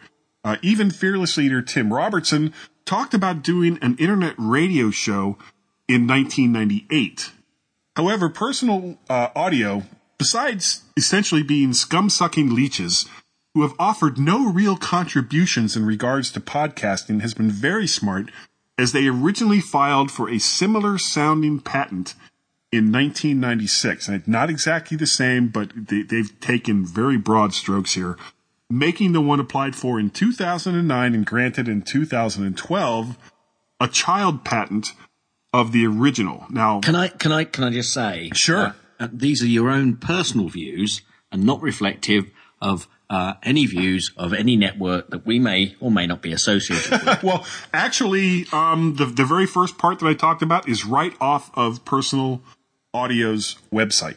Uh, 0.45 0.57
even 0.63 0.91
fearless 0.91 1.37
leader 1.37 1.63
Tim 1.63 1.93
Robertson 1.93 2.53
talked 2.85 3.15
about 3.15 3.45
doing 3.45 3.79
an 3.81 3.97
internet 3.99 4.35
radio 4.37 4.91
show 4.91 5.39
in 5.87 6.09
1998. 6.09 7.31
However, 7.95 8.29
personal 8.29 8.99
uh, 9.09 9.29
audio, 9.37 9.85
besides 10.19 10.83
essentially 10.97 11.45
being 11.45 11.73
scum 11.73 12.11
sucking 12.11 12.53
leeches 12.53 13.07
who 13.55 13.63
have 13.63 13.75
offered 13.79 14.19
no 14.19 14.51
real 14.51 14.77
contributions 14.77 15.77
in 15.77 15.87
regards 15.87 16.33
to 16.33 16.41
podcasting, 16.41 17.21
has 17.21 17.35
been 17.35 17.51
very 17.51 17.87
smart 17.87 18.31
as 18.79 18.93
they 18.93 19.07
originally 19.07 19.61
filed 19.61 20.11
for 20.11 20.29
a 20.31 20.39
similar 20.39 20.99
sounding 20.99 21.61
patent 21.61 22.15
in 22.73 22.91
1996. 22.91 24.09
And 24.09 24.27
not 24.27 24.49
exactly 24.51 24.97
the 24.97 25.07
same, 25.07 25.49
but 25.49 25.71
they, 25.75 26.03
they've 26.03 26.39
taken 26.41 26.87
very 26.87 27.17
broad 27.19 27.53
strokes 27.55 27.95
here, 27.95 28.17
making 28.71 29.13
the 29.13 29.21
one 29.21 29.41
applied 29.41 29.77
for 29.77 30.01
in 30.01 30.11
2009 30.11 31.15
and 31.15 31.27
granted 31.27 31.69
in 31.69 31.83
2012 31.83 33.19
a 33.81 33.89
child 33.89 34.45
patent 34.45 34.93
of 35.53 35.73
the 35.73 35.87
original. 35.87 36.47
Now, 36.49 36.81
Can 36.81 36.95
I 36.95 37.09
can 37.09 37.31
I 37.33 37.45
can 37.45 37.65
I 37.65 37.71
just 37.71 37.93
say? 37.93 38.31
Sure. 38.35 38.75
uh, 38.99 39.09
these 39.13 39.43
are 39.43 39.47
your 39.47 39.69
own 39.69 39.97
personal 39.97 40.49
views 40.49 41.03
and 41.31 41.45
not 41.45 41.61
reflective 41.61 42.31
of 42.61 42.89
uh, 43.11 43.35
any 43.43 43.67
views 43.67 44.11
of 44.17 44.33
any 44.33 44.57
network 44.57 45.11
that 45.11 45.27
we 45.27 45.39
may 45.39 45.75
or 45.81 45.91
may 45.91 46.07
not 46.07 46.23
be 46.23 46.33
associated 46.33 46.91
with. 47.05 47.23
well, 47.25 47.45
actually, 47.73 48.47
um, 48.53 48.95
the 48.97 49.05
the 49.07 49.25
very 49.25 49.47
first 49.47 49.77
part 49.79 49.99
that 49.99 50.07
I 50.07 50.15
talked 50.15 50.43
about 50.43 50.69
is 50.69 50.85
right 50.87 51.15
off 51.21 51.51
of 51.55 51.85
Personal 51.85 52.43
Audio's 52.95 53.57
website. 53.73 54.17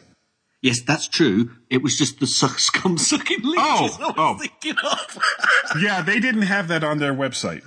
yes, 0.62 0.80
that's 0.82 1.08
true. 1.08 1.50
It 1.70 1.82
was 1.82 1.96
just 1.98 2.20
the 2.20 2.26
scum 2.26 2.96
sucking 2.98 3.42
leeches 3.42 3.58
Oh, 3.58 3.76
I 3.78 3.82
was 4.10 4.14
oh. 4.18 4.38
thinking 4.38 4.76
of. 4.82 5.18
Yeah, 5.82 6.00
they 6.00 6.20
didn't 6.20 6.42
have 6.42 6.68
that 6.68 6.82
on 6.84 6.98
their 6.98 7.12
website. 7.12 7.62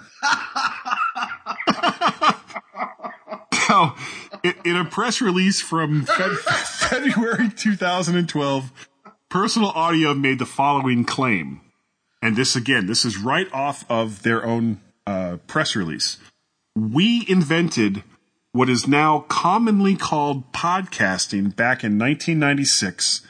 now, 3.70 3.96
in, 4.44 4.54
in 4.66 4.76
a 4.76 4.86
press 4.86 5.22
release 5.22 5.62
from 5.62 6.06
Feb- 6.06 6.38
February 6.90 7.50
2012, 7.56 8.72
Personal 9.30 9.70
Audio 9.70 10.16
made 10.16 10.40
the 10.40 10.46
following 10.48 11.06
claim. 11.06 11.62
And 12.20 12.36
this 12.36 12.56
again, 12.56 12.88
this 12.88 13.06
is 13.06 13.20
right 13.20 13.48
off 13.54 13.86
of 13.88 14.24
their 14.24 14.44
own 14.44 14.82
uh, 15.06 15.38
press 15.46 15.76
release. 15.76 16.18
We 16.76 17.26
invented 17.28 18.04
what 18.54 18.70
is 18.70 18.88
now 18.88 19.26
commonly 19.30 19.96
called 19.96 20.52
podcasting 20.52 21.56
back 21.56 21.84
in 21.84 22.00
1996 22.00 23.22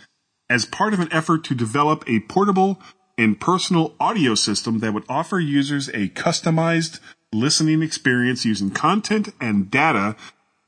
as 0.49 0.65
part 0.65 0.93
of 0.93 1.01
an 1.01 1.11
effort 1.11 1.43
to 1.43 1.53
develop 1.53 2.05
a 2.07 2.21
portable 2.21 2.81
and 3.17 3.37
personal 3.37 3.93
audio 3.99 4.35
system 4.35 4.79
that 4.79 4.93
would 4.93 5.03
offer 5.09 5.37
users 5.37 5.89
a 5.89 6.07
customized 6.07 7.01
listening 7.33 7.81
experience 7.81 8.45
using 8.45 8.69
content 8.69 9.33
and 9.41 9.69
data 9.69 10.15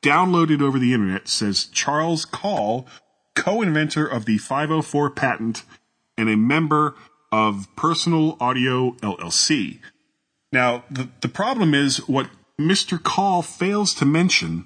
downloaded 0.04 0.62
over 0.62 0.78
the 0.78 0.94
internet, 0.94 1.30
says 1.30 1.66
Charles 1.68 2.26
Call, 2.26 2.86
co-inventor 3.36 4.06
of 4.06 4.26
the 4.26 4.38
504 4.38 5.10
patent 5.12 5.64
and 6.18 6.30
a 6.30 6.38
member 6.38 6.96
of 7.32 7.68
Personal 7.76 8.38
Audio 8.40 8.92
LLC. 9.02 9.80
Now, 10.52 10.84
the, 10.92 11.10
the 11.22 11.30
problem 11.30 11.74
is 11.74 12.08
what 12.08 12.30
Mr. 12.60 13.02
Call 13.02 13.42
fails 13.42 13.94
to 13.96 14.06
mention 14.06 14.66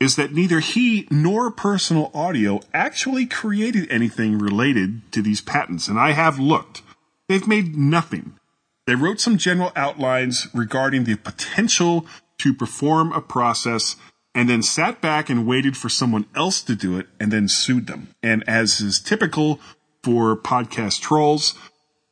is 0.00 0.16
that 0.16 0.32
neither 0.32 0.60
he 0.60 1.06
nor 1.10 1.50
personal 1.50 2.10
audio 2.12 2.60
actually 2.74 3.26
created 3.26 3.90
anything 3.90 4.38
related 4.38 5.00
to 5.12 5.22
these 5.22 5.40
patents. 5.40 5.88
And 5.88 5.98
I 5.98 6.12
have 6.12 6.38
looked. 6.38 6.82
They've 7.28 7.46
made 7.46 7.76
nothing. 7.76 8.38
They 8.86 8.96
wrote 8.96 9.20
some 9.20 9.38
general 9.38 9.72
outlines 9.74 10.48
regarding 10.52 11.04
the 11.04 11.16
potential 11.16 12.06
to 12.38 12.52
perform 12.52 13.12
a 13.12 13.20
process 13.20 13.96
and 14.34 14.48
then 14.48 14.62
sat 14.62 15.00
back 15.00 15.30
and 15.30 15.46
waited 15.46 15.76
for 15.76 15.88
someone 15.88 16.26
else 16.34 16.62
to 16.62 16.74
do 16.74 16.98
it 16.98 17.06
and 17.20 17.32
then 17.32 17.48
sued 17.48 17.86
them. 17.86 18.08
And 18.22 18.42
as 18.48 18.80
is 18.80 19.00
typical 19.00 19.60
for 20.02 20.36
podcast 20.36 21.00
trolls, 21.00 21.54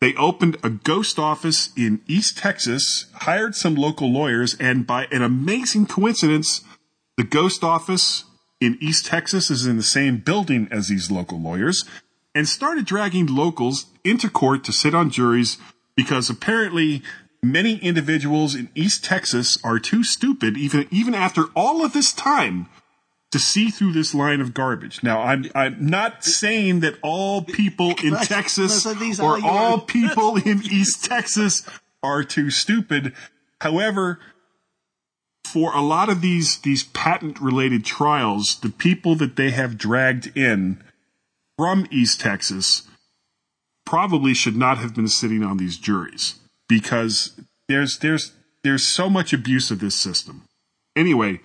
they 0.01 0.15
opened 0.15 0.57
a 0.63 0.71
ghost 0.71 1.19
office 1.19 1.71
in 1.77 2.01
East 2.07 2.39
Texas, 2.39 3.07
hired 3.15 3.55
some 3.55 3.75
local 3.75 4.11
lawyers, 4.11 4.57
and 4.59 4.87
by 4.87 5.07
an 5.13 5.23
amazing 5.23 5.87
coincidence, 5.87 6.63
the 7.17 7.25
ghost 7.25 7.63
office 7.63 8.25
in 8.61 8.79
East 8.81 9.07
Texas 9.07 9.51
is 9.51 9.67
in 9.67 9.77
the 9.77 9.83
same 9.83 10.19
building 10.19 10.67
as 10.71 10.89
these 10.89 11.11
local 11.11 11.41
lawyers, 11.41 11.85
and 12.35 12.49
started 12.49 12.85
dragging 12.85 13.27
locals 13.27 13.87
into 14.05 14.29
court 14.29 14.65
to 14.65 14.73
sit 14.73 14.95
on 14.95 15.11
juries 15.11 15.59
because 15.95 16.31
apparently 16.31 17.03
many 17.43 17.77
individuals 17.77 18.55
in 18.55 18.69
East 18.75 19.05
Texas 19.05 19.59
are 19.65 19.79
too 19.79 20.05
stupid, 20.05 20.57
even 20.57 20.87
even 20.91 21.15
after 21.15 21.47
all 21.57 21.85
of 21.85 21.93
this 21.93 22.13
time, 22.13 22.69
to 23.33 23.39
see 23.39 23.71
through 23.71 23.93
this 23.93 24.15
line 24.15 24.41
of 24.41 24.55
garbage. 24.55 25.03
Now, 25.03 25.23
I'm 25.23 25.51
I'm 25.55 25.85
not 25.85 26.25
saying 26.25 26.81
that 26.81 26.99
all 27.03 27.43
people 27.43 27.95
in 28.05 28.15
Texas 28.17 28.87
or 29.21 29.45
all 29.45 29.79
people 29.81 30.37
in 30.37 30.63
East 30.71 31.05
Texas 31.05 31.69
are 32.03 32.23
too 32.23 32.51
stupid. 32.51 33.13
However, 33.61 34.21
for 35.45 35.75
a 35.75 35.83
lot 35.83 36.09
of 36.09 36.21
these 36.21 36.59
these 36.61 36.85
patent 36.85 37.41
related 37.41 37.85
trials, 37.85 38.61
the 38.61 38.71
people 38.71 39.17
that 39.17 39.37
they 39.37 39.51
have 39.51 39.77
dragged 39.77 40.37
in 40.37 40.83
from 41.59 41.87
East 41.91 42.21
Texas 42.21 42.89
probably 43.85 44.33
should 44.33 44.57
not 44.57 44.79
have 44.79 44.95
been 44.95 45.09
sitting 45.09 45.43
on 45.43 45.57
these 45.57 45.77
juries 45.77 46.39
because 46.69 47.41
there's 47.69 47.99
there's 47.99 48.33
there's 48.63 48.85
so 48.85 49.11
much 49.11 49.33
abuse 49.33 49.71
of 49.71 49.81
this 49.81 49.95
system. 49.95 50.43
Anyway, 50.95 51.41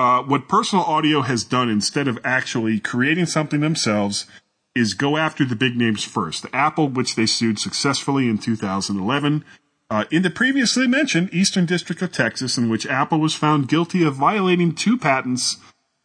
uh, 0.00 0.22
what 0.22 0.48
personal 0.48 0.84
audio 0.84 1.22
has 1.22 1.44
done 1.44 1.68
instead 1.68 2.08
of 2.08 2.18
actually 2.24 2.80
creating 2.80 3.26
something 3.26 3.60
themselves 3.60 4.26
is 4.74 4.94
go 4.94 5.16
after 5.16 5.44
the 5.44 5.56
big 5.56 5.76
names 5.76 6.04
first. 6.04 6.46
Apple, 6.52 6.88
which 6.88 7.16
they 7.16 7.26
sued 7.26 7.58
successfully 7.58 8.28
in 8.28 8.38
2011. 8.38 9.44
Uh, 9.90 10.04
in 10.10 10.22
the 10.22 10.30
previously 10.30 10.86
mentioned 10.86 11.32
Eastern 11.32 11.64
District 11.64 12.02
of 12.02 12.12
Texas, 12.12 12.58
in 12.58 12.68
which 12.68 12.86
Apple 12.86 13.18
was 13.18 13.34
found 13.34 13.68
guilty 13.68 14.04
of 14.04 14.14
violating 14.14 14.74
two 14.74 14.98
patents 14.98 15.56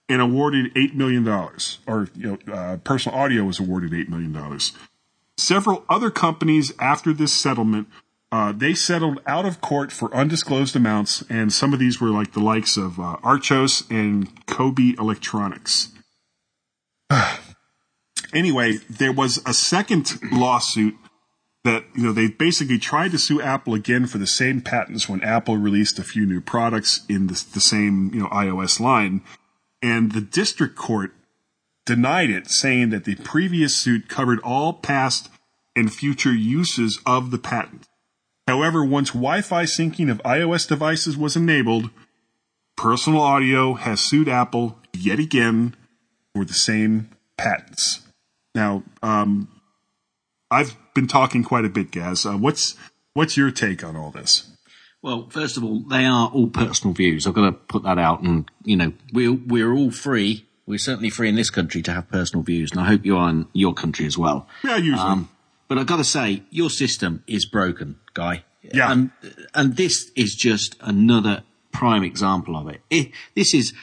and 0.08 0.22
awarded 0.22 0.72
eight 0.76 0.96
million 0.96 1.24
dollars, 1.24 1.80
or 1.86 2.08
you 2.16 2.40
know, 2.46 2.54
uh, 2.54 2.78
personal 2.78 3.18
audio 3.18 3.44
was 3.44 3.60
awarded 3.60 3.94
eight 3.94 4.10
million 4.10 4.32
dollars. 4.32 4.72
Several 5.38 5.84
other 5.90 6.10
companies 6.10 6.72
after 6.80 7.14
this 7.14 7.34
settlement, 7.34 7.88
uh, 8.34 8.52
they 8.52 8.74
settled 8.74 9.22
out 9.28 9.46
of 9.46 9.62
court 9.62 9.92
for 9.92 10.12
undisclosed 10.12 10.76
amounts, 10.76 11.24
and 11.30 11.54
some 11.54 11.72
of 11.72 11.78
these 11.78 12.02
were 12.02 12.10
like 12.10 12.34
the 12.34 12.40
likes 12.40 12.78
of 12.78 13.00
uh, 13.00 13.16
Archos 13.22 13.88
and 13.92 14.44
Coby 14.48 14.98
Electronics. 14.98 15.90
anyway, 18.34 18.78
there 18.90 19.12
was 19.12 19.40
a 19.46 19.54
second 19.54 20.20
lawsuit 20.32 20.96
that 21.64 21.84
you 21.96 22.06
know 22.06 22.12
they 22.12 22.28
basically 22.28 22.80
tried 22.80 23.12
to 23.12 23.20
sue 23.20 23.40
Apple 23.40 23.76
again 23.76 24.08
for 24.08 24.18
the 24.18 24.26
same 24.26 24.62
patents 24.62 25.08
when 25.08 25.22
Apple 25.22 25.58
released 25.58 26.00
a 26.00 26.04
few 26.04 26.26
new 26.26 26.42
products 26.42 27.02
in 27.08 27.28
the, 27.28 27.46
the 27.54 27.62
same 27.62 28.10
you 28.16 28.22
know 28.22 28.30
iOS 28.30 28.80
line, 28.80 29.22
and 29.80 30.12
the 30.12 30.22
district 30.22 30.76
court 30.76 31.12
denied 31.86 32.32
it, 32.32 32.50
saying 32.50 32.90
that 32.90 33.06
the 33.06 33.14
previous 33.18 33.76
suit 33.76 34.10
covered 34.10 34.40
all 34.40 34.74
past 34.74 35.30
and 35.76 35.94
future 35.94 36.34
uses 36.34 37.00
of 37.06 37.30
the 37.30 37.38
patent. 37.38 37.88
However, 38.48 38.84
once 38.84 39.10
Wi-Fi 39.10 39.64
syncing 39.64 40.12
of 40.12 40.22
iOS 40.24 40.68
devices 40.68 41.18
was 41.18 41.36
enabled, 41.36 41.90
Personal 42.76 43.22
Audio 43.22 43.76
has 43.76 44.02
sued 44.02 44.28
Apple 44.28 44.78
yet 44.94 45.20
again 45.20 45.76
for 46.34 46.44
the 46.44 46.54
same 46.54 47.10
patents. 47.38 48.02
Now, 48.56 48.84
um, 49.02 49.48
I've 50.52 50.76
been 50.94 51.08
talking 51.08 51.44
quite 51.44 51.66
a 51.66 51.70
bit, 51.70 51.92
Gaz. 51.92 52.26
Uh, 52.26 52.34
what's 52.34 52.76
what's 53.14 53.38
your 53.38 53.52
take 53.52 53.84
on 53.84 53.96
all 53.96 54.12
this? 54.12 54.52
Well, 55.02 55.28
first 55.30 55.58
of 55.58 55.64
all, 55.64 55.80
they 55.82 56.06
are 56.06 56.30
all 56.30 56.48
personal 56.48 56.94
views. 56.94 57.28
I've 57.28 57.34
got 57.34 57.46
to 57.46 57.52
put 57.52 57.84
that 57.84 57.98
out, 57.98 58.22
and 58.22 58.50
you 58.64 58.76
know, 58.76 58.94
we're 59.12 59.34
we're 59.34 59.74
all 59.74 59.92
free. 59.92 60.46
We're 60.66 60.78
certainly 60.78 61.10
free 61.10 61.28
in 61.28 61.36
this 61.36 61.50
country 61.50 61.82
to 61.82 61.94
have 61.94 62.10
personal 62.10 62.44
views, 62.44 62.72
and 62.72 62.80
I 62.80 62.86
hope 62.86 63.06
you 63.06 63.18
are 63.18 63.30
in 63.30 63.48
your 63.54 63.74
country 63.74 64.06
as 64.06 64.18
well. 64.18 64.48
Yeah, 64.64 64.78
usually. 64.78 65.00
Um, 65.00 65.30
but 65.68 65.78
I've 65.78 65.88
got 65.88 65.98
to 65.98 66.04
say, 66.04 66.44
your 66.50 66.70
system 66.70 67.24
is 67.28 67.46
broken, 67.46 67.98
guy. 68.14 68.44
Yeah. 68.62 68.92
And 68.92 69.12
and 69.54 69.76
this 69.76 70.12
is 70.16 70.36
just 70.36 70.76
another 70.80 71.44
prime 71.72 72.04
example 72.04 72.56
of 72.56 72.70
it. 72.70 72.82
it 72.90 73.12
this 73.36 73.54
is, 73.54 73.74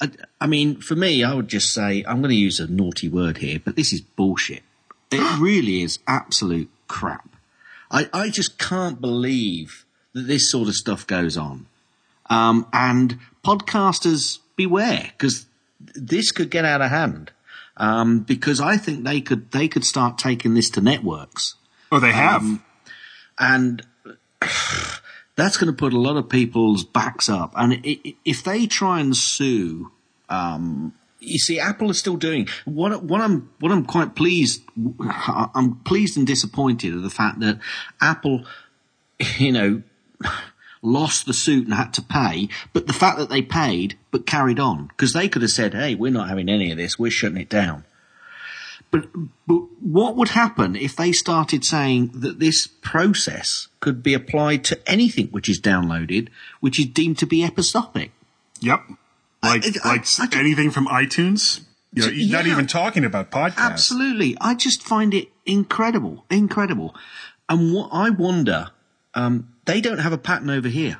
I, 0.00 0.10
I 0.40 0.46
mean, 0.46 0.80
for 0.80 0.96
me, 0.96 1.22
I 1.22 1.34
would 1.34 1.48
just 1.48 1.74
say 1.74 2.04
I'm 2.06 2.22
going 2.22 2.30
to 2.30 2.36
use 2.36 2.60
a 2.60 2.66
naughty 2.66 3.08
word 3.08 3.38
here, 3.38 3.60
but 3.62 3.76
this 3.76 3.92
is 3.92 4.00
bullshit. 4.00 4.62
It 5.10 5.38
really 5.40 5.82
is 5.82 5.98
absolute 6.06 6.70
crap. 6.88 7.28
I, 7.90 8.08
I 8.12 8.30
just 8.30 8.58
can't 8.58 9.00
believe 9.00 9.84
that 10.12 10.22
this 10.22 10.50
sort 10.50 10.68
of 10.68 10.74
stuff 10.74 11.06
goes 11.06 11.36
on. 11.36 11.66
Um, 12.28 12.66
and 12.72 13.18
podcasters 13.44 14.38
beware 14.56 15.10
because 15.16 15.46
this 15.80 16.30
could 16.30 16.50
get 16.50 16.64
out 16.64 16.80
of 16.80 16.90
hand. 16.90 17.32
Um, 17.80 18.20
because 18.20 18.60
I 18.60 18.76
think 18.76 19.04
they 19.04 19.22
could 19.22 19.50
they 19.52 19.66
could 19.66 19.86
start 19.86 20.18
taking 20.18 20.52
this 20.52 20.68
to 20.70 20.82
networks, 20.82 21.54
Oh, 21.90 21.98
they 21.98 22.12
have. 22.12 22.42
Um, 22.42 22.62
and 23.38 23.82
that's 25.34 25.56
going 25.56 25.72
to 25.72 25.76
put 25.76 25.92
a 25.92 25.98
lot 25.98 26.16
of 26.16 26.28
people's 26.28 26.84
backs 26.84 27.28
up. 27.28 27.52
And 27.56 27.72
i 27.72 27.98
i 28.04 28.14
if 28.24 28.44
they 28.44 28.66
try 28.66 29.00
and 29.00 29.16
sue, 29.16 29.90
um, 30.28 30.94
you 31.18 31.38
see, 31.38 31.58
Apple 31.58 31.90
is 31.90 31.98
still 31.98 32.16
doing 32.16 32.48
what. 32.64 33.02
What 33.02 33.20
I'm 33.20 33.50
what 33.60 33.72
I'm 33.72 33.84
quite 33.84 34.14
pleased. 34.14 34.62
I'm 35.54 35.76
pleased 35.80 36.16
and 36.16 36.26
disappointed 36.26 36.94
at 36.94 37.02
the 37.02 37.10
fact 37.10 37.40
that 37.40 37.58
Apple, 38.00 38.44
you 39.38 39.52
know, 39.52 39.82
lost 40.82 41.26
the 41.26 41.34
suit 41.34 41.66
and 41.66 41.74
had 41.74 41.92
to 41.94 42.02
pay, 42.02 42.48
but 42.72 42.86
the 42.86 42.92
fact 42.92 43.18
that 43.18 43.28
they 43.28 43.42
paid 43.42 43.96
but 44.10 44.26
carried 44.26 44.58
on 44.58 44.86
because 44.88 45.12
they 45.12 45.28
could 45.28 45.42
have 45.42 45.50
said, 45.50 45.74
"Hey, 45.74 45.94
we're 45.94 46.10
not 46.10 46.28
having 46.28 46.48
any 46.48 46.70
of 46.70 46.78
this. 46.78 46.98
We're 46.98 47.10
shutting 47.10 47.36
it 47.38 47.48
down." 47.50 47.84
But, 48.90 49.06
but 49.46 49.60
what 49.80 50.16
would 50.16 50.30
happen 50.30 50.74
if 50.74 50.96
they 50.96 51.12
started 51.12 51.64
saying 51.64 52.10
that 52.14 52.40
this 52.40 52.66
process 52.66 53.68
could 53.78 54.02
be 54.02 54.14
applied 54.14 54.64
to 54.64 54.80
anything 54.90 55.28
which 55.28 55.48
is 55.48 55.60
downloaded, 55.60 56.28
which 56.58 56.78
is 56.80 56.86
deemed 56.86 57.18
to 57.18 57.26
be 57.26 57.44
episodic? 57.44 58.10
Yep. 58.60 58.82
Like 59.44 59.64
I- 59.84 59.90
I- 59.92 60.04
like 60.18 60.34
I 60.34 60.40
anything 60.40 60.70
from 60.72 60.86
iTunes. 60.86 61.60
You 61.92 62.02
know, 62.02 62.08
you're 62.08 62.32
not 62.38 62.46
even 62.46 62.66
talking 62.66 63.04
about 63.04 63.30
podcasts. 63.30 63.58
Absolutely. 63.58 64.36
I 64.40 64.54
just 64.54 64.82
find 64.82 65.12
it 65.14 65.28
incredible, 65.46 66.24
incredible. 66.30 66.94
And 67.48 67.72
what 67.72 67.90
I 67.92 68.10
wonder, 68.10 68.70
um, 69.14 69.48
they 69.70 69.80
don't 69.80 69.98
have 69.98 70.12
a 70.12 70.18
pattern 70.18 70.50
over 70.50 70.68
here. 70.68 70.98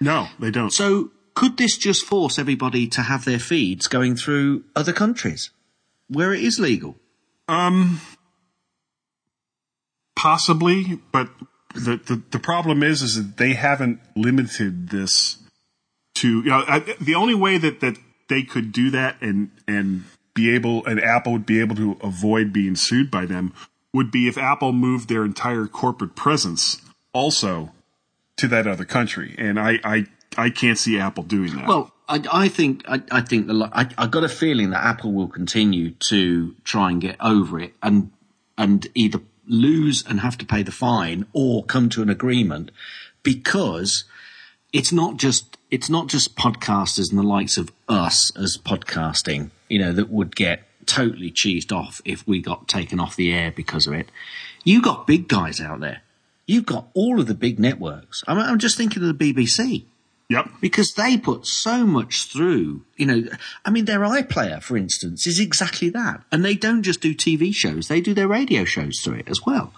No, 0.00 0.26
they 0.40 0.50
don't. 0.50 0.72
So 0.72 1.12
could 1.34 1.56
this 1.56 1.78
just 1.78 2.04
force 2.04 2.36
everybody 2.36 2.88
to 2.88 3.02
have 3.02 3.24
their 3.24 3.38
feeds 3.38 3.86
going 3.86 4.16
through 4.16 4.64
other 4.74 4.92
countries 4.92 5.50
where 6.08 6.34
it 6.34 6.42
is 6.42 6.58
legal? 6.58 6.96
Um, 7.46 8.00
possibly, 10.16 10.98
but 11.12 11.28
the, 11.74 12.00
the 12.04 12.22
the 12.32 12.38
problem 12.40 12.82
is 12.82 13.02
is 13.02 13.14
that 13.14 13.36
they 13.36 13.54
haven't 13.54 14.00
limited 14.16 14.88
this 14.88 15.36
to 16.16 16.42
you 16.42 16.50
know 16.50 16.64
I, 16.66 16.80
the 17.00 17.14
only 17.14 17.34
way 17.36 17.56
that 17.56 17.78
that 17.80 17.98
they 18.28 18.42
could 18.42 18.72
do 18.72 18.90
that 18.90 19.22
and 19.22 19.50
and 19.68 20.04
be 20.34 20.52
able 20.52 20.84
and 20.86 21.00
Apple 21.00 21.34
would 21.34 21.46
be 21.46 21.60
able 21.60 21.76
to 21.76 21.98
avoid 22.02 22.52
being 22.52 22.74
sued 22.74 23.12
by 23.12 23.26
them 23.26 23.52
would 23.94 24.10
be 24.10 24.26
if 24.26 24.36
Apple 24.36 24.72
moved 24.72 25.08
their 25.08 25.24
entire 25.24 25.66
corporate 25.66 26.16
presence 26.16 26.82
also 27.12 27.72
to 28.36 28.48
that 28.48 28.66
other 28.66 28.84
country, 28.84 29.34
and 29.38 29.58
I 29.58 29.78
I 29.84 30.06
I 30.36 30.50
can't 30.50 30.78
see 30.78 30.98
Apple 30.98 31.24
doing 31.24 31.54
that. 31.56 31.66
Well, 31.66 31.92
I, 32.08 32.22
I 32.32 32.48
think 32.48 32.82
I, 32.88 33.02
I 33.10 33.20
think 33.20 33.46
the 33.46 33.70
I, 33.72 33.88
I 33.96 34.06
got 34.06 34.24
a 34.24 34.28
feeling 34.28 34.70
that 34.70 34.84
Apple 34.84 35.12
will 35.12 35.28
continue 35.28 35.90
to 35.90 36.54
try 36.64 36.90
and 36.90 37.00
get 37.00 37.16
over 37.20 37.58
it 37.60 37.74
and 37.82 38.10
and 38.58 38.86
either 38.94 39.20
lose 39.46 40.04
and 40.06 40.20
have 40.20 40.38
to 40.38 40.46
pay 40.46 40.62
the 40.62 40.72
fine 40.72 41.26
or 41.32 41.64
come 41.64 41.88
to 41.90 42.02
an 42.02 42.10
agreement 42.10 42.70
because 43.22 44.04
it's 44.72 44.92
not 44.92 45.16
just 45.16 45.56
it's 45.70 45.90
not 45.90 46.08
just 46.08 46.36
podcasters 46.36 47.10
and 47.10 47.18
the 47.18 47.24
likes 47.24 47.56
of 47.56 47.72
us 47.88 48.30
as 48.36 48.56
podcasting, 48.58 49.50
you 49.68 49.78
know, 49.78 49.92
that 49.92 50.10
would 50.10 50.36
get 50.36 50.62
totally 50.86 51.30
cheesed 51.30 51.72
off 51.72 52.00
if 52.04 52.26
we 52.26 52.40
got 52.40 52.68
taken 52.68 53.00
off 53.00 53.16
the 53.16 53.32
air 53.32 53.50
because 53.50 53.86
of 53.86 53.94
it. 53.94 54.08
You 54.62 54.80
got 54.80 55.06
big 55.06 55.28
guys 55.28 55.60
out 55.60 55.80
there. 55.80 56.02
You've 56.46 56.66
got 56.66 56.88
all 56.94 57.20
of 57.20 57.26
the 57.26 57.34
big 57.34 57.58
networks. 57.58 58.22
I'm, 58.26 58.38
I'm 58.38 58.58
just 58.58 58.76
thinking 58.76 59.02
of 59.02 59.18
the 59.18 59.32
BBC. 59.32 59.84
Yep. 60.28 60.48
Because 60.60 60.94
they 60.94 61.16
put 61.16 61.46
so 61.46 61.86
much 61.86 62.24
through, 62.24 62.82
you 62.96 63.06
know, 63.06 63.24
I 63.64 63.70
mean, 63.70 63.84
their 63.84 64.00
iPlayer, 64.00 64.60
for 64.60 64.76
instance, 64.76 65.26
is 65.26 65.38
exactly 65.38 65.88
that. 65.90 66.22
And 66.32 66.44
they 66.44 66.54
don't 66.54 66.82
just 66.82 67.00
do 67.00 67.14
TV 67.14 67.54
shows, 67.54 67.88
they 67.88 68.00
do 68.00 68.14
their 68.14 68.28
radio 68.28 68.64
shows 68.64 69.00
through 69.00 69.16
it 69.16 69.28
as 69.28 69.40
well. 69.46 69.72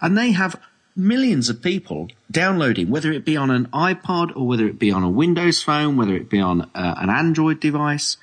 And 0.00 0.16
they 0.16 0.32
have 0.32 0.60
millions 0.94 1.48
of 1.48 1.62
people 1.62 2.08
downloading, 2.30 2.90
whether 2.90 3.10
it 3.12 3.24
be 3.24 3.36
on 3.36 3.50
an 3.50 3.66
iPod 3.66 4.36
or 4.36 4.46
whether 4.46 4.66
it 4.66 4.78
be 4.78 4.92
on 4.92 5.02
a 5.02 5.10
Windows 5.10 5.62
phone, 5.62 5.96
whether 5.96 6.14
it 6.14 6.30
be 6.30 6.40
on 6.40 6.62
uh, 6.74 6.94
an 6.98 7.10
Android 7.10 7.60
device. 7.60 8.16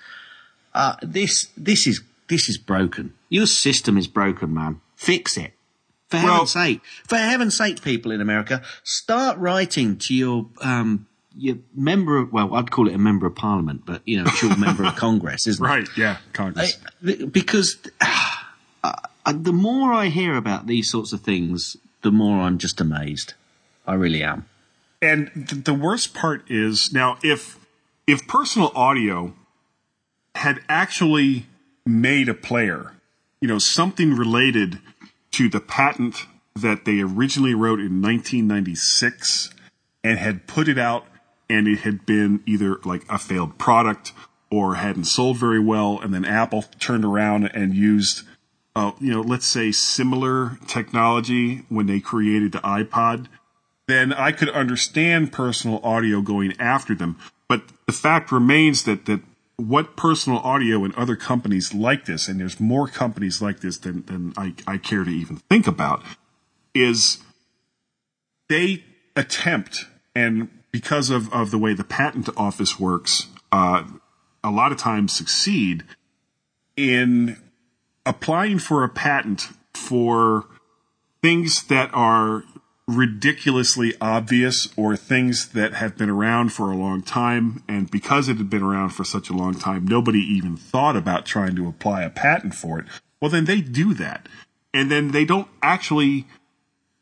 Uh, 0.73 0.95
this, 1.01 1.49
this 1.57 1.85
is, 1.85 2.01
this 2.29 2.47
is 2.47 2.57
broken. 2.57 3.13
Your 3.29 3.45
system 3.45 3.97
is 3.97 4.07
broken, 4.07 4.53
man. 4.53 4.79
Fix 4.95 5.37
it. 5.37 5.53
For 6.09 6.17
Well- 6.17 6.25
heaven's 6.33 6.51
sake, 6.53 6.81
for 7.07 7.17
heaven's 7.17 7.57
sake, 7.57 7.81
people 7.81 8.11
in 8.11 8.21
America, 8.21 8.61
start 8.83 9.37
writing 9.37 9.97
to 9.97 10.13
your 10.13 10.47
um, 10.61 11.05
your 11.35 11.57
member. 11.75 12.17
Of, 12.17 12.31
well, 12.31 12.55
I'd 12.55 12.71
call 12.71 12.87
it 12.87 12.93
a 12.95 12.97
member 12.97 13.27
of 13.27 13.35
Parliament, 13.35 13.81
but 13.85 14.01
you 14.05 14.17
know, 14.17 14.23
it's 14.29 14.41
your 14.41 14.55
member 14.57 14.85
of 14.85 14.95
Congress, 15.07 15.47
isn't 15.47 15.63
it? 15.63 15.67
Right. 15.67 15.87
Yeah. 15.97 16.17
Congress. 16.33 16.77
I- 17.05 17.25
because 17.25 17.77
uh, 18.83 19.33
the 19.33 19.51
more 19.53 19.91
I 19.93 20.07
hear 20.07 20.35
about 20.37 20.67
these 20.67 20.89
sorts 20.89 21.11
of 21.13 21.21
things, 21.21 21.75
the 22.01 22.11
more 22.11 22.39
I'm 22.41 22.57
just 22.57 22.79
amazed. 22.79 23.33
I 23.85 23.93
really 23.95 24.23
am. 24.23 24.45
And 25.01 25.29
th- 25.49 25.63
the 25.65 25.73
worst 25.73 26.13
part 26.13 26.49
is 26.49 26.91
now 26.93 27.17
if 27.23 27.57
if 28.07 28.27
personal 28.27 28.71
audio 28.75 29.33
had 30.35 30.61
actually 30.69 31.45
made 31.85 32.29
a 32.29 32.33
player, 32.33 32.93
you 33.41 33.47
know, 33.47 33.59
something 33.59 34.13
related 34.15 34.79
to 35.37 35.47
the 35.47 35.59
patent 35.59 36.25
that 36.55 36.85
they 36.85 36.99
originally 36.99 37.53
wrote 37.53 37.79
in 37.79 38.01
1996 38.01 39.51
and 40.03 40.17
had 40.17 40.47
put 40.47 40.67
it 40.67 40.79
out 40.79 41.05
and 41.47 41.67
it 41.67 41.81
had 41.81 42.07
been 42.07 42.41
either 42.47 42.77
like 42.83 43.05
a 43.07 43.19
failed 43.19 43.55
product 43.59 44.13
or 44.49 44.75
hadn't 44.75 45.03
sold 45.03 45.37
very 45.37 45.59
well 45.59 45.99
and 45.99 46.11
then 46.11 46.25
Apple 46.25 46.63
turned 46.79 47.05
around 47.05 47.45
and 47.53 47.75
used 47.75 48.23
uh, 48.75 48.93
you 48.99 49.11
know, 49.11 49.21
let's 49.21 49.45
say 49.45 49.71
similar 49.71 50.57
technology 50.67 51.65
when 51.69 51.85
they 51.85 51.99
created 51.99 52.51
the 52.51 52.59
iPod, 52.59 53.27
then 53.87 54.13
I 54.13 54.31
could 54.31 54.49
understand 54.49 55.31
personal 55.31 55.79
audio 55.83 56.21
going 56.21 56.53
after 56.59 56.95
them. 56.95 57.15
But 57.47 57.61
the 57.85 57.93
fact 57.93 58.31
remains 58.31 58.85
that, 58.85 59.05
that 59.05 59.21
what 59.57 59.97
personal 59.97 60.39
audio 60.39 60.83
and 60.83 60.93
other 60.95 61.15
companies 61.15 61.73
like 61.73 62.05
this, 62.05 62.27
and 62.27 62.39
there's 62.39 62.59
more 62.59 62.87
companies 62.87 63.41
like 63.41 63.59
this 63.59 63.77
than, 63.77 64.05
than 64.05 64.33
I, 64.37 64.53
I 64.67 64.77
care 64.77 65.03
to 65.03 65.09
even 65.09 65.37
think 65.49 65.65
about, 65.65 66.03
is 66.73 67.19
they 68.49 68.83
attempt, 69.15 69.85
and 70.15 70.49
because 70.71 71.09
of, 71.09 71.33
of 71.33 71.49
the 71.49 71.57
way 71.57 71.73
the 71.73 71.83
patent 71.83 72.29
office 72.37 72.79
works, 72.79 73.27
uh, 73.51 73.83
a 74.43 74.51
lot 74.51 74.71
of 74.71 74.77
times 74.77 75.11
succeed 75.11 75.83
in 76.75 77.37
applying 78.05 78.59
for 78.59 78.83
a 78.83 78.89
patent 78.89 79.47
for 79.73 80.45
things 81.21 81.63
that 81.63 81.89
are 81.93 82.43
ridiculously 82.87 83.93
obvious 83.99 84.69
or 84.77 84.95
things 84.95 85.49
that 85.49 85.73
have 85.73 85.97
been 85.97 86.09
around 86.09 86.53
for 86.53 86.71
a 86.71 86.77
long 86.77 87.01
time. 87.01 87.63
And 87.67 87.91
because 87.91 88.29
it 88.29 88.37
had 88.37 88.49
been 88.49 88.63
around 88.63 88.89
for 88.89 89.03
such 89.03 89.29
a 89.29 89.33
long 89.33 89.55
time, 89.55 89.85
nobody 89.85 90.19
even 90.19 90.55
thought 90.55 90.95
about 90.95 91.25
trying 91.25 91.55
to 91.57 91.67
apply 91.67 92.03
a 92.03 92.09
patent 92.09 92.55
for 92.55 92.79
it. 92.79 92.85
Well, 93.21 93.31
then 93.31 93.45
they 93.45 93.61
do 93.61 93.93
that. 93.95 94.29
And 94.73 94.89
then 94.89 95.11
they 95.11 95.25
don't 95.25 95.47
actually 95.61 96.27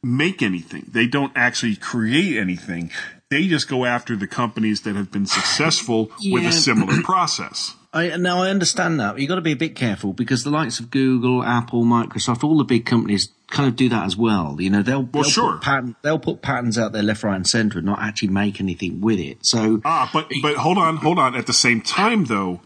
make 0.02 0.42
anything. 0.42 0.86
They 0.88 1.08
don't 1.08 1.34
actually 1.36 1.76
create 1.76 2.38
anything. 2.38 2.92
They 3.30 3.48
just 3.48 3.68
go 3.68 3.86
after 3.86 4.16
the 4.16 4.28
companies 4.28 4.82
that 4.82 4.96
have 4.96 5.12
been 5.12 5.26
successful 5.26 6.12
with 6.24 6.46
a 6.46 6.52
similar 6.52 7.02
process. 7.02 7.76
I, 7.96 8.18
now 8.18 8.42
I 8.42 8.50
understand 8.50 9.00
that. 9.00 9.18
You've 9.18 9.30
got 9.30 9.36
to 9.36 9.42
be 9.42 9.54
a 9.54 9.56
bit 9.56 9.74
careful 9.74 10.12
because 10.12 10.44
the 10.44 10.50
likes 10.50 10.82
of 10.82 10.92
Google, 10.92 11.42
Apple, 11.42 11.86
Microsoft, 11.86 12.44
all 12.44 12.58
the 12.58 12.66
big 12.66 12.86
companies 12.86 13.30
kind 13.48 13.70
of 13.70 13.78
do 13.78 13.88
that 13.88 14.06
as 14.06 14.18
well. 14.18 14.58
You 14.60 14.70
know, 14.70 14.82
they'll, 14.82 15.04
they'll 15.04 15.24
sure. 15.24 15.54
put 15.54 15.62
patent, 15.62 15.96
they'll 16.02 16.20
put 16.20 16.42
patents 16.42 16.78
out 16.78 16.92
there 16.92 17.02
left, 17.02 17.24
right, 17.24 17.38
and 17.38 17.48
centre 17.48 17.80
and 17.80 17.86
not 17.86 18.00
actually 18.02 18.28
make 18.28 18.60
anything 18.60 19.00
with 19.00 19.20
it. 19.20 19.38
So 19.44 19.82
Ah, 19.86 20.10
but 20.12 20.30
but 20.42 20.58
hold 20.58 20.78
on, 20.78 20.98
hold 20.98 21.18
on. 21.18 21.36
At 21.36 21.48
the 21.48 21.54
same 21.54 21.80
time, 21.80 22.26
though, 22.26 22.60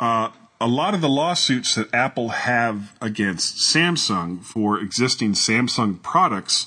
uh, 0.00 0.30
a 0.60 0.66
lot 0.66 0.94
of 0.94 1.00
the 1.00 1.08
lawsuits 1.08 1.76
that 1.76 1.94
Apple 1.94 2.30
have 2.30 2.96
against 3.00 3.72
Samsung 3.72 4.42
for 4.42 4.80
existing 4.80 5.34
Samsung 5.34 6.02
products 6.02 6.66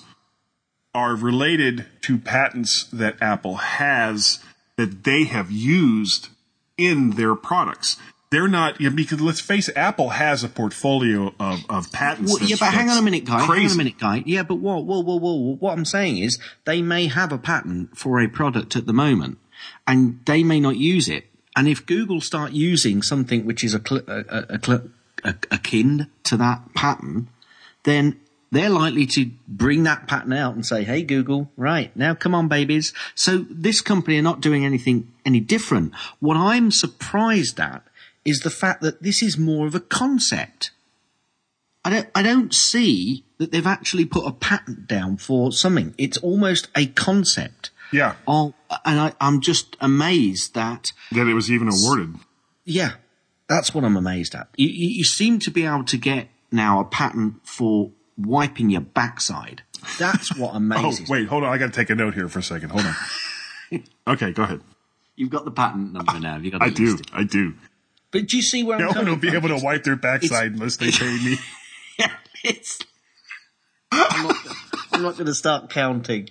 are 0.95 1.15
related 1.15 1.85
to 2.01 2.17
patents 2.17 2.85
that 2.93 3.17
Apple 3.21 3.55
has 3.55 4.39
that 4.77 5.03
they 5.03 5.25
have 5.25 5.51
used 5.51 6.29
in 6.77 7.11
their 7.11 7.35
products. 7.35 7.97
They're 8.29 8.49
not 8.49 8.81
you 8.81 8.89
know, 8.89 8.95
because 8.95 9.21
let's 9.21 9.39
face 9.39 9.69
it, 9.69 9.77
Apple 9.77 10.09
has 10.09 10.43
a 10.43 10.49
portfolio 10.49 11.33
of, 11.39 11.65
of 11.69 11.91
patents. 11.93 12.33
Well, 12.33 12.49
yeah, 12.49 12.57
but 12.59 12.73
hang 12.73 12.89
on 12.89 12.97
a 12.97 13.01
minute, 13.01 13.23
guy. 13.23 13.39
Hang 13.39 13.65
on 13.65 13.71
a 13.71 13.75
minute, 13.75 13.97
guy. 13.97 14.23
Yeah, 14.25 14.43
but 14.43 14.55
whoa, 14.55 14.79
whoa, 14.79 14.99
whoa, 14.99 15.15
whoa. 15.15 15.55
What 15.55 15.71
I'm 15.71 15.85
saying 15.85 16.17
is 16.17 16.37
they 16.65 16.81
may 16.81 17.07
have 17.07 17.31
a 17.31 17.37
patent 17.37 17.97
for 17.97 18.19
a 18.19 18.27
product 18.27 18.75
at 18.75 18.85
the 18.85 18.93
moment, 18.93 19.37
and 19.87 20.19
they 20.25 20.43
may 20.43 20.59
not 20.59 20.75
use 20.75 21.07
it. 21.07 21.25
And 21.55 21.69
if 21.69 21.85
Google 21.85 22.19
start 22.19 22.51
using 22.51 23.01
something 23.01 23.45
which 23.45 23.63
is 23.63 23.73
a, 23.73 23.79
cl- 23.79 24.03
a, 24.07 24.19
a, 24.29 24.59
a, 24.67 24.81
a, 25.23 25.35
akin 25.49 26.07
to 26.25 26.37
that 26.37 26.73
pattern, 26.75 27.29
then 27.83 28.19
they're 28.51 28.69
likely 28.69 29.05
to 29.07 29.29
bring 29.47 29.83
that 29.83 30.07
pattern 30.07 30.33
out 30.33 30.55
and 30.55 30.65
say, 30.65 30.83
"Hey, 30.83 31.03
Google, 31.03 31.51
right 31.57 31.95
now, 31.95 32.13
come 32.13 32.33
on, 32.35 32.47
babies." 32.47 32.93
So 33.15 33.45
this 33.49 33.81
company 33.81 34.17
are 34.19 34.23
not 34.23 34.41
doing 34.41 34.65
anything 34.65 35.11
any 35.25 35.39
different. 35.39 35.93
What 36.19 36.37
I'm 36.37 36.71
surprised 36.71 37.59
at 37.59 37.83
is 38.23 38.41
the 38.41 38.49
fact 38.49 38.81
that 38.81 39.03
this 39.03 39.21
is 39.23 39.37
more 39.37 39.67
of 39.67 39.75
a 39.75 39.79
concept. 39.79 40.71
I 41.85 41.89
don't, 41.89 42.09
I 42.13 42.21
don't 42.23 42.53
see 42.53 43.23
that 43.37 43.51
they've 43.51 43.65
actually 43.67 44.03
put 44.05 44.25
a 44.27 44.31
patent 44.33 44.87
down 44.87 45.15
for 45.17 45.53
something. 45.53 45.93
It's 45.97 46.17
almost 46.17 46.67
a 46.75 46.87
concept. 46.87 47.69
Yeah. 47.93 48.15
Oh, 48.27 48.53
and 48.83 48.99
I, 48.99 49.13
I'm 49.21 49.39
just 49.39 49.77
amazed 49.79 50.53
that, 50.55 50.91
That 51.13 51.27
it 51.27 51.33
was 51.33 51.49
even 51.49 51.69
awarded. 51.69 52.15
yeah, 52.65 52.93
that's 53.47 53.73
what 53.73 53.85
I'm 53.85 53.95
amazed 53.95 54.35
at. 54.35 54.49
You, 54.57 54.67
you, 54.67 54.89
you 54.89 55.03
seem 55.05 55.39
to 55.39 55.51
be 55.51 55.65
able 55.65 55.85
to 55.85 55.97
get 55.97 56.27
now 56.51 56.81
a 56.81 56.83
patent 56.85 57.35
for 57.47 57.91
wiping 58.17 58.69
your 58.69 58.81
backside. 58.81 59.63
That's 59.99 60.35
what 60.35 60.51
Oh, 60.53 60.57
amazes 60.57 61.01
me. 61.01 61.05
wait, 61.09 61.27
hold 61.27 61.43
on. 61.43 61.53
I 61.53 61.57
got 61.57 61.67
to 61.67 61.79
take 61.79 61.89
a 61.89 61.95
note 61.95 62.13
here 62.13 62.27
for 62.29 62.39
a 62.39 62.43
second. 62.43 62.69
Hold 62.69 62.85
on. 62.85 63.83
okay, 64.15 64.31
go 64.31 64.43
ahead. 64.43 64.61
You've 65.15 65.29
got 65.29 65.45
the 65.45 65.51
patent 65.51 65.93
number 65.93 66.13
ah, 66.13 66.19
now. 66.19 66.33
Have 66.33 66.45
you 66.45 66.51
got 66.51 66.61
I 66.61 66.69
do. 66.69 66.91
listed? 66.91 67.07
I 67.13 67.23
do. 67.23 67.55
But 68.11 68.27
do 68.27 68.37
you 68.37 68.43
see 68.43 68.63
where 68.63 68.77
oh, 68.77 68.79
No 68.79 68.83
I'm 68.85 68.87
one 68.89 68.95
coming 68.95 69.13
will 69.13 69.21
be 69.21 69.35
able 69.35 69.49
to 69.49 69.63
wipe 69.63 69.83
their 69.83 69.95
backside 69.95 70.53
unless 70.53 70.77
they 70.77 70.91
pay 70.91 71.17
me. 71.23 71.37
Yeah, 71.99 72.11
it's. 72.43 72.77
I'm 73.91 74.27
not, 74.27 74.35
I'm 74.91 75.01
not 75.01 75.13
going 75.13 75.25
to 75.25 75.33
start 75.33 75.71
counting, 75.71 76.29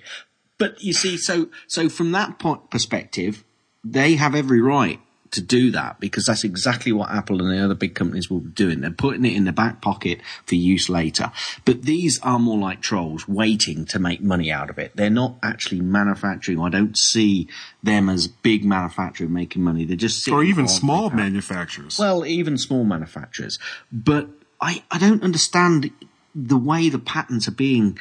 but 0.58 0.80
you 0.80 0.92
see, 0.92 1.16
so 1.16 1.48
so 1.66 1.88
from 1.88 2.12
that 2.12 2.38
point 2.38 2.70
perspective, 2.70 3.42
they 3.82 4.14
have 4.14 4.36
every 4.36 4.60
right 4.60 5.00
to 5.36 5.42
do 5.42 5.70
that 5.70 6.00
because 6.00 6.26
that's 6.26 6.44
exactly 6.44 6.92
what 6.92 7.10
Apple 7.10 7.40
and 7.40 7.50
the 7.50 7.64
other 7.64 7.74
big 7.74 7.94
companies 7.94 8.28
will 8.28 8.40
be 8.40 8.50
doing. 8.50 8.80
They're 8.80 8.90
putting 8.90 9.24
it 9.24 9.34
in 9.34 9.44
the 9.44 9.52
back 9.52 9.80
pocket 9.80 10.20
for 10.44 10.56
use 10.56 10.88
later. 10.88 11.30
But 11.64 11.82
these 11.82 12.18
are 12.22 12.38
more 12.38 12.58
like 12.58 12.80
trolls 12.80 13.28
waiting 13.28 13.86
to 13.86 13.98
make 13.98 14.20
money 14.20 14.50
out 14.50 14.70
of 14.70 14.78
it. 14.78 14.96
They're 14.96 15.10
not 15.10 15.36
actually 15.42 15.80
manufacturing. 15.80 16.60
I 16.60 16.68
don't 16.68 16.96
see 16.96 17.48
them 17.82 18.08
as 18.08 18.26
big 18.28 18.64
manufacturing 18.64 19.32
making 19.32 19.62
money. 19.62 19.84
They're 19.84 19.96
just 19.96 20.28
or 20.28 20.42
even 20.42 20.68
small 20.68 21.10
manufacturers. 21.10 21.98
well, 21.98 22.26
even 22.26 22.58
small 22.58 22.84
manufacturers. 22.84 23.58
But 23.92 24.28
I, 24.60 24.82
I 24.90 24.98
don't 24.98 25.22
understand 25.22 25.90
the 26.34 26.58
way 26.58 26.88
the 26.88 26.98
patents 26.98 27.48
are 27.48 27.52
being, 27.52 27.98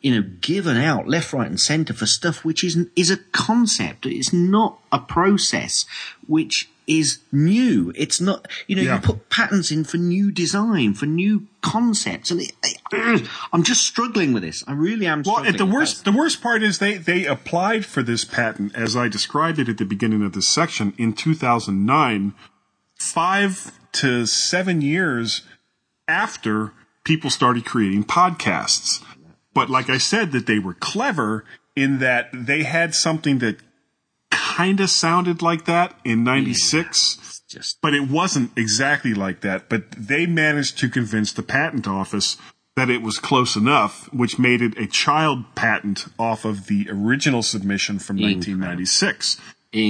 you 0.00 0.14
know, 0.14 0.28
given 0.40 0.76
out 0.76 1.08
left, 1.08 1.32
right, 1.32 1.46
and 1.46 1.60
centre 1.60 1.94
for 1.94 2.06
stuff 2.06 2.44
which 2.44 2.64
is 2.64 2.86
is 2.96 3.10
a 3.10 3.16
concept. 3.16 4.06
It's 4.06 4.32
not 4.32 4.78
a 4.92 4.98
process 4.98 5.84
which 6.26 6.68
is 6.86 7.18
new. 7.32 7.92
It's 7.96 8.20
not, 8.20 8.46
you 8.66 8.76
know, 8.76 8.82
Yeah. 8.82 8.94
you 8.96 9.00
put 9.00 9.28
patents 9.28 9.70
in 9.70 9.84
for 9.84 9.96
new 9.96 10.30
design, 10.30 10.94
for 10.94 11.06
new 11.06 11.46
concepts, 11.62 12.30
and 12.30 12.40
it, 12.42 12.52
I'm 13.52 13.62
just 13.64 13.82
struggling 13.86 14.32
with 14.32 14.42
this. 14.44 14.62
I 14.68 14.72
really 14.72 15.06
am. 15.06 15.22
Well, 15.26 15.44
the 15.52 15.66
worst 15.66 16.04
the 16.04 16.12
worst 16.12 16.40
part 16.40 16.62
is 16.62 16.78
they 16.78 16.94
they 16.96 17.26
applied 17.26 17.84
for 17.84 18.02
this 18.02 18.24
patent 18.24 18.74
as 18.76 18.96
I 18.96 19.08
described 19.08 19.58
it 19.58 19.68
at 19.68 19.78
the 19.78 19.84
beginning 19.84 20.22
of 20.22 20.32
this 20.32 20.46
section 20.46 20.92
in 20.96 21.12
2009, 21.12 22.34
five 22.94 23.72
to 23.92 24.26
seven 24.26 24.80
years 24.80 25.42
after 26.06 26.72
people 27.04 27.30
started 27.30 27.64
creating 27.64 28.04
podcasts. 28.04 29.02
But 29.54 29.70
like 29.70 29.88
I 29.88 29.98
said, 29.98 30.32
that 30.32 30.46
they 30.46 30.58
were 30.58 30.74
clever 30.74 31.44
in 31.74 31.98
that 31.98 32.28
they 32.32 32.62
had 32.62 32.94
something 32.94 33.38
that 33.38 33.56
kind 34.56 34.80
of 34.80 34.88
sounded 34.88 35.42
like 35.42 35.66
that 35.66 35.94
in 36.04 36.24
'96 36.24 37.42
Just 37.48 37.80
but 37.80 37.92
it 37.94 38.08
wasn't 38.10 38.50
exactly 38.56 39.12
like 39.14 39.40
that. 39.42 39.68
But 39.68 39.90
they 39.92 40.24
managed 40.26 40.78
to 40.78 40.88
convince 40.88 41.32
the 41.32 41.42
patent 41.42 41.86
office 41.86 42.36
that 42.74 42.90
it 42.90 43.02
was 43.02 43.18
close 43.18 43.56
enough, 43.56 44.12
which 44.12 44.38
made 44.38 44.60
it 44.62 44.76
a 44.78 44.86
child 44.86 45.44
patent 45.54 46.06
off 46.18 46.44
of 46.44 46.66
the 46.66 46.86
original 46.90 47.42
submission 47.42 47.98
from 47.98 48.16
1996. 48.16 49.40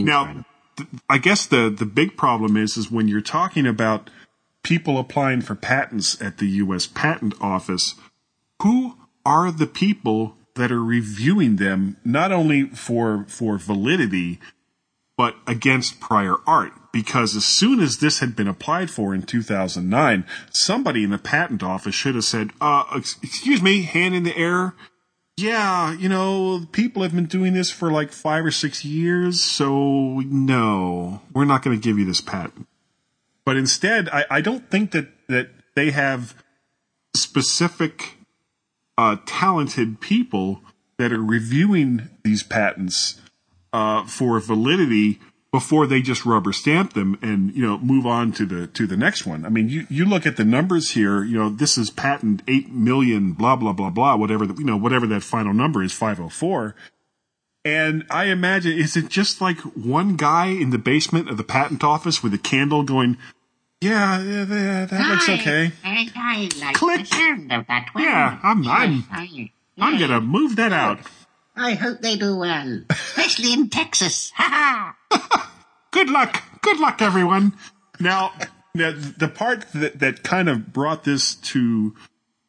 Now, 0.04 0.44
th- 0.76 0.88
I 1.08 1.18
guess 1.18 1.46
the 1.46 1.70
the 1.70 1.86
big 1.86 2.16
problem 2.16 2.56
is 2.56 2.76
is 2.76 2.90
when 2.90 3.08
you're 3.08 3.20
talking 3.20 3.66
about 3.66 4.10
people 4.62 4.98
applying 4.98 5.42
for 5.42 5.54
patents 5.54 6.20
at 6.20 6.38
the 6.38 6.48
U.S. 6.64 6.86
Patent 6.86 7.34
Office, 7.40 7.94
who 8.62 8.96
are 9.24 9.50
the 9.52 9.66
people 9.66 10.36
that 10.54 10.72
are 10.72 10.82
reviewing 10.82 11.56
them 11.56 11.96
not 12.04 12.32
only 12.32 12.64
for 12.64 13.24
for 13.28 13.58
validity 13.58 14.40
but 15.16 15.36
against 15.46 16.00
prior 16.00 16.36
art. 16.46 16.72
Because 16.92 17.36
as 17.36 17.44
soon 17.44 17.80
as 17.80 17.98
this 17.98 18.20
had 18.20 18.34
been 18.34 18.48
applied 18.48 18.90
for 18.90 19.14
in 19.14 19.22
2009 19.22 20.24
somebody 20.50 21.04
in 21.04 21.10
the 21.10 21.18
patent 21.18 21.62
office 21.62 21.94
should 21.94 22.14
have 22.14 22.24
said 22.24 22.50
uh 22.60 22.84
ex- 22.94 23.16
excuse 23.22 23.60
me 23.60 23.82
hand 23.82 24.14
in 24.14 24.22
the 24.22 24.36
air. 24.36 24.74
Yeah 25.36 25.92
you 25.92 26.08
know 26.08 26.66
people 26.72 27.02
have 27.02 27.14
been 27.14 27.26
doing 27.26 27.52
this 27.52 27.70
for 27.70 27.90
like 27.90 28.12
5 28.12 28.46
or 28.46 28.50
6 28.50 28.84
years 28.84 29.40
so 29.40 30.20
no 30.20 31.20
we're 31.32 31.44
not 31.44 31.62
going 31.62 31.78
to 31.78 31.82
give 31.82 31.98
you 31.98 32.04
this 32.04 32.20
patent. 32.20 32.66
But 33.44 33.56
instead 33.56 34.08
I, 34.08 34.24
I 34.30 34.40
don't 34.40 34.70
think 34.70 34.92
that 34.92 35.08
that 35.28 35.50
they 35.74 35.90
have 35.90 36.34
specific 37.14 38.16
uh, 38.98 39.16
talented 39.26 40.00
people 40.00 40.62
that 40.98 41.12
are 41.12 41.22
reviewing 41.22 42.08
these 42.24 42.42
patents 42.42 43.20
uh, 43.76 44.06
for 44.06 44.40
validity 44.40 45.20
before 45.52 45.86
they 45.86 46.00
just 46.00 46.24
rubber 46.24 46.50
stamp 46.52 46.94
them 46.94 47.18
and 47.20 47.54
you 47.54 47.60
know 47.62 47.76
move 47.78 48.06
on 48.06 48.32
to 48.32 48.46
the 48.46 48.66
to 48.68 48.86
the 48.86 48.96
next 48.96 49.26
one. 49.26 49.44
I 49.44 49.50
mean, 49.50 49.68
you 49.68 49.86
you 49.90 50.06
look 50.06 50.24
at 50.24 50.38
the 50.38 50.46
numbers 50.46 50.92
here. 50.92 51.22
You 51.22 51.36
know, 51.36 51.50
this 51.50 51.76
is 51.76 51.90
patent 51.90 52.42
eight 52.48 52.70
million, 52.72 53.32
blah 53.32 53.54
blah 53.54 53.74
blah 53.74 53.90
blah, 53.90 54.16
whatever 54.16 54.46
the, 54.46 54.54
you 54.54 54.64
know 54.64 54.78
whatever 54.78 55.06
that 55.08 55.22
final 55.22 55.52
number 55.52 55.82
is, 55.82 55.92
five 55.92 56.16
hundred 56.16 56.32
four. 56.32 56.74
And 57.66 58.06
I 58.08 58.26
imagine, 58.26 58.78
is 58.78 58.96
it 58.96 59.08
just 59.08 59.40
like 59.42 59.58
one 59.58 60.16
guy 60.16 60.46
in 60.46 60.70
the 60.70 60.78
basement 60.78 61.28
of 61.28 61.36
the 61.36 61.44
patent 61.44 61.84
office 61.84 62.22
with 62.22 62.32
a 62.32 62.38
candle 62.38 62.84
going, 62.84 63.18
yeah, 63.82 64.22
yeah, 64.22 64.46
yeah 64.46 64.84
that 64.86 65.10
looks 65.10 65.28
okay. 65.28 65.72
I, 65.84 66.08
I 66.16 66.48
like 66.64 66.76
Click. 66.76 67.00
the 67.00 67.06
sound 67.06 67.52
of 67.52 67.66
that 67.66 67.88
one. 67.92 68.04
Yeah, 68.04 68.38
I'm, 68.42 68.66
I'm, 68.68 69.04
I'm 69.78 69.98
gonna 69.98 70.20
move 70.20 70.56
that 70.56 70.72
out. 70.72 71.00
I 71.56 71.74
hope 71.74 72.00
they 72.00 72.16
do 72.16 72.36
well, 72.36 72.82
especially 72.90 73.52
in 73.52 73.68
Texas. 73.70 74.32
Ha 74.36 74.94
ha! 75.10 75.52
Good 75.90 76.10
luck. 76.10 76.42
Good 76.60 76.78
luck, 76.78 77.00
everyone. 77.00 77.54
Now, 77.98 78.32
the, 78.74 78.92
the 79.16 79.28
part 79.28 79.64
that, 79.72 79.98
that 80.00 80.22
kind 80.22 80.48
of 80.48 80.72
brought 80.72 81.04
this 81.04 81.34
to 81.34 81.94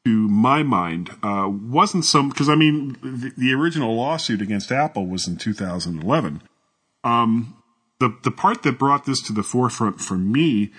to 0.03 0.27
my 0.29 0.63
mind 0.63 1.09
uh, 1.21 1.49
wasn't 1.49 2.05
some 2.05 2.29
because 2.29 2.47
I 2.47 2.55
mean 2.55 2.97
the, 3.01 3.33
the 3.37 3.53
original 3.53 3.95
lawsuit 3.95 4.41
against 4.41 4.71
Apple 4.71 5.05
was 5.05 5.27
in 5.27 5.35
2011. 5.35 6.41
Um, 7.03 7.61
the 7.99 8.17
the 8.23 8.31
part 8.31 8.63
that 8.63 8.79
brought 8.79 9.05
this 9.05 9.21
to 9.23 9.33
the 9.33 9.43
forefront 9.43 9.99
for 9.99 10.15
me 10.15 10.71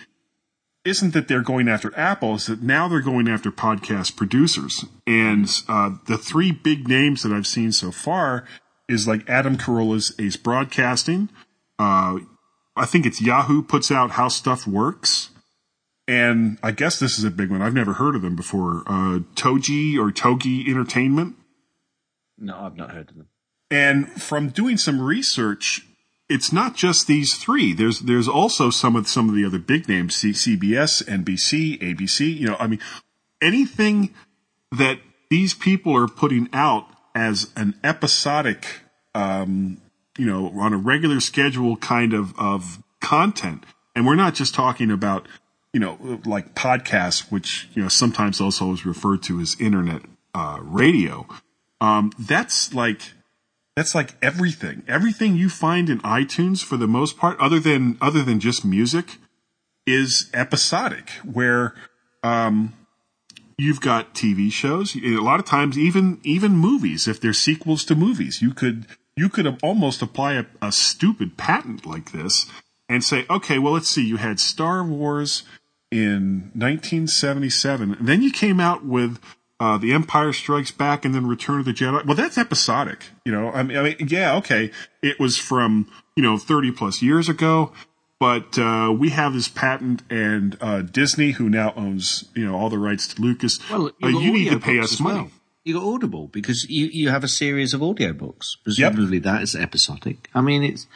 isn't 0.89 1.12
that 1.12 1.28
they're 1.28 1.43
going 1.43 1.68
after 1.68 1.97
Apple, 1.97 2.34
is 2.34 2.47
that 2.47 2.62
now 2.62 2.89
they're 2.89 3.01
going 3.01 3.28
after 3.28 3.51
podcast 3.51 4.16
producers. 4.16 4.84
And 5.07 5.49
uh, 5.68 5.93
the 6.07 6.18
three 6.18 6.51
big 6.51 6.89
names 6.89 7.22
that 7.22 7.32
I've 7.32 7.47
seen 7.47 7.72
so 7.72 7.91
far 7.91 8.45
is 8.89 9.07
like 9.07 9.28
Adam 9.28 9.57
Carolla's 9.57 10.14
Ace 10.18 10.36
Broadcasting. 10.36 11.28
Uh, 11.78 12.18
I 12.74 12.86
think 12.86 13.07
it's 13.07 13.20
Yahoo 13.20 13.62
puts 13.62 13.91
out 13.91 14.12
How 14.12 14.28
Stuff 14.28 14.66
Works. 14.66 15.30
And 16.07 16.59
I 16.62 16.70
guess 16.70 16.99
this 16.99 17.18
is 17.18 17.24
a 17.24 17.30
big 17.30 17.51
one. 17.51 17.61
I've 17.61 17.74
never 17.74 17.95
heard 17.95 18.16
of 18.16 18.22
them 18.22 18.34
before. 18.34 18.82
Uh, 18.86 19.20
Toji 19.34 19.99
or 19.99 20.11
Togi 20.11 20.64
Entertainment. 20.68 21.36
No, 22.39 22.57
I've 22.59 22.76
not 22.76 22.93
heard 22.93 23.11
of 23.11 23.16
them. 23.16 23.28
And 23.70 24.09
from 24.09 24.49
doing 24.49 24.78
some 24.78 25.03
research, 25.03 25.86
it's 26.29 26.53
not 26.53 26.76
just 26.76 27.07
these 27.07 27.35
three. 27.35 27.72
There's 27.72 28.01
there's 28.01 28.29
also 28.29 28.70
some 28.70 28.97
of 28.97 29.09
some 29.09 29.29
of 29.29 29.35
the 29.35 29.45
other 29.45 29.59
big 29.59 29.89
names: 29.89 30.16
C- 30.16 30.33
CBS, 30.33 31.03
NBC, 31.05 31.79
ABC. 31.81 32.37
You 32.37 32.49
know, 32.49 32.57
I 32.59 32.66
mean, 32.66 32.81
anything 33.41 34.14
that 34.72 34.99
these 35.31 35.55
people 35.55 35.97
are 35.97 36.09
putting 36.09 36.49
out 36.53 36.87
as 37.14 37.51
an 37.57 37.74
episodic, 37.83 38.81
um, 39.14 39.81
you 40.18 40.26
know, 40.26 40.53
on 40.59 40.72
a 40.72 40.79
regular 40.79 41.20
schedule 41.20 41.76
kind 41.76 42.12
of 42.12 42.39
of 42.39 42.83
content, 43.01 43.64
and 43.97 44.07
we're 44.07 44.16
not 44.16 44.35
just 44.35 44.55
talking 44.55 44.91
about 44.91 45.26
you 45.72 45.81
know 45.81 46.20
like 46.26 46.55
podcasts, 46.55 47.31
which 47.33 47.68
you 47.72 47.83
know 47.83 47.89
sometimes 47.89 48.41
also 48.41 48.72
is 48.72 48.85
referred 48.85 49.22
to 49.24 49.41
as 49.41 49.57
internet 49.59 50.03
uh, 50.35 50.59
radio. 50.61 51.26
Um, 51.81 52.12
that's 52.18 52.74
like 52.74 53.01
that's 53.79 53.95
like 53.95 54.16
everything. 54.20 54.83
Everything 54.89 55.37
you 55.37 55.49
find 55.49 55.89
in 55.89 56.01
iTunes 56.01 56.64
for 56.64 56.76
the 56.76 56.89
most 56.89 57.16
part, 57.16 57.39
other 57.39 57.61
than 57.61 57.97
other 58.01 58.24
than 58.24 58.41
just 58.41 58.64
music, 58.64 59.18
is 59.87 60.29
episodic. 60.35 61.11
Where 61.22 61.74
um, 62.24 62.74
you've 63.57 63.81
got 63.81 64.14
TV 64.14 64.51
shows. 64.51 64.97
A 64.97 65.20
lot 65.20 65.39
of 65.39 65.47
times, 65.47 65.79
even 65.79 66.20
even 66.24 66.53
movies. 66.53 67.07
If 67.07 67.20
they're 67.20 67.33
sequels 67.33 67.85
to 67.85 67.95
movies, 67.95 68.43
you 68.43 68.53
could 68.53 68.87
you 69.16 69.29
could 69.29 69.47
almost 69.62 70.03
apply 70.03 70.35
a, 70.35 70.45
a 70.61 70.72
stupid 70.72 71.37
patent 71.37 71.87
like 71.87 72.11
this 72.11 72.47
and 72.89 73.05
say, 73.05 73.26
okay, 73.31 73.61
well, 73.61 73.74
let's 73.74 73.89
see. 73.89 74.05
You 74.05 74.16
had 74.16 74.41
Star 74.41 74.83
Wars 74.83 75.45
in 75.93 76.51
1977, 76.55 77.95
and 77.95 78.09
then 78.09 78.22
you 78.22 78.33
came 78.33 78.59
out 78.59 78.85
with 78.85 79.20
uh, 79.61 79.78
The 79.78 79.92
Empire 79.92 80.32
Strikes 80.32 80.70
Back 80.70 81.04
and 81.04 81.14
then 81.14 81.26
Return 81.26 81.61
of 81.61 81.64
the 81.66 81.72
Jedi. 81.72 82.04
Well, 82.06 82.16
that's 82.16 82.38
episodic. 82.38 83.06
You 83.24 83.32
know, 83.32 83.50
I 83.50 83.62
mean, 83.62 83.76
I 83.76 83.82
mean, 83.82 83.96
yeah, 84.09 84.36
okay. 84.36 84.70
It 85.02 85.18
was 85.18 85.36
from, 85.36 85.90
you 86.16 86.22
know, 86.22 86.38
30 86.38 86.72
plus 86.72 87.02
years 87.02 87.28
ago, 87.28 87.72
but, 88.20 88.59
uh, 88.59 88.94
we 88.96 89.11
have 89.11 89.32
this 89.32 89.48
patent 89.48 90.02
and, 90.11 90.56
uh, 90.61 90.82
Disney, 90.82 91.32
who 91.32 91.48
now 91.48 91.72
owns, 91.76 92.24
you 92.34 92.44
know, 92.46 92.54
all 92.56 92.68
the 92.70 92.78
rights 92.78 93.06
to 93.14 93.22
Lucas. 93.22 93.59
Well, 93.70 93.90
uh, 94.02 94.09
you 94.09 94.32
need 94.32 94.50
to 94.50 94.61
pay 94.61 94.78
us 94.78 95.00
money. 95.00 95.18
well. 95.20 95.30
You 95.64 95.74
got 95.74 95.84
Audible 95.84 96.28
because 96.28 96.66
you, 96.70 96.86
you 96.86 97.11
have 97.11 97.22
a 97.22 97.28
series 97.28 97.74
of 97.74 97.80
audiobooks. 97.82 98.56
Presumably 98.64 99.18
that 99.18 99.42
is 99.42 99.54
episodic. 99.54 100.28
I 100.34 100.40
mean, 100.40 100.62
it's 100.62 100.86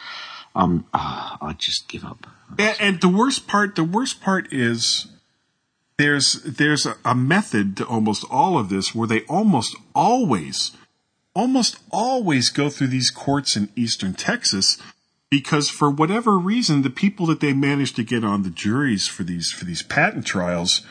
um, 0.54 0.86
ah, 0.94 1.36
I 1.40 1.52
just 1.52 1.88
give 1.88 2.04
up. 2.04 2.26
And, 2.58 2.76
and 2.80 3.00
the 3.00 3.08
worst 3.08 3.46
part, 3.46 3.74
the 3.76 3.84
worst 3.84 4.22
part 4.22 4.52
is 4.52 5.06
there's 6.02 6.42
there's 6.42 6.86
a, 6.86 7.14
method 7.14 7.76
to 7.76 7.86
almost 7.86 8.24
all 8.30 8.58
of 8.58 8.68
this 8.68 8.94
where 8.94 9.06
they 9.06 9.22
almost 9.22 9.76
always, 9.94 10.72
almost 11.34 11.78
always 11.90 12.50
go 12.50 12.68
through 12.68 12.88
these 12.88 13.10
courts 13.10 13.56
in 13.56 13.68
Eastern 13.76 14.12
Texas 14.12 14.78
because 15.30 15.70
for 15.70 15.90
whatever 15.90 16.38
reason, 16.38 16.82
the 16.82 16.90
people 16.90 17.26
that 17.26 17.40
they 17.40 17.52
manage 17.52 17.94
to 17.94 18.04
get 18.04 18.24
on 18.24 18.42
the 18.42 18.50
juries 18.50 19.06
for 19.06 19.22
these 19.22 19.50
for 19.50 19.64
these 19.64 19.82
patent 19.82 20.26
trials 20.26 20.82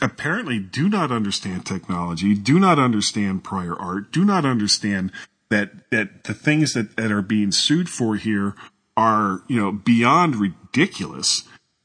apparently 0.00 0.58
do 0.58 0.88
not 0.88 1.10
understand 1.10 1.64
technology, 1.64 2.34
do 2.34 2.60
not 2.60 2.78
understand 2.78 3.42
prior 3.42 3.74
art, 3.74 4.12
do 4.12 4.24
not 4.24 4.44
understand 4.44 5.10
that 5.50 5.90
that 5.90 6.24
the 6.24 6.34
things 6.34 6.72
that, 6.74 6.96
that 6.96 7.12
are 7.12 7.22
being 7.22 7.52
sued 7.52 7.88
for 7.88 8.16
here 8.16 8.54
are, 8.96 9.42
you 9.48 9.60
know, 9.60 9.72
beyond 9.72 10.36
ridiculous. 10.36 11.44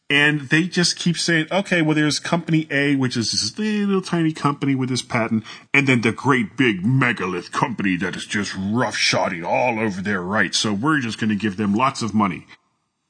And 0.10 0.42
they 0.50 0.68
just 0.70 0.96
keep 0.98 1.18
saying, 1.18 1.48
okay, 1.52 1.82
well, 1.82 1.94
there's 1.94 2.18
company 2.18 2.66
A, 2.72 2.96
which 2.96 3.18
is 3.18 3.32
this 3.32 3.60
little 3.60 4.02
tiny 4.02 4.32
company 4.32 4.74
with 4.74 4.88
this 4.88 5.02
patent, 5.02 5.44
and 5.74 5.86
then 5.86 6.00
the 6.00 6.14
great 6.14 6.56
big 6.56 6.86
megalith 6.86 7.52
company 7.52 7.98
that 7.98 8.16
is 8.16 8.26
just 8.26 8.54
roughshotting 8.54 9.46
all 9.46 9.80
over 9.80 10.02
their 10.02 10.22
rights. 10.22 10.60
So 10.60 10.72
we're 10.72 11.02
just 11.02 11.20
going 11.20 11.30
to 11.30 11.36
give 11.36 11.58
them 11.58 11.74
lots 11.76 12.02
of 12.02 12.14
money. 12.14 12.48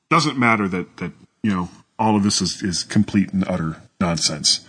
Doesn't 0.10 0.40
matter 0.40 0.68
that, 0.70 0.98
that, 0.98 1.12
you 1.44 1.52
know, 1.52 1.70
all 2.00 2.16
of 2.16 2.24
this 2.24 2.42
is, 2.42 2.64
is 2.64 2.84
complete 2.84 3.32
and 3.32 3.48
utter 3.48 3.80
nonsense. 4.02 4.66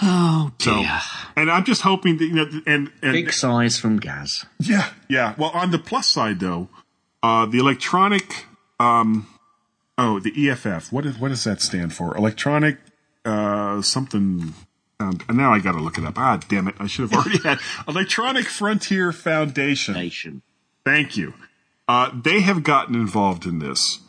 Oh 0.00 0.52
So, 0.58 0.74
dear. 0.80 1.00
and 1.36 1.50
I'm 1.50 1.64
just 1.64 1.82
hoping 1.82 2.16
that, 2.16 2.24
you 2.24 2.34
know, 2.34 2.46
and, 2.66 2.90
and 3.02 3.12
Big 3.12 3.32
size 3.32 3.78
from 3.78 3.98
Gaz. 3.98 4.44
Yeah, 4.58 4.88
yeah. 5.08 5.34
Well, 5.36 5.50
on 5.50 5.70
the 5.70 5.78
plus 5.78 6.08
side, 6.08 6.40
though, 6.40 6.68
uh, 7.22 7.46
the 7.46 7.58
electronic, 7.58 8.46
um, 8.80 9.26
oh, 9.98 10.20
the 10.20 10.50
EFF. 10.50 10.92
What 10.92 11.06
is 11.06 11.18
what 11.18 11.28
does 11.28 11.44
that 11.44 11.60
stand 11.60 11.94
for? 11.94 12.16
Electronic, 12.16 12.78
uh, 13.24 13.82
something. 13.82 14.54
Um, 15.00 15.18
and 15.28 15.36
now 15.36 15.52
I 15.52 15.58
got 15.58 15.72
to 15.72 15.80
look 15.80 15.98
it 15.98 16.04
up. 16.04 16.18
Ah, 16.18 16.40
damn 16.48 16.68
it! 16.68 16.76
I 16.78 16.86
should 16.86 17.10
have 17.10 17.12
already 17.26 17.42
had 17.42 17.58
Electronic 17.88 18.46
Frontier 18.46 19.12
Foundation. 19.12 19.94
Nation. 19.94 20.42
Thank 20.84 21.16
you. 21.16 21.34
Uh, 21.88 22.10
they 22.14 22.40
have 22.40 22.62
gotten 22.62 22.94
involved 22.94 23.44
in 23.44 23.58
this, 23.58 24.00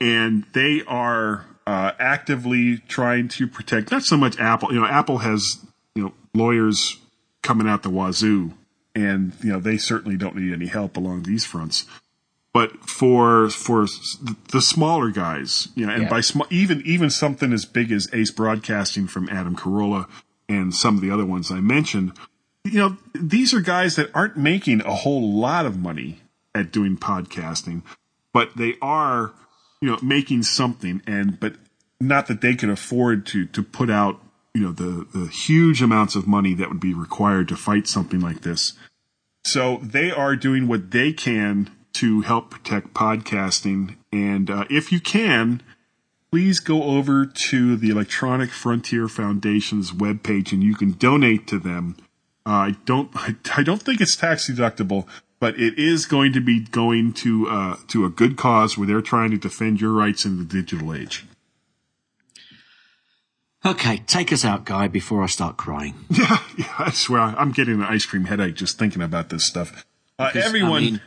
and 0.00 0.44
they 0.52 0.82
are 0.86 1.46
uh, 1.66 1.92
actively 1.98 2.78
trying 2.88 3.28
to 3.28 3.46
protect 3.46 3.90
not 3.90 4.02
so 4.02 4.16
much 4.16 4.38
Apple. 4.38 4.72
You 4.72 4.80
know, 4.80 4.86
Apple 4.86 5.18
has 5.18 5.64
you 5.94 6.02
know 6.04 6.12
lawyers 6.34 6.98
coming 7.42 7.68
out 7.68 7.82
the 7.82 7.90
wazoo, 7.90 8.54
and 8.94 9.32
you 9.42 9.52
know 9.52 9.60
they 9.60 9.76
certainly 9.76 10.16
don't 10.16 10.36
need 10.36 10.52
any 10.52 10.66
help 10.66 10.96
along 10.96 11.24
these 11.24 11.44
fronts. 11.44 11.84
But 12.52 12.88
for 12.88 13.48
for 13.50 13.86
the 14.50 14.60
smaller 14.60 15.10
guys, 15.10 15.68
you 15.76 15.86
know, 15.86 15.92
and 15.92 16.02
Yeah. 16.04 16.08
by 16.08 16.20
sm- 16.20 16.42
even 16.50 16.82
even 16.84 17.08
something 17.10 17.52
as 17.52 17.64
big 17.64 17.92
as 17.92 18.08
Ace 18.12 18.30
Broadcasting 18.32 19.06
from 19.06 19.28
Adam 19.28 19.54
Carolla 19.54 20.06
and 20.48 20.74
some 20.74 20.96
of 20.96 21.00
the 21.00 21.10
other 21.12 21.24
ones 21.24 21.52
I 21.52 21.60
mentioned, 21.60 22.12
you 22.64 22.78
know, 22.78 22.96
these 23.14 23.54
are 23.54 23.60
guys 23.60 23.94
that 23.96 24.10
aren't 24.14 24.36
making 24.36 24.80
a 24.82 24.94
whole 24.94 25.32
lot 25.32 25.64
of 25.64 25.78
money 25.78 26.22
at 26.52 26.72
doing 26.72 26.96
podcasting, 26.96 27.82
but 28.32 28.56
they 28.56 28.74
are, 28.82 29.32
you 29.80 29.88
know, 29.88 29.98
making 30.02 30.42
something 30.42 31.00
and, 31.06 31.38
but 31.38 31.54
not 32.00 32.26
that 32.26 32.40
they 32.40 32.56
can 32.56 32.68
afford 32.68 33.26
to, 33.26 33.46
to 33.46 33.62
put 33.62 33.88
out, 33.90 34.20
you 34.54 34.62
know, 34.62 34.72
the, 34.72 35.06
the 35.14 35.28
huge 35.28 35.80
amounts 35.80 36.16
of 36.16 36.26
money 36.26 36.52
that 36.54 36.68
would 36.68 36.80
be 36.80 36.92
required 36.94 37.46
to 37.48 37.56
fight 37.56 37.86
something 37.86 38.18
like 38.20 38.40
this. 38.40 38.72
So 39.44 39.78
they 39.82 40.10
are 40.10 40.34
doing 40.34 40.66
what 40.66 40.90
they 40.90 41.12
can 41.12 41.70
to 41.94 42.22
help 42.22 42.50
protect 42.50 42.94
podcasting. 42.94 43.96
And 44.12 44.50
uh, 44.50 44.64
if 44.70 44.92
you 44.92 45.00
can, 45.00 45.62
please 46.30 46.60
go 46.60 46.84
over 46.84 47.26
to 47.26 47.76
the 47.76 47.90
Electronic 47.90 48.50
Frontier 48.50 49.08
Foundation's 49.08 49.92
webpage 49.92 50.52
and 50.52 50.62
you 50.62 50.74
can 50.74 50.92
donate 50.92 51.46
to 51.48 51.58
them. 51.58 51.96
Uh, 52.46 52.50
I 52.50 52.76
don't, 52.84 53.10
I, 53.14 53.36
I, 53.56 53.62
don't 53.62 53.82
think 53.82 54.00
it's 54.00 54.16
tax 54.16 54.50
deductible, 54.50 55.06
but 55.40 55.58
it 55.58 55.78
is 55.78 56.06
going 56.06 56.32
to 56.32 56.40
be 56.40 56.60
going 56.60 57.12
to 57.14 57.48
uh, 57.48 57.76
to 57.88 58.04
a 58.04 58.10
good 58.10 58.36
cause 58.36 58.78
where 58.78 58.86
they're 58.86 59.00
trying 59.00 59.30
to 59.30 59.38
defend 59.38 59.80
your 59.80 59.92
rights 59.92 60.24
in 60.24 60.38
the 60.38 60.44
digital 60.44 60.94
age. 60.94 61.26
Okay, 63.64 63.98
take 64.06 64.32
us 64.32 64.42
out, 64.42 64.64
Guy, 64.64 64.88
before 64.88 65.22
I 65.22 65.26
start 65.26 65.56
crying. 65.56 65.94
Yeah, 66.10 66.42
yeah 66.56 66.74
I 66.78 66.90
swear 66.90 67.20
I'm 67.20 67.52
getting 67.52 67.74
an 67.74 67.82
ice 67.82 68.06
cream 68.06 68.24
headache 68.24 68.54
just 68.54 68.78
thinking 68.78 69.02
about 69.02 69.28
this 69.28 69.46
stuff. 69.46 69.84
Uh, 70.18 70.28
Because, 70.28 70.46
everyone, 70.46 70.72
I 70.72 70.80
mean, 70.80 71.00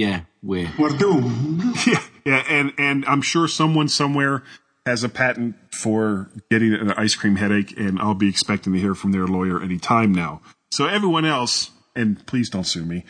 yeah, 0.00 0.22
we're 0.42 0.70
We're 0.78 0.96
doomed. 0.96 1.76
yeah, 1.86 2.02
yeah, 2.24 2.42
and 2.48 2.72
and 2.78 3.04
I'm 3.04 3.20
sure 3.20 3.46
someone 3.46 3.86
somewhere 3.86 4.42
has 4.86 5.04
a 5.04 5.10
patent 5.10 5.56
for 5.74 6.30
getting 6.50 6.72
an 6.72 6.92
ice 6.92 7.14
cream 7.14 7.36
headache, 7.36 7.78
and 7.78 8.00
I'll 8.00 8.14
be 8.14 8.26
expecting 8.26 8.72
to 8.72 8.78
hear 8.78 8.94
from 8.94 9.12
their 9.12 9.26
lawyer 9.26 9.60
any 9.62 9.78
time 9.78 10.14
now. 10.14 10.40
So 10.72 10.86
everyone 10.86 11.26
else, 11.26 11.70
and 11.94 12.26
please 12.26 12.48
don't 12.48 12.64
sue 12.64 12.86
me. 12.86 13.04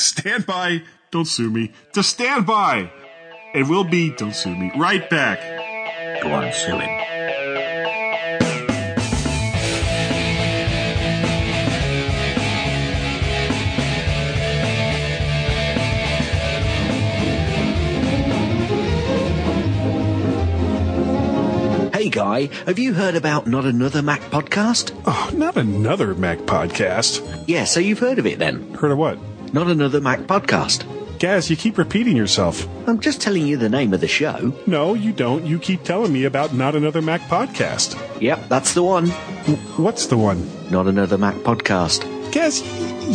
Stand 0.00 0.46
by, 0.46 0.84
don't 1.10 1.26
sue 1.26 1.50
me. 1.50 1.72
Just 1.94 2.08
stand 2.08 2.46
by, 2.46 2.90
and 3.52 3.68
we'll 3.68 3.84
be 3.84 4.08
don't 4.08 4.34
sue 4.34 4.56
me 4.56 4.72
right 4.74 5.10
back. 5.10 6.22
Go 6.22 6.32
on, 6.32 6.50
sue 6.54 6.78
him. 6.78 7.15
Hey 22.06 22.10
Guy, 22.10 22.46
have 22.66 22.78
you 22.78 22.94
heard 22.94 23.16
about 23.16 23.48
Not 23.48 23.64
Another 23.64 24.00
Mac 24.00 24.20
podcast? 24.30 24.96
Oh, 25.06 25.28
not 25.34 25.56
another 25.56 26.14
Mac 26.14 26.38
podcast. 26.38 27.42
Yeah, 27.48 27.64
so 27.64 27.80
you've 27.80 27.98
heard 27.98 28.20
of 28.20 28.26
it 28.26 28.38
then. 28.38 28.74
Heard 28.74 28.92
of 28.92 28.98
what? 28.98 29.18
Not 29.52 29.66
Another 29.66 30.00
Mac 30.00 30.20
podcast. 30.20 30.84
Gaz, 31.18 31.50
you 31.50 31.56
keep 31.56 31.76
repeating 31.76 32.16
yourself. 32.16 32.68
I'm 32.86 33.00
just 33.00 33.20
telling 33.20 33.44
you 33.44 33.56
the 33.56 33.68
name 33.68 33.92
of 33.92 34.00
the 34.00 34.06
show. 34.06 34.54
No, 34.68 34.94
you 34.94 35.12
don't. 35.12 35.44
You 35.46 35.58
keep 35.58 35.82
telling 35.82 36.12
me 36.12 36.26
about 36.26 36.54
not 36.54 36.76
another 36.76 37.02
Mac 37.02 37.22
podcast. 37.22 37.98
Yep, 38.22 38.48
that's 38.48 38.72
the 38.74 38.84
one. 38.84 39.08
What's 39.76 40.06
the 40.06 40.16
one? 40.16 40.48
Not 40.70 40.86
Another 40.86 41.18
Mac 41.18 41.34
podcast. 41.38 42.04
Gaz, 42.30 42.60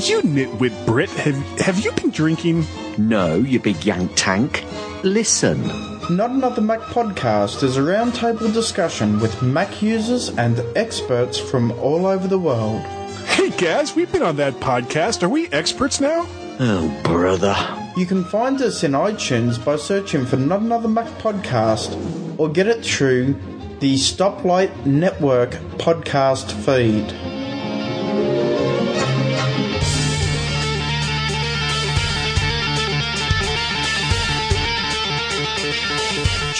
you 0.09 0.21
nitwit 0.21 0.85
Brit, 0.85 1.09
have 1.11 1.37
have 1.61 1.79
you 1.79 1.93
been 1.93 2.09
drinking? 2.09 2.65
No, 2.97 3.35
you 3.37 3.61
big 3.61 3.85
yank 3.85 4.11
tank. 4.17 4.65
Listen. 5.03 6.00
Not 6.11 6.31
Another 6.31 6.61
Mac 6.61 6.81
podcast 6.81 7.63
is 7.63 7.77
a 7.77 7.79
roundtable 7.79 8.53
discussion 8.53 9.17
with 9.21 9.41
Mac 9.41 9.81
users 9.81 10.27
and 10.27 10.59
experts 10.75 11.39
from 11.39 11.71
all 11.79 12.05
over 12.05 12.27
the 12.27 12.37
world. 12.37 12.81
Hey, 13.27 13.49
Gaz, 13.51 13.95
we've 13.95 14.11
been 14.11 14.21
on 14.21 14.35
that 14.35 14.55
podcast. 14.55 15.23
Are 15.23 15.29
we 15.29 15.47
experts 15.53 16.01
now? 16.01 16.27
Oh, 16.59 17.01
brother. 17.05 17.55
You 17.95 18.05
can 18.05 18.25
find 18.25 18.61
us 18.61 18.83
in 18.83 18.91
iTunes 18.91 19.63
by 19.63 19.77
searching 19.77 20.25
for 20.25 20.35
Not 20.35 20.59
Another 20.59 20.89
Mac 20.89 21.07
podcast 21.19 21.95
or 22.37 22.49
get 22.49 22.67
it 22.67 22.83
through 22.83 23.35
the 23.79 23.95
Stoplight 23.95 24.85
Network 24.85 25.51
podcast 25.77 26.51
feed. 26.51 27.30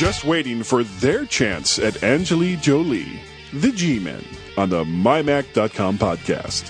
Just 0.02 0.24
waiting 0.24 0.64
for 0.64 0.84
their 0.84 1.28
chance 1.28 1.78
at 1.78 2.02
Angeli 2.02 2.56
Jolie, 2.56 3.22
the 3.54 3.72
G-Men, 3.72 4.24
on 4.58 4.68
the 4.68 4.84
MyMac.com 4.84 6.00
podcast. 6.00 6.68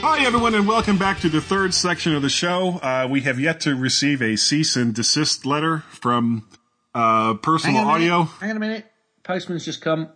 Hi, 0.00 0.24
everyone, 0.24 0.54
and 0.54 0.68
welcome 0.68 0.96
back 0.96 1.18
to 1.22 1.28
the 1.28 1.40
third 1.40 1.74
section 1.74 2.14
of 2.14 2.22
the 2.22 2.28
show. 2.28 2.78
Uh, 2.80 3.08
we 3.10 3.22
have 3.22 3.40
yet 3.40 3.58
to 3.62 3.74
receive 3.74 4.22
a 4.22 4.36
cease 4.36 4.76
and 4.76 4.94
desist 4.94 5.44
letter 5.44 5.80
from 5.88 6.48
uh, 6.94 7.34
Personal 7.34 7.78
Hang 7.78 7.84
on 7.84 7.96
a 7.96 7.98
minute. 7.98 8.12
Audio. 8.12 8.32
Hang 8.38 8.50
on 8.50 8.56
a 8.58 8.60
minute. 8.60 8.86
Postman's 9.24 9.64
just 9.64 9.80
come. 9.80 10.08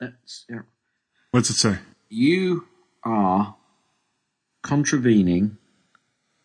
That's, 0.00 0.46
yeah. 0.48 0.60
What's 1.30 1.50
it 1.50 1.56
say? 1.56 1.76
You 2.08 2.66
are 3.04 3.54
contravening 4.62 5.57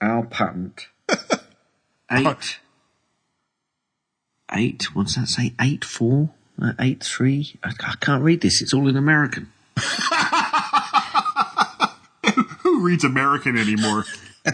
our 0.03 0.25
patent. 0.25 0.87
eight. 2.11 2.59
Eight. 4.51 4.95
What's 4.95 5.15
that 5.15 5.27
say? 5.27 5.53
Eight 5.59 5.83
four. 5.85 6.29
Uh, 6.61 6.73
eight 6.79 7.03
three. 7.03 7.55
I, 7.63 7.71
I 7.79 7.95
can't 7.99 8.23
read 8.23 8.41
this. 8.41 8.61
It's 8.61 8.73
all 8.73 8.87
in 8.87 8.95
American. 8.95 9.51
Who 12.59 12.81
reads 12.81 13.03
American 13.03 13.57
anymore? 13.57 14.05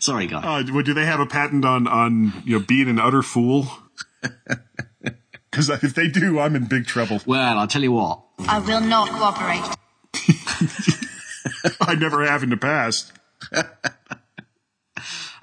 Sorry, 0.00 0.26
guy. 0.26 0.38
Uh, 0.38 0.64
well, 0.72 0.82
do 0.82 0.94
they 0.94 1.06
have 1.06 1.20
a 1.20 1.26
patent 1.26 1.64
on 1.64 1.86
on 1.86 2.32
you 2.44 2.58
know 2.58 2.64
being 2.64 2.88
an 2.88 3.00
utter 3.00 3.22
fool? 3.22 3.66
Because 5.50 5.70
if 5.70 5.94
they 5.94 6.08
do, 6.08 6.38
I'm 6.38 6.54
in 6.56 6.66
big 6.66 6.86
trouble. 6.86 7.20
Well, 7.26 7.58
I'll 7.58 7.66
tell 7.66 7.82
you 7.82 7.92
what. 7.92 8.20
I 8.48 8.58
will 8.58 8.80
not 8.80 9.08
cooperate. 9.08 9.62
I 11.80 11.94
never 11.94 12.24
have 12.26 12.42
in 12.42 12.50
the 12.50 12.56
past. 12.56 13.12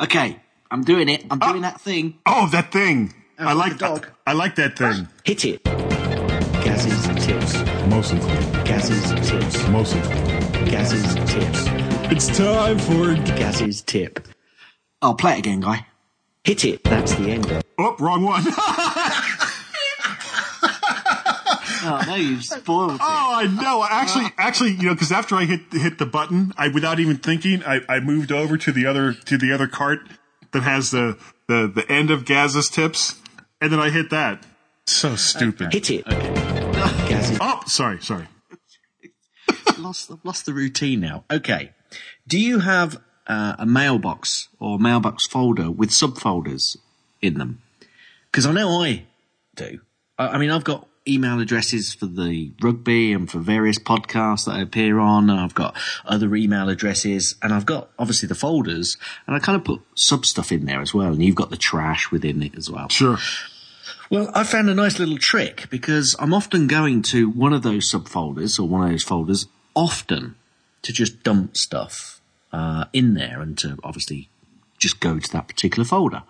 Okay, 0.01 0.39
I'm 0.71 0.83
doing 0.83 1.09
it. 1.09 1.23
I'm 1.29 1.37
doing 1.37 1.63
ah. 1.63 1.69
that 1.69 1.81
thing. 1.81 2.17
Oh, 2.25 2.49
that 2.51 2.71
thing! 2.71 3.13
Oh, 3.37 3.45
I 3.45 3.53
like 3.53 3.77
dog. 3.77 4.07
I, 4.25 4.33
like 4.33 4.55
that 4.55 4.75
thing. 4.75 5.07
Hit 5.23 5.45
it. 5.45 5.63
Gaz's 5.63 7.05
tips. 7.23 7.53
Mostly, 7.87 8.19
Gaz's 8.65 9.29
tips. 9.29 9.67
mostly. 9.67 10.01
Gaz's 10.71 11.13
tips. 11.31 11.65
It's 12.11 12.35
time 12.35 12.79
for. 12.79 13.13
Gaz's 13.37 13.83
tip. 13.83 14.27
I'll 15.03 15.13
play 15.13 15.33
it 15.33 15.39
again, 15.39 15.59
guy. 15.59 15.85
Hit 16.43 16.65
it. 16.65 16.83
That's 16.83 17.13
the 17.13 17.29
end. 17.29 17.63
Oh, 17.77 17.95
wrong 17.99 18.23
one. 18.23 18.43
Oh 21.83 22.03
no, 22.05 22.15
you've 22.15 22.43
spoiled 22.45 22.91
it. 22.91 23.01
Oh, 23.01 23.33
I 23.35 23.47
know. 23.47 23.85
Actually, 23.89 24.27
actually, 24.37 24.71
you 24.71 24.87
know, 24.87 24.93
because 24.93 25.11
after 25.11 25.35
I 25.35 25.45
hit 25.45 25.61
hit 25.71 25.97
the 25.97 26.05
button, 26.05 26.53
I 26.57 26.67
without 26.67 26.99
even 26.99 27.17
thinking, 27.17 27.63
I, 27.63 27.81
I 27.89 27.99
moved 27.99 28.31
over 28.31 28.57
to 28.57 28.71
the 28.71 28.85
other 28.85 29.13
to 29.13 29.37
the 29.37 29.51
other 29.51 29.67
cart 29.67 29.99
that 30.51 30.63
has 30.63 30.91
the 30.91 31.17
the 31.47 31.71
the 31.73 31.89
end 31.91 32.11
of 32.11 32.25
Gaz's 32.25 32.69
tips, 32.69 33.19
and 33.59 33.71
then 33.71 33.79
I 33.79 33.89
hit 33.89 34.09
that. 34.09 34.45
So 34.85 35.15
stupid. 35.15 35.73
Hit 35.73 35.89
it. 35.89 36.05
Gaz's. 36.05 37.37
Oh, 37.39 37.61
sorry, 37.67 38.01
sorry. 38.01 38.27
lost, 39.77 40.11
lost 40.23 40.45
the 40.45 40.53
routine 40.53 40.99
now. 40.99 41.23
Okay. 41.31 41.71
Do 42.27 42.39
you 42.39 42.59
have 42.59 43.01
uh, 43.27 43.55
a 43.59 43.65
mailbox 43.65 44.49
or 44.59 44.79
mailbox 44.79 45.27
folder 45.27 45.69
with 45.71 45.89
subfolders 45.89 46.77
in 47.21 47.35
them? 47.35 47.61
Because 48.31 48.45
I 48.45 48.53
know 48.53 48.81
I 48.81 49.05
do. 49.55 49.81
I, 50.17 50.29
I 50.29 50.37
mean, 50.37 50.51
I've 50.51 50.63
got 50.63 50.87
email 51.07 51.39
addresses 51.39 51.93
for 51.93 52.05
the 52.05 52.51
rugby 52.61 53.11
and 53.11 53.29
for 53.29 53.39
various 53.39 53.79
podcasts 53.79 54.45
that 54.45 54.55
I 54.55 54.61
appear 54.61 54.99
on. 54.99 55.29
And 55.29 55.39
I've 55.39 55.55
got 55.55 55.75
other 56.05 56.35
email 56.35 56.69
addresses 56.69 57.35
and 57.41 57.53
I've 57.53 57.65
got 57.65 57.89
obviously 57.97 58.27
the 58.27 58.35
folders 58.35 58.97
and 59.25 59.35
I 59.35 59.39
kind 59.39 59.55
of 59.55 59.63
put 59.63 59.81
sub 59.95 60.25
stuff 60.25 60.51
in 60.51 60.65
there 60.65 60.81
as 60.81 60.93
well. 60.93 61.13
And 61.13 61.23
you've 61.23 61.35
got 61.35 61.49
the 61.49 61.57
trash 61.57 62.11
within 62.11 62.43
it 62.43 62.55
as 62.55 62.69
well. 62.69 62.89
Sure. 62.89 63.17
Well, 64.09 64.29
I 64.33 64.43
found 64.43 64.69
a 64.69 64.75
nice 64.75 64.99
little 64.99 65.17
trick 65.17 65.69
because 65.69 66.15
I'm 66.19 66.33
often 66.33 66.67
going 66.67 67.01
to 67.03 67.29
one 67.29 67.53
of 67.53 67.63
those 67.63 67.89
subfolders 67.91 68.59
or 68.59 68.67
one 68.67 68.83
of 68.83 68.89
those 68.89 69.03
folders 69.03 69.47
often 69.73 70.35
to 70.81 70.91
just 70.91 71.23
dump 71.23 71.55
stuff 71.55 72.19
uh, 72.51 72.85
in 72.91 73.13
there 73.13 73.39
and 73.41 73.57
to 73.59 73.77
obviously 73.83 74.29
just 74.77 74.99
go 74.99 75.19
to 75.19 75.31
that 75.31 75.47
particular 75.47 75.85
folder. 75.85 76.23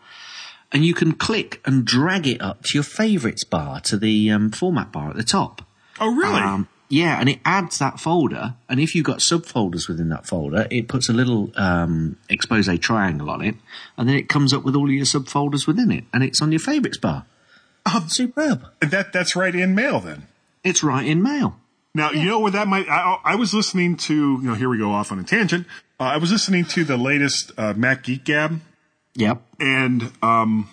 And 0.72 0.86
you 0.86 0.94
can 0.94 1.14
click 1.14 1.62
and 1.66 1.84
drag 1.86 2.28
it 2.28 2.42
up 2.42 2.64
to 2.64 2.78
your 2.78 2.84
favorites 2.84 3.44
bar, 3.44 3.82
to 3.82 3.98
the 3.98 4.32
um, 4.32 4.52
format 4.52 4.92
bar 4.92 5.10
at 5.10 5.18
the 5.18 5.24
top. 5.24 5.62
Oh, 6.00 6.14
really? 6.16 6.40
Um, 6.42 6.68
Yeah, 6.92 7.20
and 7.20 7.30
it 7.30 7.40
adds 7.46 7.80
that 7.80 8.02
folder, 8.02 8.56
and 8.68 8.78
if 8.78 8.96
you've 8.96 9.06
got 9.06 9.20
subfolders 9.20 9.88
within 9.88 10.10
that 10.10 10.26
folder, 10.26 10.68
it 10.70 10.90
puts 10.90 11.08
a 11.08 11.14
little 11.14 11.52
um, 11.56 12.18
expose 12.28 12.68
triangle 12.80 13.30
on 13.30 13.42
it, 13.42 13.56
and 13.98 14.10
then 14.10 14.18
it 14.18 14.28
comes 14.28 14.54
up 14.54 14.64
with 14.64 14.76
all 14.76 14.92
your 14.92 15.06
subfolders 15.06 15.66
within 15.66 15.90
it, 15.90 16.04
and 16.14 16.22
it's 16.22 16.42
on 16.42 16.52
your 16.52 16.60
favourites 16.60 16.98
bar. 16.98 17.26
Oh, 17.86 18.06
superb! 18.10 18.66
That 18.82 19.14
that's 19.14 19.38
right 19.38 19.56
in 19.56 19.74
mail 19.74 20.02
then. 20.02 20.28
It's 20.66 20.84
right 20.84 21.06
in 21.06 21.24
mail. 21.24 21.56
Now 21.96 22.12
you 22.12 22.26
know 22.26 22.40
where 22.40 22.52
that 22.52 22.68
might. 22.68 22.90
I, 22.90 23.18
I 23.24 23.36
was 23.36 23.54
listening 23.54 23.96
to. 23.98 24.14
You 24.14 24.50
know, 24.50 24.54
here 24.56 24.68
we 24.68 24.78
go 24.78 24.92
off 24.92 25.14
on 25.14 25.20
a 25.20 25.24
tangent. 25.24 25.68
Uh, 25.98 26.04
I 26.04 26.18
was 26.18 26.30
listening 26.30 26.66
to 26.66 26.84
the 26.84 26.98
latest 26.98 27.54
uh, 27.58 27.74
Mac 27.74 28.04
Geek 28.04 28.26
Gab. 28.26 28.60
Yep. 29.16 29.42
And 29.60 30.12
um, 30.22 30.70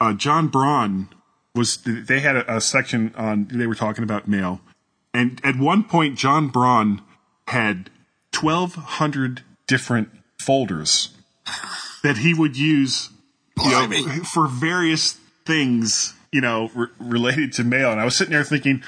uh, 0.00 0.12
John 0.14 0.48
Braun 0.48 1.08
was. 1.54 1.78
They 1.84 2.20
had 2.20 2.36
a, 2.36 2.56
a 2.56 2.60
section 2.60 3.12
on. 3.16 3.48
They 3.50 3.66
were 3.66 3.74
talking 3.74 4.04
about 4.04 4.28
mail, 4.28 4.60
and 5.12 5.40
at 5.44 5.56
one 5.56 5.84
point, 5.84 6.16
John 6.16 6.48
Braun 6.48 7.02
had 7.48 7.90
twelve 8.30 8.74
hundred 8.74 9.42
different 9.66 10.10
folders 10.40 11.10
that 12.02 12.18
he 12.18 12.34
would 12.34 12.56
use 12.56 13.10
you 13.62 13.70
know, 13.70 14.24
for 14.24 14.46
various 14.46 15.12
things, 15.46 16.14
you 16.32 16.40
know, 16.40 16.70
re- 16.74 16.88
related 16.98 17.52
to 17.54 17.64
mail. 17.64 17.92
And 17.92 18.00
I 18.00 18.04
was 18.04 18.16
sitting 18.16 18.32
there 18.32 18.44
thinking, 18.44 18.82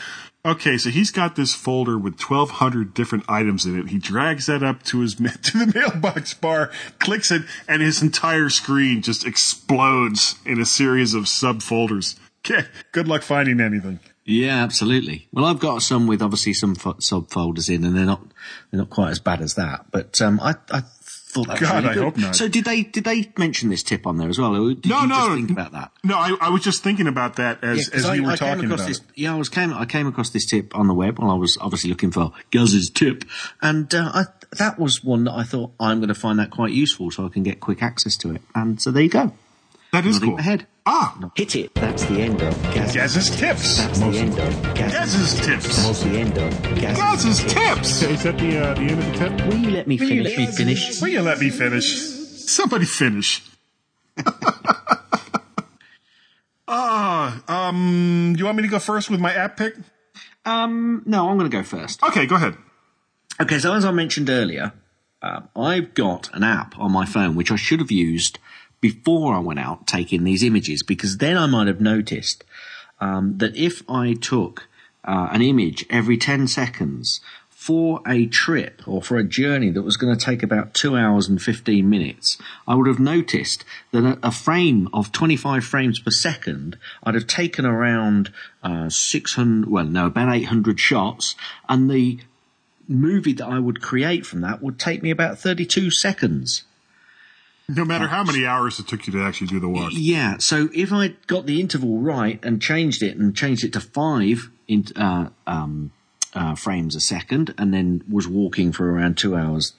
okay, 0.46 0.78
so 0.78 0.90
he's 0.90 1.10
got 1.10 1.36
this 1.36 1.54
folder 1.54 1.98
with 1.98 2.20
1,200 2.20 2.94
different 2.94 3.24
items 3.28 3.66
in 3.66 3.78
it. 3.78 3.88
He 3.88 3.98
drags 3.98 4.46
that 4.46 4.62
up 4.62 4.82
to 4.84 5.00
his 5.00 5.14
to 5.16 5.58
the 5.58 5.72
mailbox 5.74 6.34
bar, 6.34 6.70
clicks 6.98 7.30
it, 7.30 7.42
and 7.68 7.82
his 7.82 8.02
entire 8.02 8.48
screen 8.48 9.02
just 9.02 9.26
explodes 9.26 10.36
in 10.44 10.60
a 10.60 10.66
series 10.66 11.12
of 11.14 11.24
subfolders. 11.24 12.16
Okay, 12.44 12.66
good 12.92 13.08
luck 13.08 13.22
finding 13.22 13.60
anything. 13.60 13.98
Yeah, 14.24 14.62
absolutely. 14.62 15.28
Well, 15.32 15.44
I've 15.44 15.60
got 15.60 15.82
some 15.82 16.06
with 16.06 16.20
obviously 16.20 16.52
some 16.52 16.74
fo- 16.74 16.94
subfolders 16.94 17.72
in, 17.72 17.84
and 17.84 17.96
they're 17.96 18.04
not 18.04 18.22
they're 18.70 18.78
not 18.78 18.90
quite 18.90 19.10
as 19.10 19.20
bad 19.20 19.40
as 19.40 19.54
that. 19.54 19.86
But 19.90 20.20
um, 20.20 20.40
I, 20.40 20.54
I 20.70 20.82
thought 21.36 21.48
that 21.48 21.60
God, 21.60 21.84
really 21.84 21.98
I 21.98 22.02
hope 22.02 22.16
not. 22.16 22.36
So 22.36 22.48
did 22.48 22.64
they 22.64 22.82
did 22.82 23.04
they 23.04 23.30
mention 23.38 23.68
this 23.68 23.82
tip 23.82 24.06
on 24.06 24.16
there 24.16 24.28
as 24.28 24.38
well? 24.38 24.54
Or 24.56 24.74
did 24.74 24.86
No, 24.86 25.02
you 25.02 25.06
no, 25.08 25.14
just 25.14 25.30
think 25.34 25.50
about 25.50 25.72
that? 25.72 25.92
No, 26.02 26.16
I, 26.16 26.36
I 26.40 26.48
was 26.50 26.62
just 26.62 26.82
thinking 26.82 27.06
about 27.06 27.36
that 27.36 27.62
as, 27.62 27.88
Yeah, 27.88 27.96
as 27.96 28.04
I, 28.04 28.14
you 28.14 28.24
were 28.24 28.32
I 28.32 28.36
talking 28.36 28.64
about 28.64 28.86
this, 28.86 28.98
it. 28.98 29.04
Yeah, 29.14 29.34
I 29.34 29.36
was 29.36 29.48
came 29.48 29.72
I 29.72 29.84
came 29.86 30.06
across 30.06 30.30
this 30.30 30.46
tip 30.46 30.76
on 30.76 30.88
the 30.88 30.94
web 30.94 31.18
while 31.18 31.30
I 31.30 31.34
was 31.34 31.56
obviously 31.60 31.90
looking 31.90 32.10
for 32.10 32.32
Gaz's 32.50 32.90
tip, 32.90 33.24
and 33.62 33.94
uh, 33.94 34.10
I, 34.12 34.24
that 34.58 34.78
was 34.78 35.04
one 35.04 35.24
that 35.24 35.32
I 35.32 35.42
thought 35.44 35.72
I'm 35.78 35.98
going 35.98 36.08
to 36.08 36.14
find 36.14 36.38
that 36.38 36.50
quite 36.50 36.72
useful, 36.72 37.10
so 37.10 37.26
I 37.26 37.28
can 37.28 37.42
get 37.42 37.60
quick 37.60 37.82
access 37.82 38.16
to 38.18 38.34
it. 38.34 38.42
And 38.54 38.80
so 38.80 38.90
there 38.90 39.02
you 39.02 39.10
go. 39.10 39.32
That 39.92 40.06
is 40.06 40.18
cool. 40.18 40.38
Ahead. 40.38 40.66
Ah, 40.88 41.18
Hit 41.34 41.56
it. 41.56 41.74
That's 41.74 42.04
the 42.04 42.20
end 42.20 42.40
of 42.42 42.54
Gaz's, 42.72 42.94
Gaz's 42.94 43.36
tips. 43.36 43.78
That's 43.78 43.98
the 43.98 44.06
end 44.06 44.38
of 44.38 44.74
Gaz's 44.74 45.34
tips. 45.40 45.82
That's 45.84 46.02
the 46.04 46.10
end 46.10 46.38
of 46.38 46.62
Gaz's, 46.80 46.98
Gaz's 46.98 47.52
tips. 47.52 48.02
Is 48.02 48.22
that 48.22 48.38
the 48.38 48.58
uh, 48.58 48.74
the 48.74 48.80
end 48.82 49.00
of 49.00 49.06
the 49.06 49.12
tip? 49.18 49.46
Will 49.48 49.56
you 49.58 49.70
let 49.70 49.88
me 49.88 49.98
Will 49.98 50.08
you 50.10 50.22
finish? 50.24 50.36
let 50.36 50.38
me 50.38 50.46
finish? 50.56 51.00
Will 51.02 51.08
you 51.08 51.22
let 51.22 51.40
me 51.40 51.50
finish? 51.50 51.98
Somebody 51.98 52.84
finish. 52.86 53.42
Ah, 56.68 57.42
um, 57.46 58.32
do 58.34 58.40
you 58.40 58.44
want 58.44 58.56
me 58.56 58.62
to 58.64 58.68
go 58.68 58.80
first 58.80 59.08
with 59.08 59.20
my 59.20 59.32
app 59.32 59.56
pick? 59.56 59.74
Um, 60.44 61.02
no, 61.06 61.28
I'm 61.28 61.38
going 61.38 61.48
to 61.48 61.56
go 61.56 61.62
first. 61.62 62.02
Okay, 62.02 62.26
go 62.26 62.34
ahead. 62.34 62.56
Okay, 63.40 63.60
so 63.60 63.72
as 63.72 63.84
I 63.84 63.92
mentioned 63.92 64.28
earlier, 64.28 64.72
um, 65.22 65.48
I've 65.54 65.94
got 65.94 66.28
an 66.34 66.42
app 66.42 66.76
on 66.76 66.90
my 66.90 67.06
phone 67.06 67.36
which 67.36 67.52
I 67.52 67.56
should 67.56 67.78
have 67.78 67.92
used 67.92 68.40
before 68.86 69.34
I 69.34 69.40
went 69.40 69.58
out 69.58 69.86
taking 69.86 70.22
these 70.22 70.44
images 70.44 70.84
because 70.84 71.18
then 71.18 71.36
I 71.36 71.46
might 71.46 71.66
have 71.66 71.80
noticed 71.80 72.44
um, 73.00 73.38
that 73.38 73.56
if 73.56 73.82
I 73.90 74.14
took 74.14 74.68
uh, 75.02 75.28
an 75.32 75.42
image 75.42 75.84
every 75.90 76.16
10 76.16 76.46
seconds 76.46 77.20
for 77.50 78.00
a 78.06 78.26
trip 78.26 78.80
or 78.86 79.02
for 79.02 79.16
a 79.16 79.24
journey 79.24 79.70
that 79.70 79.82
was 79.82 79.96
going 79.96 80.16
to 80.16 80.24
take 80.24 80.44
about 80.44 80.72
two 80.72 80.96
hours 80.96 81.28
and 81.28 81.42
15 81.42 81.90
minutes, 81.90 82.38
I 82.68 82.76
would 82.76 82.86
have 82.86 83.00
noticed 83.00 83.64
that 83.90 84.20
a, 84.22 84.30
frame 84.30 84.88
of 84.92 85.10
25 85.10 85.64
frames 85.64 85.98
per 85.98 86.12
second, 86.12 86.78
I'd 87.02 87.14
have 87.14 87.26
taken 87.26 87.66
around 87.66 88.32
uh, 88.62 88.88
600, 88.88 89.68
well, 89.68 89.84
no, 89.84 90.06
about 90.06 90.32
800 90.32 90.78
shots, 90.78 91.34
and 91.68 91.90
the 91.90 92.20
movie 92.86 93.32
that 93.32 93.48
I 93.48 93.58
would 93.58 93.82
create 93.82 94.24
from 94.24 94.42
that 94.42 94.62
would 94.62 94.78
take 94.78 95.02
me 95.02 95.10
about 95.10 95.40
32 95.40 95.90
seconds. 95.90 96.62
No 97.68 97.84
matter 97.84 98.06
how 98.06 98.22
many 98.22 98.46
hours 98.46 98.78
it 98.78 98.86
took 98.86 99.06
you 99.06 99.12
to 99.14 99.22
actually 99.22 99.48
do 99.48 99.58
the 99.58 99.68
work. 99.68 99.90
Yeah, 99.92 100.36
so 100.38 100.68
if 100.72 100.92
I 100.92 101.14
got 101.26 101.46
the 101.46 101.60
interval 101.60 101.98
right 101.98 102.38
and 102.44 102.62
changed 102.62 103.02
it 103.02 103.16
and 103.16 103.36
changed 103.36 103.64
it 103.64 103.72
to 103.72 103.80
five 103.80 104.50
in, 104.68 104.84
uh, 104.94 105.30
um, 105.46 105.90
uh, 106.32 106.54
frames 106.54 106.94
a 106.94 107.00
second, 107.00 107.54
and 107.58 107.74
then 107.74 108.04
was 108.08 108.28
walking 108.28 108.70
for 108.70 108.92
around 108.92 109.16
two 109.16 109.34
hours, 109.34 109.72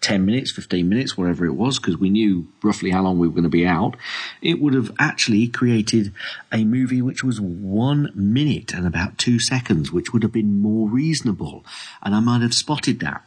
ten 0.00 0.24
minutes, 0.24 0.50
fifteen 0.50 0.88
minutes, 0.88 1.16
whatever 1.16 1.44
it 1.44 1.52
was, 1.52 1.78
because 1.78 1.96
we 1.98 2.10
knew 2.10 2.48
roughly 2.62 2.90
how 2.90 3.02
long 3.02 3.18
we 3.18 3.28
were 3.28 3.34
going 3.34 3.44
to 3.44 3.48
be 3.48 3.66
out, 3.66 3.96
it 4.42 4.60
would 4.60 4.74
have 4.74 4.90
actually 4.98 5.46
created 5.46 6.12
a 6.50 6.64
movie 6.64 7.02
which 7.02 7.22
was 7.22 7.40
one 7.40 8.10
minute 8.14 8.72
and 8.72 8.86
about 8.86 9.18
two 9.18 9.38
seconds, 9.38 9.92
which 9.92 10.12
would 10.12 10.22
have 10.22 10.32
been 10.32 10.60
more 10.60 10.88
reasonable, 10.88 11.64
and 12.02 12.14
I 12.14 12.20
might 12.20 12.42
have 12.42 12.54
spotted 12.54 13.00
that 13.00 13.22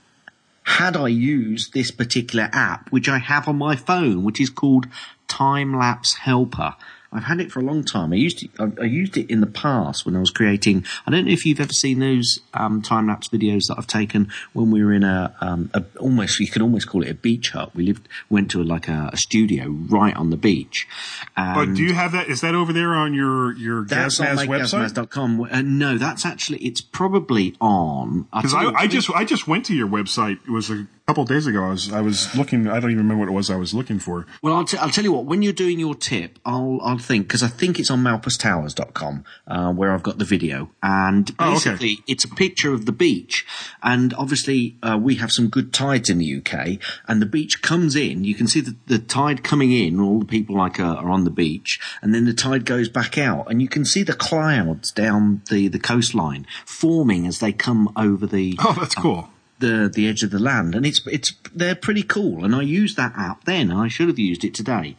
had 0.72 0.96
I 0.96 1.10
used 1.10 1.74
this 1.74 1.92
particular 1.92 2.50
app, 2.54 2.92
which 2.92 3.10
I 3.10 3.18
have 3.18 3.48
on 3.48 3.58
my 3.58 3.76
phone, 3.76 4.24
which 4.24 4.40
is 4.40 4.50
called 4.50 4.88
Time 5.28 5.78
Lapse 5.78 6.16
Helper. 6.16 6.76
I've 7.14 7.24
had 7.24 7.42
it 7.42 7.52
for 7.52 7.60
a 7.60 7.64
long 7.64 7.84
time. 7.84 8.14
I 8.14 8.16
used 8.16 8.44
it, 8.44 8.52
I, 8.58 8.72
I 8.82 8.86
used 8.86 9.18
it 9.18 9.30
in 9.30 9.42
the 9.42 9.48
past 9.48 10.06
when 10.06 10.16
I 10.16 10.20
was 10.20 10.32
creating. 10.32 10.86
I 11.06 11.12
don't 11.12 11.26
know 11.26 11.32
if 11.32 11.46
you've 11.46 11.60
ever 11.60 11.74
seen 11.74 12.00
those 12.00 12.40
um, 12.54 12.82
time 12.82 13.08
lapse 13.08 13.28
videos 13.28 13.68
that 13.68 13.76
I've 13.78 13.88
taken 13.88 14.32
when 14.54 14.72
we 14.72 14.84
were 14.84 14.94
in 14.94 15.04
a, 15.04 15.36
um, 15.42 15.70
a 15.74 15.84
almost 16.00 16.40
you 16.40 16.48
could 16.48 16.62
almost 16.62 16.88
call 16.88 17.04
it 17.04 17.10
a 17.10 17.14
beach 17.14 17.50
hut. 17.50 17.76
We 17.76 17.84
lived 17.84 18.08
went 18.30 18.50
to 18.52 18.62
a, 18.62 18.64
like 18.64 18.88
a, 18.88 19.10
a 19.12 19.18
studio 19.18 19.68
right 19.68 20.16
on 20.16 20.30
the 20.30 20.38
beach. 20.38 20.88
But 21.36 21.68
And 21.68 21.76
do 21.76 21.84
you 21.84 21.94
have 21.94 22.14
that? 22.14 22.30
Is 22.30 22.42
that 22.42 22.56
over 22.56 22.72
there 22.72 22.94
on 22.94 23.14
your 23.14 23.54
your 23.58 23.84
that's 23.86 24.20
on 24.20 24.28
website? 24.48 25.52
Uh, 25.52 25.62
no, 25.62 25.98
that's 25.98 26.26
actually 26.26 26.60
it's 26.60 26.82
probably 26.82 27.56
on. 27.60 28.28
Because 28.34 28.54
you 28.54 28.70
I, 28.70 28.82
I 28.82 28.88
just 28.88 29.10
I 29.12 29.26
just 29.26 29.48
went 29.48 29.66
to 29.66 29.76
your 29.76 29.88
website. 29.88 30.40
It 30.46 30.52
was 30.52 30.70
a 30.70 30.88
couple 31.08 31.24
of 31.24 31.30
days 31.30 31.46
ago. 31.48 31.64
I 31.64 31.70
was 31.70 31.92
I 31.92 32.02
was 32.02 32.34
looking. 32.36 32.68
I 32.68 32.80
don't 32.80 32.92
even 32.92 33.04
remember 33.04 33.22
what 33.26 33.30
it 33.30 33.36
was 33.36 33.50
I 33.50 33.56
was 33.58 33.74
looking 33.74 34.00
for. 34.00 34.26
Well, 34.42 34.54
I'll, 34.56 34.66
t- 34.66 34.78
I'll 34.78 34.90
tell 34.90 35.04
you 35.04 35.12
what. 35.12 35.26
When 35.26 35.42
you're 35.42 35.52
doing 35.54 35.80
your 35.80 35.96
tip, 35.96 36.40
I'll 36.46 36.80
I'll 36.84 36.98
think 36.98 37.28
because 37.28 37.44
I 37.44 37.48
think 37.48 37.80
it's 37.80 37.90
on 37.92 38.02
malpustowers.com 38.04 39.24
uh, 39.48 39.74
where 39.74 39.92
I've 39.92 40.04
got 40.04 40.18
the 40.18 40.26
video, 40.26 40.72
and 40.82 41.30
Oh, 41.40 41.46
okay. 41.46 41.54
basically 41.54 41.98
it's 42.08 42.24
a 42.24 42.30
picture 42.30 42.74
of 42.74 42.86
the 42.86 42.92
beach, 42.92 43.46
and 43.84 44.14
obviously 44.14 44.78
uh, 44.84 44.98
we 45.02 45.16
have 45.16 45.32
some 45.32 45.48
good 45.50 45.74
tides 45.74 46.10
in 46.10 46.18
the 46.18 46.38
UK, 46.38 46.80
and 47.08 47.22
the 47.22 47.26
beach 47.26 47.62
comes 47.62 47.96
in. 47.96 48.24
You 48.24 48.36
can 48.36 48.48
see 48.48 48.62
the, 48.62 48.76
the 48.88 49.00
tide 49.00 49.44
coming 49.44 49.72
in, 49.72 50.00
all 50.00 50.20
the 50.20 50.26
people 50.26 50.56
like 50.56 50.80
uh, 50.80 50.84
are 50.84 51.10
on 51.10 51.24
the 51.24 51.30
beach, 51.32 51.80
and 52.02 52.14
then 52.14 52.26
the 52.26 52.34
tide 52.34 52.66
goes 52.66 52.90
back 52.90 53.18
out, 53.18 53.50
and 53.50 53.62
you 53.62 53.68
can 53.68 53.86
see 53.86 54.04
the 54.04 54.14
clouds 54.14 54.92
down 54.92 55.42
the 55.50 55.68
the 55.68 55.80
coastline 55.80 56.46
forming 56.66 57.28
as 57.28 57.40
they 57.40 57.52
come 57.52 57.92
over 57.96 58.26
the 58.28 58.56
Oh, 58.60 58.76
that's 58.80 58.96
cool. 58.96 59.30
The 59.62 59.90
the 59.94 60.08
edge 60.08 60.24
of 60.24 60.32
the 60.32 60.40
land, 60.40 60.76
and 60.76 60.86
it's 60.86 61.06
it's 61.08 61.34
they're 61.54 61.76
pretty 61.76 62.04
cool. 62.04 62.44
And 62.44 62.54
I 62.54 62.62
used 62.62 62.98
that 62.98 63.14
app 63.16 63.46
then, 63.46 63.72
and 63.72 63.80
I 63.80 63.88
should 63.88 64.10
have 64.10 64.20
used 64.20 64.44
it 64.44 64.54
today. 64.54 64.98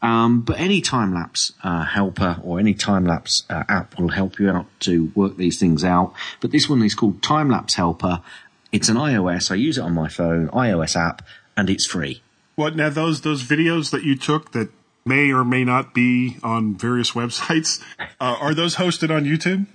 Um, 0.00 0.42
but 0.42 0.60
any 0.60 0.80
time 0.80 1.12
lapse 1.12 1.52
uh, 1.62 1.84
helper 1.84 2.40
or 2.44 2.60
any 2.60 2.74
time 2.74 3.04
lapse 3.04 3.44
uh, 3.50 3.64
app 3.68 3.98
will 3.98 4.10
help 4.10 4.38
you 4.38 4.48
out 4.50 4.66
to 4.80 5.10
work 5.14 5.36
these 5.36 5.58
things 5.58 5.82
out. 5.84 6.12
But 6.40 6.52
this 6.52 6.68
one 6.68 6.82
is 6.82 6.94
called 6.94 7.22
Time 7.22 7.50
Lapse 7.50 7.74
Helper. 7.74 8.22
It's 8.70 8.88
an 8.88 8.96
iOS. 8.96 9.50
I 9.50 9.56
use 9.56 9.78
it 9.78 9.82
on 9.82 9.94
my 9.94 10.08
phone, 10.08 10.48
iOS 10.48 10.94
app, 10.94 11.22
and 11.56 11.68
it's 11.68 11.86
free. 11.86 12.22
What 12.54 12.76
now? 12.76 12.90
Those 12.90 13.22
those 13.22 13.42
videos 13.42 13.90
that 13.90 14.04
you 14.04 14.16
took 14.16 14.52
that 14.52 14.70
may 15.04 15.32
or 15.32 15.44
may 15.44 15.64
not 15.64 15.94
be 15.94 16.36
on 16.42 16.76
various 16.76 17.10
websites 17.20 17.82
uh, 17.98 18.36
are 18.40 18.54
those 18.54 18.76
hosted 18.76 19.14
on 19.14 19.24
YouTube? 19.24 19.66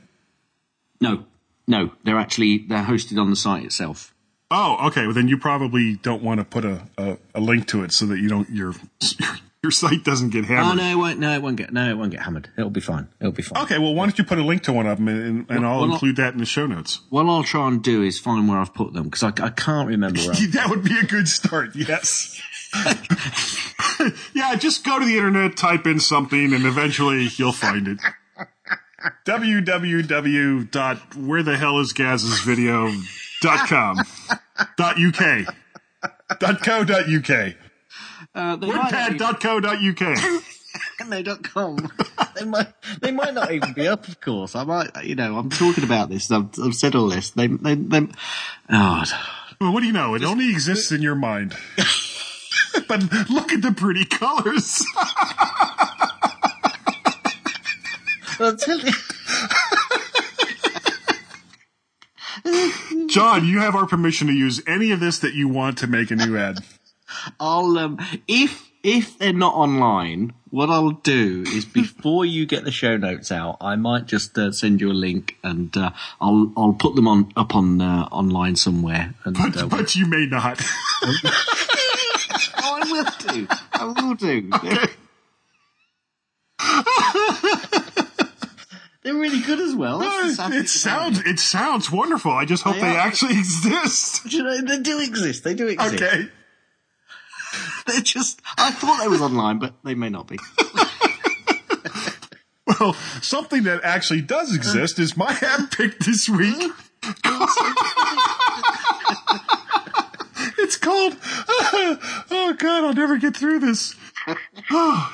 No, 1.01 1.25
no, 1.67 1.91
they're 2.03 2.19
actually 2.19 2.59
they're 2.59 2.83
hosted 2.83 3.19
on 3.19 3.29
the 3.29 3.35
site 3.35 3.65
itself. 3.65 4.12
Oh, 4.55 4.87
okay. 4.87 5.05
Well, 5.05 5.15
then 5.15 5.27
you 5.27 5.39
probably 5.39 5.95
don't 5.95 6.21
want 6.21 6.39
to 6.39 6.45
put 6.45 6.63
a, 6.63 6.83
a, 6.95 7.17
a 7.33 7.41
link 7.41 7.67
to 7.69 7.83
it 7.83 7.91
so 7.91 8.05
that 8.05 8.19
you 8.19 8.29
don't 8.29 8.47
your 8.51 8.75
your 9.63 9.71
site 9.71 10.03
doesn't 10.03 10.29
get 10.29 10.43
oh, 10.43 10.47
hammered. 10.47 10.73
Oh 10.73 10.75
no, 10.75 10.91
it 10.91 10.95
won't. 10.95 11.19
No, 11.19 11.33
it 11.33 11.41
won't 11.41 11.55
get. 11.55 11.73
No, 11.73 11.89
it 11.89 11.97
won't 11.97 12.11
get 12.11 12.21
hammered. 12.21 12.49
It'll 12.55 12.69
be 12.69 12.79
fine. 12.79 13.07
It'll 13.19 13.31
be 13.31 13.41
fine. 13.41 13.63
Okay, 13.63 13.79
well, 13.79 13.95
why 13.95 14.05
don't 14.05 14.15
you 14.19 14.23
put 14.23 14.37
a 14.37 14.43
link 14.43 14.61
to 14.63 14.73
one 14.73 14.85
of 14.85 14.99
them 14.99 15.07
and, 15.07 15.49
and 15.49 15.61
Well, 15.61 15.71
I'll 15.71 15.81
well, 15.81 15.93
include 15.93 16.17
that 16.17 16.33
in 16.33 16.39
the 16.39 16.45
show 16.45 16.67
notes. 16.67 16.99
What 17.09 17.25
I'll 17.25 17.43
try 17.43 17.67
and 17.67 17.81
do 17.81 18.03
is 18.03 18.19
find 18.19 18.47
where 18.47 18.59
I've 18.59 18.75
put 18.75 18.93
them 18.93 19.05
because 19.05 19.23
I, 19.23 19.29
I 19.43 19.49
can't 19.49 19.87
remember 19.87 20.19
where. 20.19 20.35
That 20.53 20.69
would 20.69 20.83
be 20.83 20.99
a 20.99 21.03
good 21.03 21.27
start. 21.27 21.75
Yes. 21.75 22.39
yeah, 24.35 24.53
just 24.55 24.85
go 24.85 24.99
to 24.99 25.05
the 25.05 25.15
internet, 25.17 25.57
type 25.57 25.87
in 25.87 25.99
something, 25.99 26.53
and 26.53 26.65
eventually 26.65 27.27
you'll 27.37 27.53
find 27.53 27.87
it. 27.87 27.97
www. 29.25 30.69
Dot 34.77 34.97
Where 34.97 35.11
the 35.11 35.13
hell 35.17 35.37
is 35.37 35.45
Gaz's 35.47 35.47
video 35.47 35.55
dot 36.39 36.61
com 36.61 36.61
dot 36.61 36.61
uk 36.61 36.61
dot 36.61 36.61
co 36.61 36.83
dot 36.85 37.09
uk 37.09 37.55
Uh, 38.35 38.55
they 38.55 39.17
dot 39.17 39.39
co 39.39 39.59
dot 39.59 39.77
uk. 39.83 40.01
no, 41.07 41.21
dot 41.23 41.43
com. 41.43 41.77
they 42.35 42.39
they 42.39 42.45
might, 42.45 42.67
they 43.01 43.11
might 43.11 43.33
not 43.33 43.51
even 43.51 43.73
be 43.73 43.87
up. 43.87 44.07
Of 44.07 44.19
course, 44.21 44.55
I 44.55 44.63
might. 44.63 45.03
You 45.03 45.15
know, 45.15 45.37
I'm 45.37 45.49
talking 45.49 45.83
about 45.83 46.09
this. 46.09 46.31
I've, 46.31 46.49
I've 46.63 46.73
said 46.73 46.95
all 46.95 47.09
this. 47.09 47.29
They, 47.31 47.47
they, 47.47 47.75
they. 47.75 48.07
Oh, 48.69 49.03
Well, 49.61 49.71
what 49.73 49.81
do 49.81 49.85
you 49.87 49.93
know? 49.93 50.15
It 50.15 50.23
only 50.23 50.49
exists 50.49 50.91
in 50.91 51.01
your 51.01 51.15
mind. 51.15 51.55
but 52.87 53.03
look 53.29 53.51
at 53.53 53.61
the 53.61 53.71
pretty 53.75 54.05
colors. 54.05 54.83
I'll 58.39 58.57
tell 58.57 58.79
you. 58.79 58.91
John, 63.13 63.45
you 63.45 63.59
have 63.59 63.75
our 63.75 63.85
permission 63.85 64.25
to 64.25 64.33
use 64.33 64.59
any 64.65 64.89
of 64.89 64.99
this 64.99 65.19
that 65.19 65.35
you 65.35 65.47
want 65.47 65.77
to 65.77 65.85
make 65.85 66.09
a 66.09 66.15
new 66.15 66.35
ad. 66.35 66.57
I'll 67.39 67.77
um, 67.77 67.99
if 68.27 68.71
if 68.81 69.19
they're 69.19 69.31
not 69.31 69.53
online, 69.53 70.33
what 70.49 70.71
I'll 70.71 70.89
do 70.89 71.43
is 71.45 71.63
before 71.63 72.25
you 72.25 72.47
get 72.47 72.63
the 72.63 72.71
show 72.71 72.97
notes 72.97 73.31
out, 73.31 73.57
I 73.61 73.75
might 73.75 74.07
just 74.07 74.35
uh, 74.35 74.51
send 74.51 74.81
you 74.81 74.89
a 74.89 74.93
link 74.93 75.37
and 75.43 75.77
uh, 75.77 75.91
I'll 76.19 76.51
I'll 76.57 76.73
put 76.73 76.95
them 76.95 77.07
on 77.07 77.31
up 77.35 77.53
on 77.53 77.81
uh, 77.81 78.07
online 78.11 78.55
somewhere. 78.55 79.13
And, 79.25 79.37
But, 79.37 79.57
uh, 79.57 79.67
but 79.67 79.95
you 79.95 80.07
may 80.07 80.25
not. 80.25 80.59
oh, 81.03 81.15
I 82.57 82.79
will 82.91 83.05
do. 83.31 83.47
I 83.73 83.85
will 83.85 84.15
do. 84.15 84.49
They're 89.03 89.13
really 89.13 89.41
good 89.41 89.59
as 89.59 89.75
well. 89.75 89.99
That's 89.99 90.27
the 90.27 90.33
sad 90.35 90.51
thing 90.51 90.59
it 90.61 90.69
sounds 90.69 91.19
it 91.19 91.39
sounds 91.39 91.91
wonderful. 91.91 92.31
I 92.31 92.45
just 92.45 92.63
hope 92.63 92.75
They 92.75 92.81
they, 92.81 92.95
actually 92.95 93.37
exist. 93.37 94.31
You 94.31 94.43
know, 94.43 94.61
they 94.61 94.79
do 94.79 94.99
exist. 94.99 95.43
They 95.43 95.53
do 95.53 95.67
exist. 95.67 95.95
Okay. 96.01 96.29
They're 97.87 98.01
just. 98.01 98.41
I 98.57 98.71
thought 98.71 99.01
they 99.01 99.09
was 99.09 99.21
online, 99.21 99.59
but 99.59 99.73
they 99.83 99.93
may 99.95 100.09
not 100.09 100.27
be. 100.27 100.37
Well, 102.65 102.93
something 103.21 103.63
that 103.63 103.83
actually 103.83 104.21
does 104.21 104.55
exist 104.55 104.97
is 104.97 105.17
my 105.17 105.37
app 105.41 105.71
pick 105.71 105.99
this 105.99 106.29
week. 106.29 106.71
it's 110.57 110.77
called. 110.77 111.17
Oh 111.21 112.55
God, 112.57 112.83
I'll 112.85 112.93
never 112.93 113.17
get 113.17 113.35
through 113.35 113.59
this. 113.59 113.95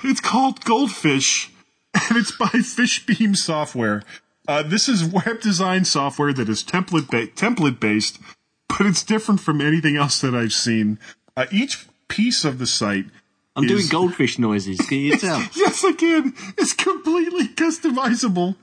It's 0.04 0.20
called 0.22 0.64
Goldfish, 0.64 1.52
and 1.94 2.18
it's 2.18 2.32
by 2.36 2.48
Fishbeam 2.48 3.36
Software. 3.36 4.04
Uh, 4.48 4.64
this 4.64 4.90
is 4.90 5.04
web 5.04 5.42
design 5.42 5.86
software 5.86 6.34
that 6.34 6.50
is 6.50 6.64
template 6.64 7.10
ba- 7.10 7.28
template 7.28 7.80
based, 7.80 8.20
but 8.68 8.82
it's 8.88 9.04
different 9.04 9.40
from 9.42 9.62
anything 9.62 9.96
else 9.96 10.22
that 10.22 10.34
I've 10.34 10.54
seen. 10.54 11.00
Uh, 11.38 11.46
each 11.52 11.86
piece 12.08 12.44
of 12.46 12.58
the 12.60 12.68
site. 12.68 13.06
I'm 13.56 13.68
doing 13.68 13.88
goldfish 13.88 14.40
noises. 14.40 14.80
Can 14.80 15.00
you 15.00 15.18
tell? 15.20 15.40
yes, 15.56 15.84
I 15.84 15.92
can. 15.92 16.34
It's 16.58 16.74
completely 16.74 17.48
customizable. 17.50 18.56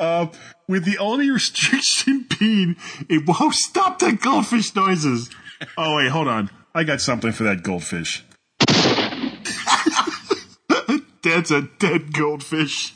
Uh, 0.00 0.26
with 0.68 0.84
the 0.84 0.98
only 0.98 1.30
restriction 1.30 2.26
being 2.40 2.74
it 3.08 3.24
won't 3.26 3.54
stop 3.54 3.98
the 4.00 4.12
goldfish 4.12 4.74
noises. 4.74 5.30
Oh 5.76 5.96
wait, 5.96 6.08
hold 6.10 6.28
on. 6.28 6.50
I 6.74 6.84
got 6.84 7.00
something 7.00 7.32
for 7.32 7.44
that 7.44 7.62
goldfish. 7.62 8.24
That's 11.26 11.50
a 11.50 11.62
dead 11.62 12.12
goldfish. 12.12 12.94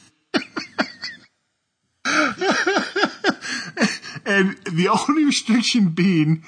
and 4.25 4.57
the 4.65 4.89
only 5.09 5.25
restriction 5.25 5.89
being 5.89 6.45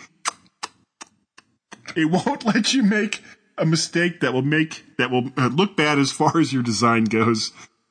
it 1.96 2.04
won't 2.04 2.46
let 2.46 2.72
you 2.72 2.84
make 2.84 3.20
a 3.58 3.66
mistake 3.66 4.20
that 4.20 4.32
will 4.32 4.42
make 4.42 4.84
that 4.96 5.10
will 5.10 5.30
uh, 5.36 5.48
look 5.48 5.76
bad 5.76 5.98
as 5.98 6.12
far 6.12 6.38
as 6.38 6.52
your 6.52 6.62
design 6.62 7.02
goes. 7.02 7.50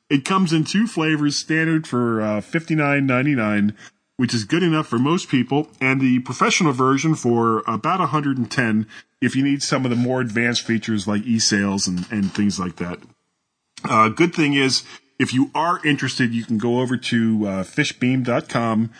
It 0.10 0.24
comes 0.24 0.54
in 0.54 0.64
two 0.64 0.88
flavors, 0.88 1.36
standard 1.36 1.86
for 1.86 2.22
uh, 2.22 2.40
fifty 2.40 2.76
nine 2.76 3.06
ninety 3.06 3.36
nine, 3.36 3.76
which 4.16 4.34
is 4.34 4.46
good 4.46 4.64
enough 4.64 4.88
for 4.88 5.00
most 5.00 5.28
people, 5.28 5.68
and 5.82 6.00
the 6.00 6.20
professional 6.20 6.72
version 6.72 7.14
for 7.14 7.62
about 7.68 8.00
hundred 8.00 8.38
and 8.38 8.50
ten 8.50 8.88
if 9.20 9.36
you 9.36 9.44
need 9.44 9.62
some 9.62 9.84
of 9.84 9.92
the 9.92 9.98
more 9.98 10.22
advanced 10.22 10.62
features 10.62 11.10
like 11.10 11.24
e-sales 11.24 11.88
and, 11.88 12.10
and 12.10 12.34
things 12.34 12.58
like 12.58 12.78
that. 12.78 12.98
Uh, 13.84 14.10
good 14.10 14.34
thing 14.34 14.54
is, 14.54 14.84
if 15.20 15.34
you 15.34 15.52
are 15.54 15.80
interested, 15.86 16.34
you 16.34 16.44
can 16.44 16.58
go 16.58 16.80
over 16.80 16.98
to 16.98 17.48
uh, 17.48 17.64
fishbeam.com 17.64 18.92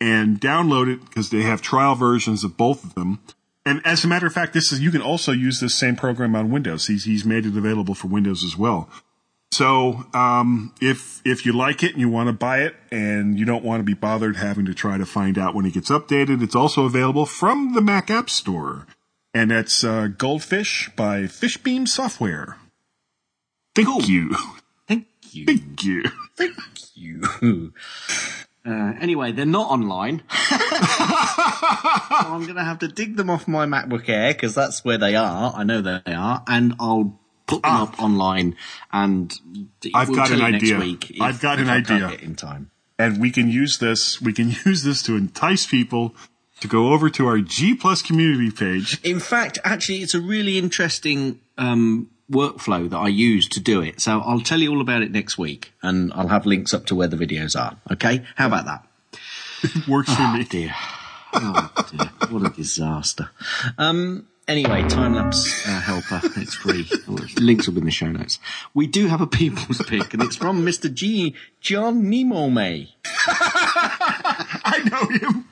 and 0.00 0.40
download 0.40 0.92
it 0.92 1.00
because 1.00 1.30
they 1.30 1.42
have 1.42 1.62
trial 1.62 1.94
versions 1.94 2.44
of 2.44 2.56
both 2.56 2.84
of 2.84 2.94
them. 2.94 3.20
And 3.66 3.80
as 3.84 4.04
a 4.04 4.08
matter 4.08 4.26
of 4.26 4.32
fact, 4.32 4.52
this 4.52 4.72
is 4.72 4.80
you 4.80 4.90
can 4.90 5.02
also 5.02 5.32
use 5.32 5.60
this 5.60 5.74
same 5.74 5.96
program 5.96 6.34
on 6.34 6.50
Windows. 6.50 6.86
He's 6.86 7.04
he's 7.04 7.24
made 7.24 7.44
it 7.44 7.56
available 7.56 7.94
for 7.94 8.08
Windows 8.08 8.42
as 8.42 8.56
well. 8.56 8.88
So 9.52 10.06
um, 10.14 10.72
if 10.80 11.20
if 11.24 11.44
you 11.44 11.52
like 11.52 11.82
it 11.82 11.92
and 11.92 12.00
you 12.00 12.08
want 12.08 12.28
to 12.28 12.32
buy 12.32 12.60
it 12.60 12.76
and 12.90 13.38
you 13.38 13.44
don't 13.44 13.64
want 13.64 13.80
to 13.80 13.84
be 13.84 13.94
bothered 13.94 14.36
having 14.36 14.64
to 14.66 14.74
try 14.74 14.96
to 14.96 15.04
find 15.04 15.36
out 15.36 15.54
when 15.54 15.66
it 15.66 15.74
gets 15.74 15.90
updated, 15.90 16.42
it's 16.42 16.54
also 16.54 16.84
available 16.84 17.26
from 17.26 17.74
the 17.74 17.80
Mac 17.80 18.10
App 18.10 18.30
Store, 18.30 18.86
and 19.34 19.50
that's 19.50 19.84
uh, 19.84 20.06
Goldfish 20.06 20.90
by 20.96 21.22
Fishbeam 21.24 21.86
Software. 21.86 22.56
Thank 23.84 24.08
you. 24.08 24.36
Thank 24.88 25.06
you. 25.32 25.44
Thank 25.46 25.84
you. 25.84 26.02
Thank 26.36 26.56
you. 26.94 27.72
Uh, 28.66 28.92
anyway, 29.00 29.32
they're 29.32 29.46
not 29.46 29.70
online. 29.70 30.22
so 30.30 30.56
I'm 32.10 32.42
going 32.42 32.56
to 32.56 32.64
have 32.64 32.80
to 32.80 32.88
dig 32.88 33.16
them 33.16 33.30
off 33.30 33.48
my 33.48 33.64
MacBook 33.66 34.08
Air 34.08 34.34
because 34.34 34.54
that's 34.54 34.84
where 34.84 34.98
they 34.98 35.14
are. 35.16 35.52
I 35.56 35.64
know 35.64 35.80
they 35.80 36.02
are, 36.12 36.44
and 36.46 36.74
I'll 36.78 37.18
put 37.46 37.62
them 37.62 37.72
up 37.72 38.00
online. 38.02 38.56
And 38.92 39.32
I've 39.94 40.08
we'll 40.08 40.16
got 40.16 40.30
an 40.30 40.42
idea. 40.42 40.74
Next 40.78 40.84
week 40.84 41.10
if- 41.12 41.20
I've 41.22 41.40
got 41.40 41.58
an 41.58 41.68
I 41.70 41.78
idea. 41.78 42.10
in 42.20 42.34
time. 42.34 42.70
and 42.98 43.20
we 43.20 43.30
can 43.30 43.48
use 43.48 43.78
this 43.78 44.20
we 44.20 44.32
can 44.32 44.50
use 44.66 44.82
this 44.82 45.02
to 45.04 45.16
entice 45.16 45.66
people 45.66 46.14
to 46.60 46.68
go 46.68 46.92
over 46.92 47.08
to 47.08 47.26
our 47.26 47.38
G 47.38 47.74
Plus 47.74 48.02
community 48.02 48.50
page. 48.50 49.00
In 49.02 49.20
fact, 49.20 49.58
actually, 49.64 50.02
it's 50.02 50.14
a 50.14 50.20
really 50.20 50.58
interesting 50.58 51.40
um, 51.56 52.10
workflow 52.30 52.88
that 52.90 52.96
I 52.96 53.08
use 53.08 53.48
to 53.50 53.60
do 53.60 53.80
it. 53.82 54.00
So 54.00 54.20
I'll 54.20 54.40
tell 54.40 54.60
you 54.60 54.70
all 54.70 54.80
about 54.80 55.02
it 55.02 55.10
next 55.10 55.36
week, 55.38 55.72
and 55.82 56.12
I'll 56.14 56.28
have 56.28 56.46
links 56.46 56.72
up 56.72 56.86
to 56.86 56.94
where 56.94 57.08
the 57.08 57.16
videos 57.16 57.58
are. 57.58 57.76
Okay, 57.92 58.24
how 58.36 58.46
about 58.46 58.66
that? 58.66 58.86
It 59.62 59.88
works 59.88 60.14
for 60.14 60.22
Oh 60.22 60.36
me. 60.36 60.44
dear. 60.44 60.74
Oh 61.34 61.70
dear. 61.90 62.10
What 62.30 62.46
a 62.46 62.54
disaster. 62.54 63.30
Um, 63.78 64.26
anyway, 64.48 64.88
time 64.88 65.14
lapse 65.14 65.66
uh, 65.66 65.80
helper. 65.80 66.20
It's 66.36 66.54
free. 66.54 66.88
Links 67.38 67.66
will 67.66 67.74
be 67.74 67.80
in 67.80 67.84
the 67.86 67.90
show 67.90 68.10
notes. 68.10 68.38
We 68.74 68.86
do 68.86 69.06
have 69.08 69.20
a 69.20 69.26
people's 69.26 69.82
pick, 69.82 70.12
and 70.14 70.22
it's 70.22 70.36
from 70.36 70.64
Mr. 70.64 70.92
G. 70.92 71.34
John 71.60 72.08
Nemo 72.08 72.48
May. 72.48 72.94
I 73.26 74.82
know 74.90 75.28
him. 75.28 75.44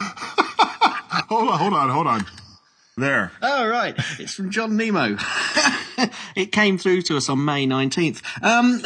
hold 1.28 1.48
on, 1.48 1.58
hold 1.58 1.74
on, 1.74 1.88
hold 1.90 2.06
on. 2.06 2.26
There. 2.96 3.32
Oh, 3.40 3.66
right. 3.66 3.94
It's 4.18 4.34
from 4.34 4.50
John 4.50 4.76
Nemo. 4.76 5.16
it 6.36 6.52
came 6.52 6.76
through 6.76 7.02
to 7.02 7.16
us 7.16 7.30
on 7.30 7.42
May 7.42 7.66
19th. 7.66 8.22
Um, 8.42 8.82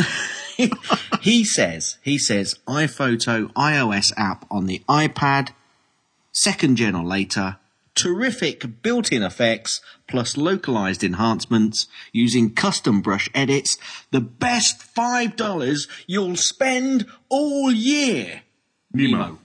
he 1.21 1.45
says, 1.45 1.99
he 2.03 2.17
says, 2.17 2.55
iPhoto 2.69 3.53
iOS 3.55 4.13
app 4.17 4.47
on 4.49 4.67
the 4.67 4.81
iPad, 4.89 5.51
second 6.31 6.77
gen 6.77 6.95
or 6.95 7.03
later, 7.05 7.57
terrific 7.97 8.81
built-in 8.83 9.25
effects 9.25 9.81
plus 10.07 10.37
localized 10.37 11.03
enhancements 11.03 11.89
using 12.13 12.55
custom 12.55 13.01
brush 13.01 13.29
edits, 13.35 13.77
the 14.13 14.21
best 14.21 14.95
$5 14.95 15.89
you'll 16.07 16.37
spend 16.37 17.07
all 17.29 17.73
year. 17.73 18.43
Nemo. 18.93 19.41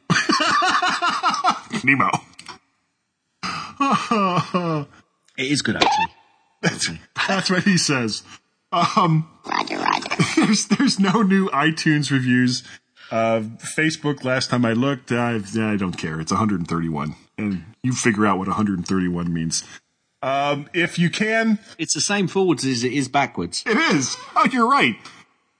Nemo. 1.83 2.11
It 5.37 5.49
is 5.51 5.61
good, 5.61 5.77
actually. 5.77 6.99
That's 7.27 7.49
what 7.49 7.63
he 7.63 7.77
says. 7.77 8.21
Um, 8.71 9.29
Roger, 9.45 9.77
Roger. 9.77 10.15
there's 10.35 10.65
there's 10.67 10.99
no 10.99 11.21
new 11.23 11.49
iTunes 11.49 12.11
reviews. 12.11 12.63
Uh, 13.09 13.41
Facebook. 13.75 14.23
Last 14.23 14.49
time 14.49 14.65
I 14.65 14.73
looked, 14.73 15.11
I've, 15.11 15.57
I 15.57 15.75
don't 15.77 15.97
care. 15.97 16.19
It's 16.21 16.31
131, 16.31 17.15
and 17.37 17.63
you 17.81 17.93
figure 17.93 18.25
out 18.25 18.37
what 18.37 18.47
131 18.47 19.33
means. 19.33 19.63
Um, 20.21 20.69
if 20.73 20.99
you 20.99 21.09
can, 21.09 21.57
It's 21.79 21.93
the 21.95 22.01
same 22.01 22.27
forwards 22.27 22.63
as 22.65 22.83
it 22.83 22.93
is 22.93 23.07
backwards. 23.07 23.63
it 23.65 23.77
is. 23.95 24.15
Oh, 24.35 24.47
you're 24.51 24.69
right. 24.69 24.95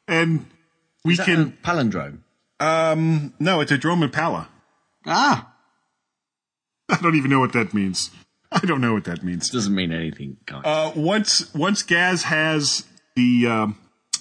And 0.08 0.46
we 1.04 1.14
Is 1.14 1.18
that 1.18 1.26
can. 1.26 1.42
a 1.42 1.68
palindrome? 1.68 2.20
Um, 2.60 3.34
no, 3.40 3.60
it's 3.62 3.72
a 3.72 3.78
drone 3.78 4.04
impala. 4.04 4.50
Ah, 5.08 5.52
I 6.90 6.98
don't 7.02 7.16
even 7.16 7.32
know 7.32 7.40
what 7.40 7.54
that 7.54 7.74
means. 7.74 8.12
I 8.52 8.66
don't 8.66 8.82
know 8.82 8.94
what 8.94 9.06
that 9.06 9.24
means. 9.24 9.50
doesn't 9.50 9.74
mean 9.74 9.92
anything. 9.92 10.38
Uh, 10.52 10.92
once 10.96 11.54
once 11.54 11.84
Gaz 11.84 12.24
has 12.24 12.86
the 13.16 13.48
um, 13.48 13.78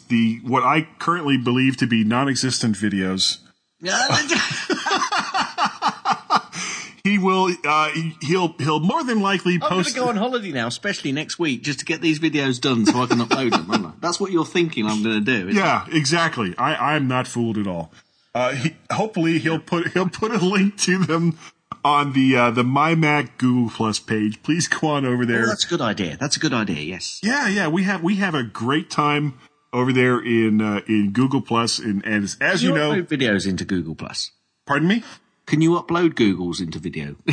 the 0.08 0.40
what 0.44 0.62
I 0.62 0.88
currently 0.98 1.36
believe 1.36 1.76
to 1.78 1.86
be 1.86 2.04
non-existent 2.04 2.76
videos, 2.76 3.38
he 7.04 7.18
will. 7.18 7.54
Uh, 7.64 7.90
he'll 8.22 8.54
he'll 8.58 8.80
more 8.80 9.02
than 9.02 9.20
likely 9.20 9.54
I'm 9.54 9.60
going 9.60 9.72
post. 9.72 9.90
to 9.90 9.94
go 10.00 10.08
on 10.08 10.16
holiday 10.16 10.52
now, 10.52 10.68
especially 10.68 11.12
next 11.12 11.38
week, 11.38 11.62
just 11.62 11.80
to 11.80 11.84
get 11.84 12.00
these 12.00 12.20
videos 12.20 12.60
done 12.60 12.86
so 12.86 13.02
I 13.02 13.06
can 13.06 13.18
upload 13.18 13.50
them. 13.50 13.70
aren't 13.70 13.86
I? 13.86 13.92
That's 14.00 14.20
what 14.20 14.30
you're 14.30 14.46
thinking 14.46 14.86
I'm 14.86 15.02
going 15.02 15.24
to 15.24 15.44
do. 15.44 15.56
Yeah, 15.56 15.86
exactly. 15.90 16.54
I 16.56 16.94
I'm 16.94 17.08
not 17.08 17.26
fooled 17.26 17.58
at 17.58 17.66
all. 17.66 17.92
Uh, 18.34 18.52
he, 18.52 18.76
hopefully 18.92 19.38
he'll 19.38 19.58
put 19.58 19.88
he'll 19.88 20.08
put 20.08 20.30
a 20.30 20.38
link 20.38 20.76
to 20.78 21.04
them 21.04 21.36
on 21.84 22.12
the 22.12 22.36
uh, 22.36 22.50
the 22.50 22.62
MyMac 22.62 23.30
Google 23.38 23.70
Plus 23.70 23.98
page. 23.98 24.42
Please 24.42 24.68
go 24.68 24.88
on 24.88 25.04
over 25.04 25.24
there. 25.26 25.44
Oh, 25.44 25.46
that's 25.48 25.64
a 25.64 25.68
good 25.68 25.80
idea. 25.80 26.16
That's 26.18 26.36
a 26.36 26.40
good 26.40 26.52
idea. 26.52 26.80
Yes. 26.80 27.20
Yeah, 27.22 27.48
yeah, 27.48 27.68
we 27.68 27.84
have 27.84 28.02
we 28.02 28.16
have 28.16 28.34
a 28.34 28.42
great 28.42 28.90
time 28.90 29.38
over 29.72 29.92
there 29.92 30.18
in 30.20 30.60
uh, 30.60 30.80
in 30.88 31.10
Google 31.12 31.40
Plus, 31.42 31.78
and 31.78 32.04
as 32.06 32.36
as 32.40 32.62
you, 32.62 32.70
Can 32.72 32.78
know, 32.78 33.02
videos 33.02 33.46
into 33.48 33.64
Google 33.64 33.94
Plus. 33.94 34.30
pardon 34.66 34.88
me. 34.88 35.02
Can 35.46 35.60
you 35.62 35.70
upload 35.72 36.10
Googles 36.14 36.60
into 36.60 36.78
video? 36.78 37.16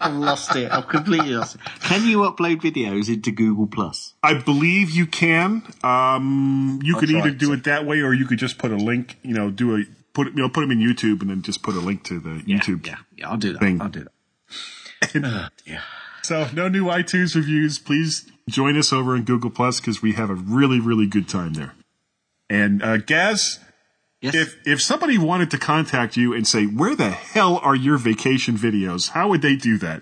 I've 0.00 0.14
lost 0.14 0.54
it. 0.56 0.70
I've 0.70 0.88
completely 0.88 1.30
lost 1.34 1.54
it. 1.54 1.62
Can 1.80 2.06
you 2.06 2.18
upload 2.18 2.60
videos 2.60 3.08
into 3.08 3.30
Google 3.30 3.66
Plus? 3.66 4.12
I 4.22 4.34
believe 4.34 4.90
you 4.90 5.06
can. 5.06 5.62
Um, 5.82 6.80
you 6.82 6.94
I'll 6.94 7.00
could 7.00 7.10
either 7.10 7.30
do 7.30 7.46
so. 7.46 7.52
it 7.52 7.64
that 7.64 7.86
way, 7.86 8.00
or 8.00 8.12
you 8.12 8.26
could 8.26 8.38
just 8.38 8.58
put 8.58 8.72
a 8.72 8.76
link. 8.76 9.16
You 9.22 9.32
know, 9.32 9.50
do 9.50 9.76
a 9.76 9.84
put 10.14 10.28
you 10.28 10.34
know 10.34 10.48
put 10.48 10.62
them 10.62 10.70
in 10.70 10.78
YouTube, 10.78 11.20
and 11.20 11.28
then 11.30 11.42
just 11.42 11.62
put 11.62 11.74
a 11.74 11.80
link 11.80 12.04
to 12.04 12.18
the 12.18 12.42
YouTube. 12.46 12.86
Yeah, 12.86 12.96
yeah, 13.16 13.28
I'll 13.30 13.36
do 13.36 13.52
that. 13.52 13.58
Thing. 13.58 13.80
I'll 13.82 13.88
do 13.88 14.04
that. 14.04 14.10
Oh, 15.22 15.48
dear. 15.66 15.82
So 16.22 16.48
no 16.54 16.68
new 16.68 16.86
iTunes 16.86 17.34
reviews. 17.36 17.78
Please 17.78 18.30
join 18.48 18.78
us 18.78 18.90
over 18.90 19.14
in 19.14 19.24
Google 19.24 19.50
Plus 19.50 19.78
because 19.80 20.00
we 20.00 20.12
have 20.14 20.30
a 20.30 20.34
really 20.34 20.80
really 20.80 21.06
good 21.06 21.28
time 21.28 21.52
there. 21.52 21.74
And 22.48 22.82
uh, 22.82 22.96
Gaz, 22.98 23.58
Yes. 24.22 24.34
if 24.34 24.56
if 24.66 24.80
somebody 24.82 25.18
wanted 25.18 25.50
to 25.50 25.58
contact 25.58 26.16
you 26.16 26.32
and 26.32 26.46
say 26.48 26.64
where 26.64 26.94
the 26.96 27.10
hell 27.10 27.58
are 27.58 27.76
your 27.76 27.98
vacation 27.98 28.56
videos, 28.56 29.10
how 29.10 29.28
would 29.28 29.42
they 29.42 29.56
do 29.56 29.76
that? 29.78 30.00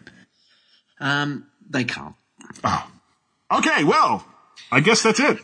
Um, 1.00 1.46
they 1.68 1.82
can't. 1.82 2.14
Oh. 2.62 2.88
Okay, 3.50 3.82
well, 3.82 4.24
I 4.70 4.78
guess 4.80 5.02
that's 5.02 5.18
it. 5.18 5.38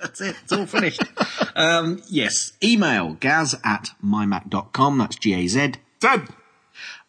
That's 0.00 0.20
it. 0.20 0.36
It's 0.42 0.52
all 0.52 0.66
finished. 0.66 1.02
um, 1.56 2.02
yes. 2.08 2.52
Email 2.62 3.14
gaz 3.14 3.54
at 3.64 3.90
mymac.com. 4.04 4.98
That's 4.98 5.16
G-A-Z. 5.16 5.72
Zed, 6.00 6.28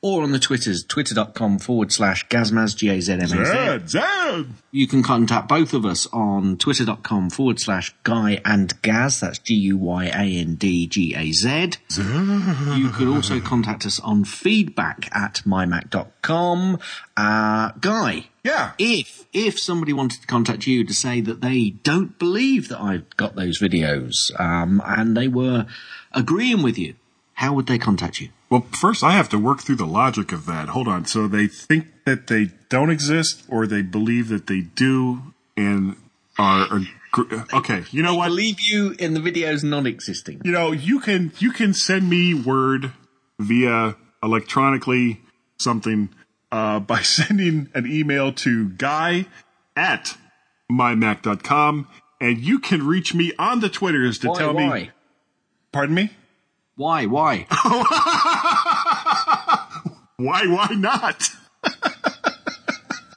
Or 0.02 0.24
on 0.24 0.32
the 0.32 0.40
Twitters, 0.40 0.86
twitter.com 0.86 1.60
forward 1.60 1.92
slash 1.92 2.26
gazmaz, 2.30 2.74
G-A-Z-M-A-Z. 2.78 4.00
You 4.72 4.88
can 4.88 5.04
contact 5.04 5.50
both 5.50 5.74
of 5.74 5.86
us 5.86 6.08
on 6.14 6.56
twitter.com 6.56 7.30
forward 7.32 7.60
slash 7.60 7.94
guy 8.04 8.40
and 8.46 8.82
gaz. 8.82 9.20
That's 9.20 9.40
G-U-Y-A-N-D-G-A-Z. 9.40 10.12
You 12.78 12.90
could 12.92 13.10
also 13.10 13.42
contact 13.42 13.86
us 13.86 14.00
on 14.00 14.24
feedback 14.24 15.14
at 15.14 15.42
mymac.com. 15.46 16.80
Uh, 17.18 17.72
Guy. 17.82 18.30
Yeah. 18.46 18.72
If, 18.80 19.26
if 19.34 19.60
somebody 19.60 19.92
wanted 19.92 20.22
to 20.22 20.28
contact 20.28 20.66
you 20.66 20.86
to 20.86 20.94
say 20.94 21.20
that 21.20 21.42
they 21.42 21.72
don't 21.72 22.18
believe 22.18 22.70
that 22.70 22.80
I've 22.80 23.18
got 23.18 23.36
those 23.36 23.60
videos, 23.60 24.32
um, 24.40 24.82
and 24.86 25.18
they 25.18 25.28
were 25.28 25.66
agreeing 26.14 26.64
with 26.64 26.78
you, 26.78 26.94
how 27.34 27.52
would 27.54 27.68
they 27.68 27.78
contact 27.78 28.22
you? 28.22 28.30
Well, 28.50 28.66
first 28.80 29.04
I 29.04 29.12
have 29.12 29.30
to 29.30 29.38
work 29.38 29.62
through 29.62 29.76
the 29.76 29.86
logic 29.86 30.32
of 30.32 30.46
that. 30.48 30.70
Hold 30.70 30.88
on. 30.88 31.06
So 31.06 31.28
they 31.28 31.48
think 31.48 31.88
that 32.06 32.28
they 32.28 32.52
don't 32.70 32.90
exist, 32.90 33.44
or 33.48 33.68
they 33.68 33.82
believe 33.82 34.30
that 34.30 34.48
they 34.48 34.62
do, 34.62 35.34
and 35.56 35.96
are, 36.38 36.68
are 36.72 36.82
okay. 37.54 37.84
You 37.92 38.02
know 38.02 38.16
what? 38.16 38.30
Believe 38.30 38.60
you 38.60 38.96
in 38.98 39.14
the 39.14 39.20
videos 39.20 39.64
non-existing. 39.64 40.42
You 40.44 40.52
know, 40.52 40.72
you 40.72 41.00
can 41.00 41.32
you 41.40 41.52
can 41.52 41.74
send 41.74 42.10
me 42.10 42.34
word 42.34 42.94
via 43.40 43.96
electronically 44.24 45.22
something 45.60 46.10
uh, 46.52 46.80
by 46.92 47.02
sending 47.02 47.70
an 47.74 47.86
email 47.86 48.32
to 48.34 48.70
guy 48.70 49.28
at 49.76 50.18
mymac.com 50.72 51.88
and 52.22 52.38
you 52.40 52.60
can 52.60 52.86
reach 52.86 53.14
me 53.14 53.32
on 53.40 53.60
the 53.60 53.70
Twitters 53.70 54.20
to 54.20 54.30
Why, 54.30 54.38
tell 54.38 54.54
why? 54.54 54.80
me. 54.80 54.92
Pardon 55.72 55.96
me? 55.96 56.12
Why? 56.76 57.06
Why? 57.06 57.46
Why? 60.20 60.46
Why 60.48 60.68
not? 60.72 61.30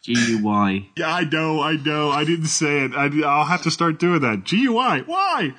G-U-Y. 0.02 0.88
Yeah, 0.96 1.14
I 1.14 1.24
know, 1.24 1.60
I 1.60 1.74
know. 1.74 2.10
I 2.10 2.24
didn't 2.24 2.46
say 2.46 2.84
it. 2.84 2.92
I, 2.94 3.10
I'll 3.26 3.44
have 3.44 3.62
to 3.62 3.70
start 3.70 3.98
doing 3.98 4.20
that. 4.20 4.44
GUI. 4.44 5.02
Why? 5.02 5.54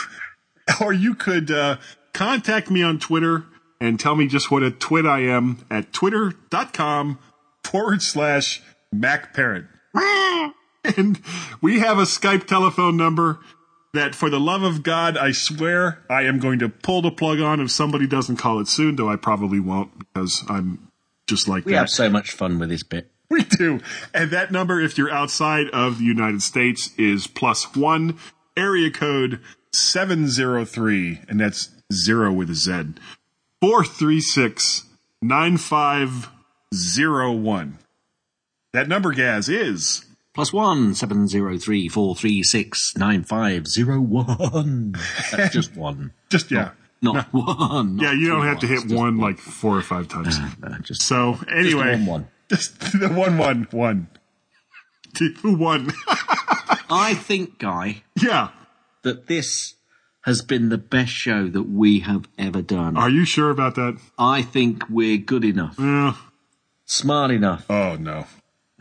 or 0.80 0.92
you 0.92 1.14
could 1.14 1.50
uh, 1.50 1.76
contact 2.12 2.70
me 2.70 2.82
on 2.82 2.98
Twitter 2.98 3.44
and 3.80 3.98
tell 3.98 4.16
me 4.16 4.26
just 4.26 4.50
what 4.50 4.62
a 4.62 4.70
twit 4.72 5.06
I 5.06 5.20
am 5.20 5.64
at 5.70 5.92
twitter.com 5.92 7.18
forward 7.64 8.02
slash 8.02 8.60
MacParrot. 8.92 9.68
and 10.96 11.20
we 11.60 11.78
have 11.78 11.98
a 11.98 12.02
Skype 12.02 12.46
telephone 12.46 12.96
number 12.96 13.38
that, 13.92 14.14
for 14.14 14.30
the 14.30 14.40
love 14.40 14.62
of 14.62 14.82
God, 14.82 15.16
I 15.18 15.32
swear 15.32 15.98
I 16.08 16.22
am 16.22 16.38
going 16.38 16.58
to 16.60 16.68
pull 16.68 17.02
the 17.02 17.10
plug 17.10 17.40
on 17.40 17.60
if 17.60 17.70
somebody 17.70 18.06
doesn't 18.06 18.36
call 18.36 18.60
it 18.60 18.68
soon, 18.68 18.96
though 18.96 19.10
I 19.10 19.16
probably 19.16 19.60
won't 19.60 19.98
because 19.98 20.42
I'm 20.48 20.88
just 21.26 21.48
like 21.48 21.64
We 21.66 21.72
that. 21.72 21.78
have 21.78 21.90
so 21.90 22.08
much 22.10 22.30
fun 22.32 22.58
with 22.58 22.68
this 22.70 22.82
bit. 22.82 23.10
We 23.30 23.44
do. 23.44 23.80
And 24.12 24.30
that 24.30 24.52
number, 24.52 24.78
if 24.78 24.98
you're 24.98 25.10
outside 25.10 25.70
of 25.70 25.96
the 25.98 26.04
United 26.04 26.42
States, 26.42 26.90
is 26.98 27.26
plus 27.26 27.74
one, 27.74 28.18
area 28.58 28.90
code 28.90 29.40
703, 29.72 31.20
and 31.28 31.40
that's 31.40 31.70
zero 31.90 32.30
with 32.30 32.50
a 32.50 32.54
Z, 32.54 32.92
436 33.62 34.84
9501. 35.22 37.78
That 38.74 38.88
number, 38.88 39.12
Gaz, 39.12 39.48
is 39.48 40.04
Plus 40.34 40.52
one 40.52 40.94
seven 40.94 41.28
zero 41.28 41.58
three 41.58 41.88
four 41.88 42.14
three 42.16 42.42
six 42.42 42.92
nine 42.96 43.22
five 43.24 43.66
zero 43.66 44.00
one. 44.00 44.94
That's 45.30 45.52
just 45.52 45.76
one. 45.76 46.12
just, 46.30 46.50
yeah. 46.50 46.70
Not 47.02 47.26
one. 47.32 47.98
Yeah, 47.98 48.12
you 48.12 48.28
don't 48.28 48.46
have 48.46 48.60
to 48.60 48.66
hit 48.66 48.82
just 48.84 48.94
one 48.94 49.18
like 49.18 49.38
four 49.38 49.76
or 49.76 49.82
five 49.82 50.08
times. 50.08 50.38
No, 50.60 50.78
just 50.82 51.02
So, 51.02 51.38
anyway. 51.54 51.92
one 51.96 52.06
one. 52.06 52.28
Just 52.48 52.80
the 53.00 53.08
one, 53.08 53.38
one, 53.38 53.66
one. 53.70 54.08
Two, 55.14 55.34
one. 55.56 55.90
I 56.90 57.14
think, 57.14 57.58
Guy, 57.58 58.02
yeah. 58.20 58.50
that 59.02 59.26
this 59.26 59.74
has 60.24 60.42
been 60.42 60.68
the 60.68 60.76
best 60.78 61.12
show 61.12 61.48
that 61.48 61.62
we 61.62 62.00
have 62.00 62.28
ever 62.38 62.60
done. 62.60 62.96
Are 62.98 63.08
you 63.08 63.24
sure 63.24 63.50
about 63.50 63.74
that? 63.76 63.98
I 64.18 64.42
think 64.42 64.84
we're 64.90 65.16
good 65.16 65.44
enough, 65.46 65.76
Yeah. 65.78 66.14
smart 66.84 67.30
enough, 67.30 67.64
Oh, 67.70 67.96
no. 67.98 68.26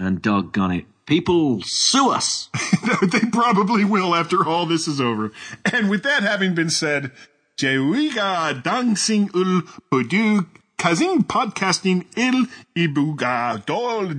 And 0.01 0.21
doggone 0.21 0.71
it. 0.71 0.85
People 1.05 1.61
sue 1.63 2.09
us. 2.09 2.49
they 3.01 3.19
probably 3.31 3.85
will 3.85 4.15
after 4.15 4.45
all 4.45 4.65
this 4.65 4.87
is 4.87 4.99
over. 4.99 5.31
And 5.71 5.89
with 5.89 6.03
that 6.03 6.23
having 6.23 6.55
been 6.55 6.69
said, 6.69 7.11
Jewiga 7.57 8.61
dancing 8.63 9.29
ul 9.35 9.61
pudu 9.91 10.47
kazing 10.77 11.27
podcasting 11.27 12.05
il 12.17 12.47
ibuga 12.75 13.63
dol 13.65 14.15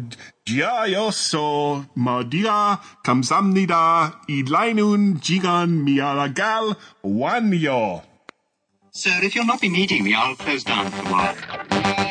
jiayoso 0.47 1.89
madia 1.97 2.79
kamsamnida 3.05 4.15
ilainun 4.29 5.19
jigan 5.19 5.83
mialagal 5.83 6.77
wanyo. 7.03 8.03
Sir, 8.93 9.11
if 9.23 9.35
you'll 9.35 9.47
not 9.47 9.61
be 9.63 9.71
needing 9.71 10.05
me, 10.05 10.15
I'll 10.15 10.37
close 10.37 10.63
down 10.63 10.91
for 10.91 11.01
a 11.09 11.11
while. 11.11 11.35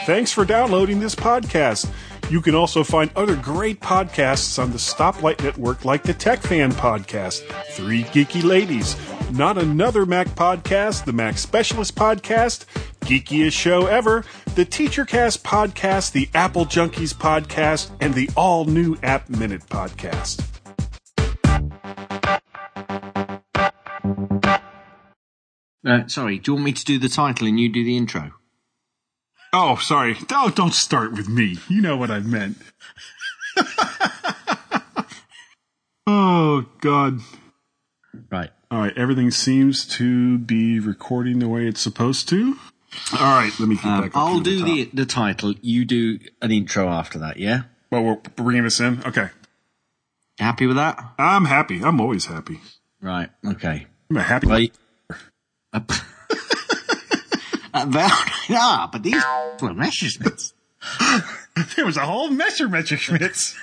Thanks 0.05 0.31
for 0.31 0.43
downloading 0.43 0.99
this 0.99 1.13
podcast. 1.13 1.87
You 2.31 2.39
can 2.39 2.55
also 2.55 2.85
find 2.85 3.11
other 3.13 3.35
great 3.35 3.81
podcasts 3.81 4.57
on 4.57 4.71
the 4.71 4.77
Stoplight 4.77 5.43
Network, 5.43 5.83
like 5.83 6.03
the 6.03 6.13
Tech 6.13 6.41
Fan 6.41 6.71
Podcast, 6.71 7.41
Three 7.71 8.03
Geeky 8.05 8.41
Ladies, 8.41 8.95
Not 9.33 9.57
Another 9.57 10.05
Mac 10.05 10.27
Podcast, 10.27 11.03
the 11.03 11.11
Mac 11.11 11.37
Specialist 11.37 11.93
Podcast, 11.95 12.63
Geekiest 13.01 13.51
Show 13.51 13.87
Ever, 13.87 14.23
the 14.55 14.65
TeacherCast 14.65 15.41
Podcast, 15.41 16.13
the 16.13 16.29
Apple 16.33 16.65
Junkies 16.65 17.13
Podcast, 17.13 17.91
and 17.99 18.13
the 18.13 18.29
all 18.37 18.63
new 18.63 18.95
App 19.03 19.29
Minute 19.29 19.65
Podcast. 19.67 20.41
Uh, 25.85 26.07
sorry, 26.07 26.39
do 26.39 26.51
you 26.51 26.55
want 26.55 26.63
me 26.63 26.71
to 26.71 26.85
do 26.85 26.97
the 26.97 27.09
title 27.09 27.45
and 27.45 27.59
you 27.59 27.67
do 27.67 27.83
the 27.83 27.97
intro? 27.97 28.31
Oh, 29.53 29.75
sorry. 29.77 30.15
Oh, 30.31 30.49
don't 30.53 30.73
start 30.73 31.11
with 31.13 31.27
me. 31.27 31.57
You 31.67 31.81
know 31.81 31.97
what 31.97 32.09
I 32.09 32.19
meant. 32.19 32.57
oh, 36.07 36.65
God. 36.79 37.19
Right. 38.31 38.49
All 38.69 38.79
right, 38.79 38.97
everything 38.97 39.31
seems 39.31 39.85
to 39.97 40.37
be 40.37 40.79
recording 40.79 41.39
the 41.39 41.49
way 41.49 41.67
it's 41.67 41.81
supposed 41.81 42.29
to. 42.29 42.57
All 43.13 43.19
right, 43.19 43.51
let 43.59 43.67
me 43.67 43.75
get 43.75 43.85
Um, 43.85 44.01
back. 44.03 44.11
I'll 44.15 44.39
do 44.39 44.59
top. 44.59 44.67
the, 44.67 44.89
the 44.93 45.05
title. 45.05 45.53
You 45.61 45.83
do 45.85 46.19
an 46.41 46.51
intro 46.51 46.87
after 46.89 47.19
that, 47.19 47.37
yeah? 47.37 47.63
Well, 47.91 48.03
we're 48.03 48.15
bringing 48.35 48.63
this 48.63 48.79
in. 48.79 49.01
Okay, 49.05 49.29
Happy 50.39 50.65
with 50.65 50.77
that? 50.77 50.97
I'm 51.19 51.45
happy. 51.45 51.83
I'm 51.83 51.99
always 52.01 52.25
happy. 52.25 52.61
Right, 53.01 53.29
okay. 53.45 53.85
I'm 54.09 54.17
a 54.17 54.23
happy. 54.23 54.47
Right. 54.47 54.73
About 57.73 58.11
ah, 58.49 58.89
but 58.91 59.03
these 59.03 59.15
were 59.61 59.69
Messerschmitts. 59.69 60.53
there 61.75 61.85
was 61.85 61.97
a 61.97 62.05
whole 62.05 62.29
Messer 62.29 62.67
Messerschmitts. 62.67 63.55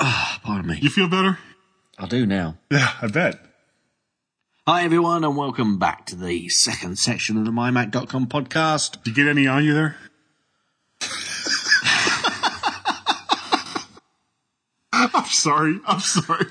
Ah, 0.00 0.40
pardon 0.44 0.70
me. 0.70 0.78
You 0.80 0.90
feel 0.90 1.08
better? 1.08 1.38
I 1.98 2.06
do 2.06 2.26
now. 2.26 2.58
Yeah, 2.70 2.92
I 3.00 3.06
bet. 3.06 3.38
Hi, 4.66 4.84
everyone, 4.84 5.24
and 5.24 5.36
welcome 5.36 5.78
back 5.78 6.06
to 6.06 6.16
the 6.16 6.48
second 6.48 6.98
section 6.98 7.36
of 7.38 7.44
the 7.44 7.50
MyMac.com 7.50 8.26
podcast. 8.26 9.02
Did 9.02 9.16
you 9.16 9.24
get 9.24 9.30
any 9.30 9.46
on 9.46 9.64
you 9.64 9.74
there? 9.74 9.96
I'm 14.92 15.24
sorry. 15.26 15.80
I'm 15.86 16.00
sorry. 16.00 16.46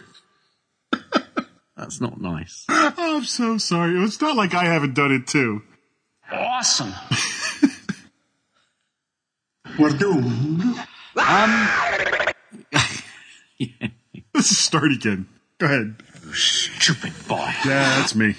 That's 1.82 2.00
not 2.00 2.22
nice. 2.22 2.64
I'm 2.70 3.24
so 3.24 3.58
sorry. 3.58 4.00
It's 4.04 4.22
not 4.22 4.36
like 4.36 4.54
I 4.54 4.66
haven't 4.66 4.94
done 4.94 5.12
it 5.12 5.26
too. 5.26 5.64
Awesome. 6.32 6.94
We're 9.80 9.90
doomed. 9.90 10.78
Um, 11.18 11.70
Let's 14.36 14.56
start 14.60 14.92
again. 14.92 15.28
Go 15.58 15.66
ahead. 15.66 15.96
Stupid 16.34 17.14
boy. 17.28 17.50
Yeah, 17.66 17.98
that's 17.98 18.14
me. 18.14 18.36